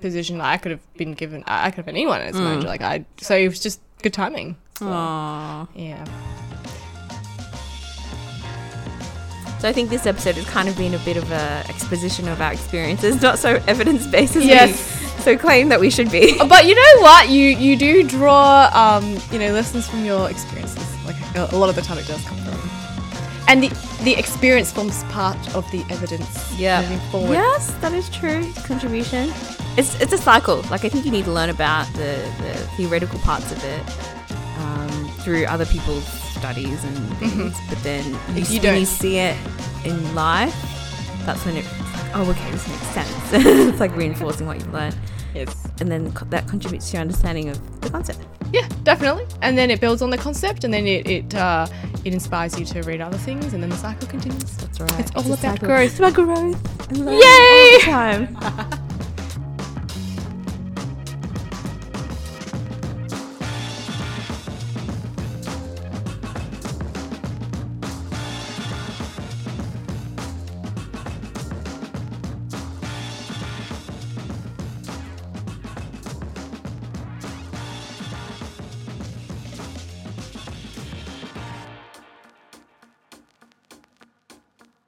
position, 0.00 0.40
I 0.40 0.56
could 0.56 0.72
have 0.72 0.94
been 0.94 1.14
given. 1.14 1.42
I 1.46 1.70
could 1.70 1.76
have 1.78 1.86
been 1.86 1.96
anyone 1.96 2.20
as 2.20 2.36
a 2.36 2.40
manager. 2.40 2.66
Like 2.68 2.82
I. 2.82 3.04
So 3.18 3.36
it 3.36 3.48
was 3.48 3.60
just 3.60 3.80
good 4.02 4.12
timing. 4.12 4.56
So, 4.78 4.88
Aw. 4.88 5.66
yeah. 5.74 6.04
So 9.58 9.68
I 9.68 9.72
think 9.72 9.88
this 9.90 10.06
episode 10.06 10.34
has 10.36 10.44
kind 10.46 10.68
of 10.68 10.76
been 10.76 10.94
a 10.94 10.98
bit 10.98 11.16
of 11.16 11.30
a 11.32 11.64
exposition 11.68 12.28
of 12.28 12.40
our 12.40 12.52
experiences, 12.52 13.20
not 13.28 13.38
so 13.38 13.60
evidence 13.66 14.06
based 14.06 14.36
as 14.36 14.44
Yes. 14.44 14.70
we 15.16 15.22
so 15.22 15.36
claim 15.36 15.68
that 15.70 15.80
we 15.80 15.90
should 15.90 16.10
be. 16.12 16.36
But 16.38 16.66
you 16.66 16.74
know 16.74 17.00
what? 17.02 17.28
You 17.30 17.44
you 17.48 17.76
do 17.76 18.02
draw 18.02 18.70
um, 18.74 19.16
you 19.32 19.38
know 19.38 19.52
lessons 19.52 19.88
from 19.88 20.04
your 20.04 20.30
experiences. 20.30 20.84
Like 21.06 21.16
a, 21.36 21.48
a 21.54 21.58
lot 21.58 21.68
of 21.68 21.74
the 21.74 21.82
time, 21.82 21.98
it 21.98 22.06
does 22.06 22.22
come 22.24 22.36
from, 22.38 22.60
and 23.48 23.62
the 23.62 23.68
the 24.04 24.14
experience 24.14 24.70
forms 24.72 25.02
part 25.04 25.38
of 25.54 25.68
the 25.72 25.82
evidence. 25.90 26.52
yeah. 26.58 26.82
moving 26.82 27.00
forward. 27.10 27.32
Yes, 27.32 27.72
that 27.80 27.92
is 27.94 28.08
true. 28.10 28.52
Contribution. 28.66 29.32
It's 29.78 29.98
it's 30.00 30.12
a 30.12 30.18
cycle. 30.18 30.62
Like 30.70 30.84
I 30.84 30.88
think 30.90 31.04
you 31.06 31.10
need 31.10 31.24
to 31.24 31.32
learn 31.32 31.50
about 31.50 31.86
the, 31.94 32.14
the 32.42 32.54
theoretical 32.76 33.18
parts 33.20 33.50
of 33.52 33.62
it 33.64 33.82
um, 34.60 35.08
through 35.22 35.44
other 35.46 35.66
people's 35.66 36.04
studies 36.38 36.82
and 36.84 36.96
things. 37.18 37.56
But 37.68 37.82
then 37.82 38.04
you, 38.04 38.14
Mm-hmm. 38.16 38.38
You 38.38 38.44
when 38.44 38.62
don't- 38.62 38.80
you 38.80 38.86
see 38.86 39.18
it 39.18 39.36
in 39.84 40.14
life, 40.14 40.54
that's 41.24 41.44
when 41.44 41.56
it's 41.56 41.68
like, 41.94 42.16
oh, 42.16 42.30
okay, 42.30 42.50
this 42.52 42.66
makes 42.68 42.86
sense. 42.88 43.10
it's 43.32 43.80
like 43.80 43.94
reinforcing 43.96 44.46
what 44.46 44.58
you've 44.58 44.72
learned, 44.72 44.96
Yes. 45.34 45.68
and 45.80 45.90
then 45.90 46.12
that 46.30 46.46
contributes 46.48 46.88
to 46.90 46.96
your 46.96 47.00
understanding 47.02 47.48
of 47.48 47.80
the 47.80 47.90
concept. 47.90 48.20
Yeah, 48.52 48.68
definitely. 48.84 49.26
And 49.42 49.58
then 49.58 49.70
it 49.72 49.80
builds 49.80 50.02
on 50.02 50.10
the 50.10 50.16
concept, 50.18 50.62
and 50.62 50.72
then 50.72 50.86
it 50.86 51.06
it 51.10 51.34
uh, 51.34 51.66
it 52.04 52.14
inspires 52.14 52.56
you 52.58 52.64
to 52.66 52.82
read 52.82 53.00
other 53.00 53.18
things, 53.18 53.52
and 53.54 53.60
then 53.62 53.70
the 53.70 53.76
cycle 53.76 54.06
continues. 54.06 54.56
That's 54.58 54.78
right. 54.80 55.00
It's 55.00 55.10
all 55.16 55.26
about 55.26 55.38
cycle. 55.40 55.66
growth. 55.66 55.90
It's 55.90 55.98
about 55.98 56.14
growth. 56.14 56.90
and 56.90 56.98
Yay! 56.98 57.12
all 57.12 57.72
the 57.72 57.80
time. 57.84 58.78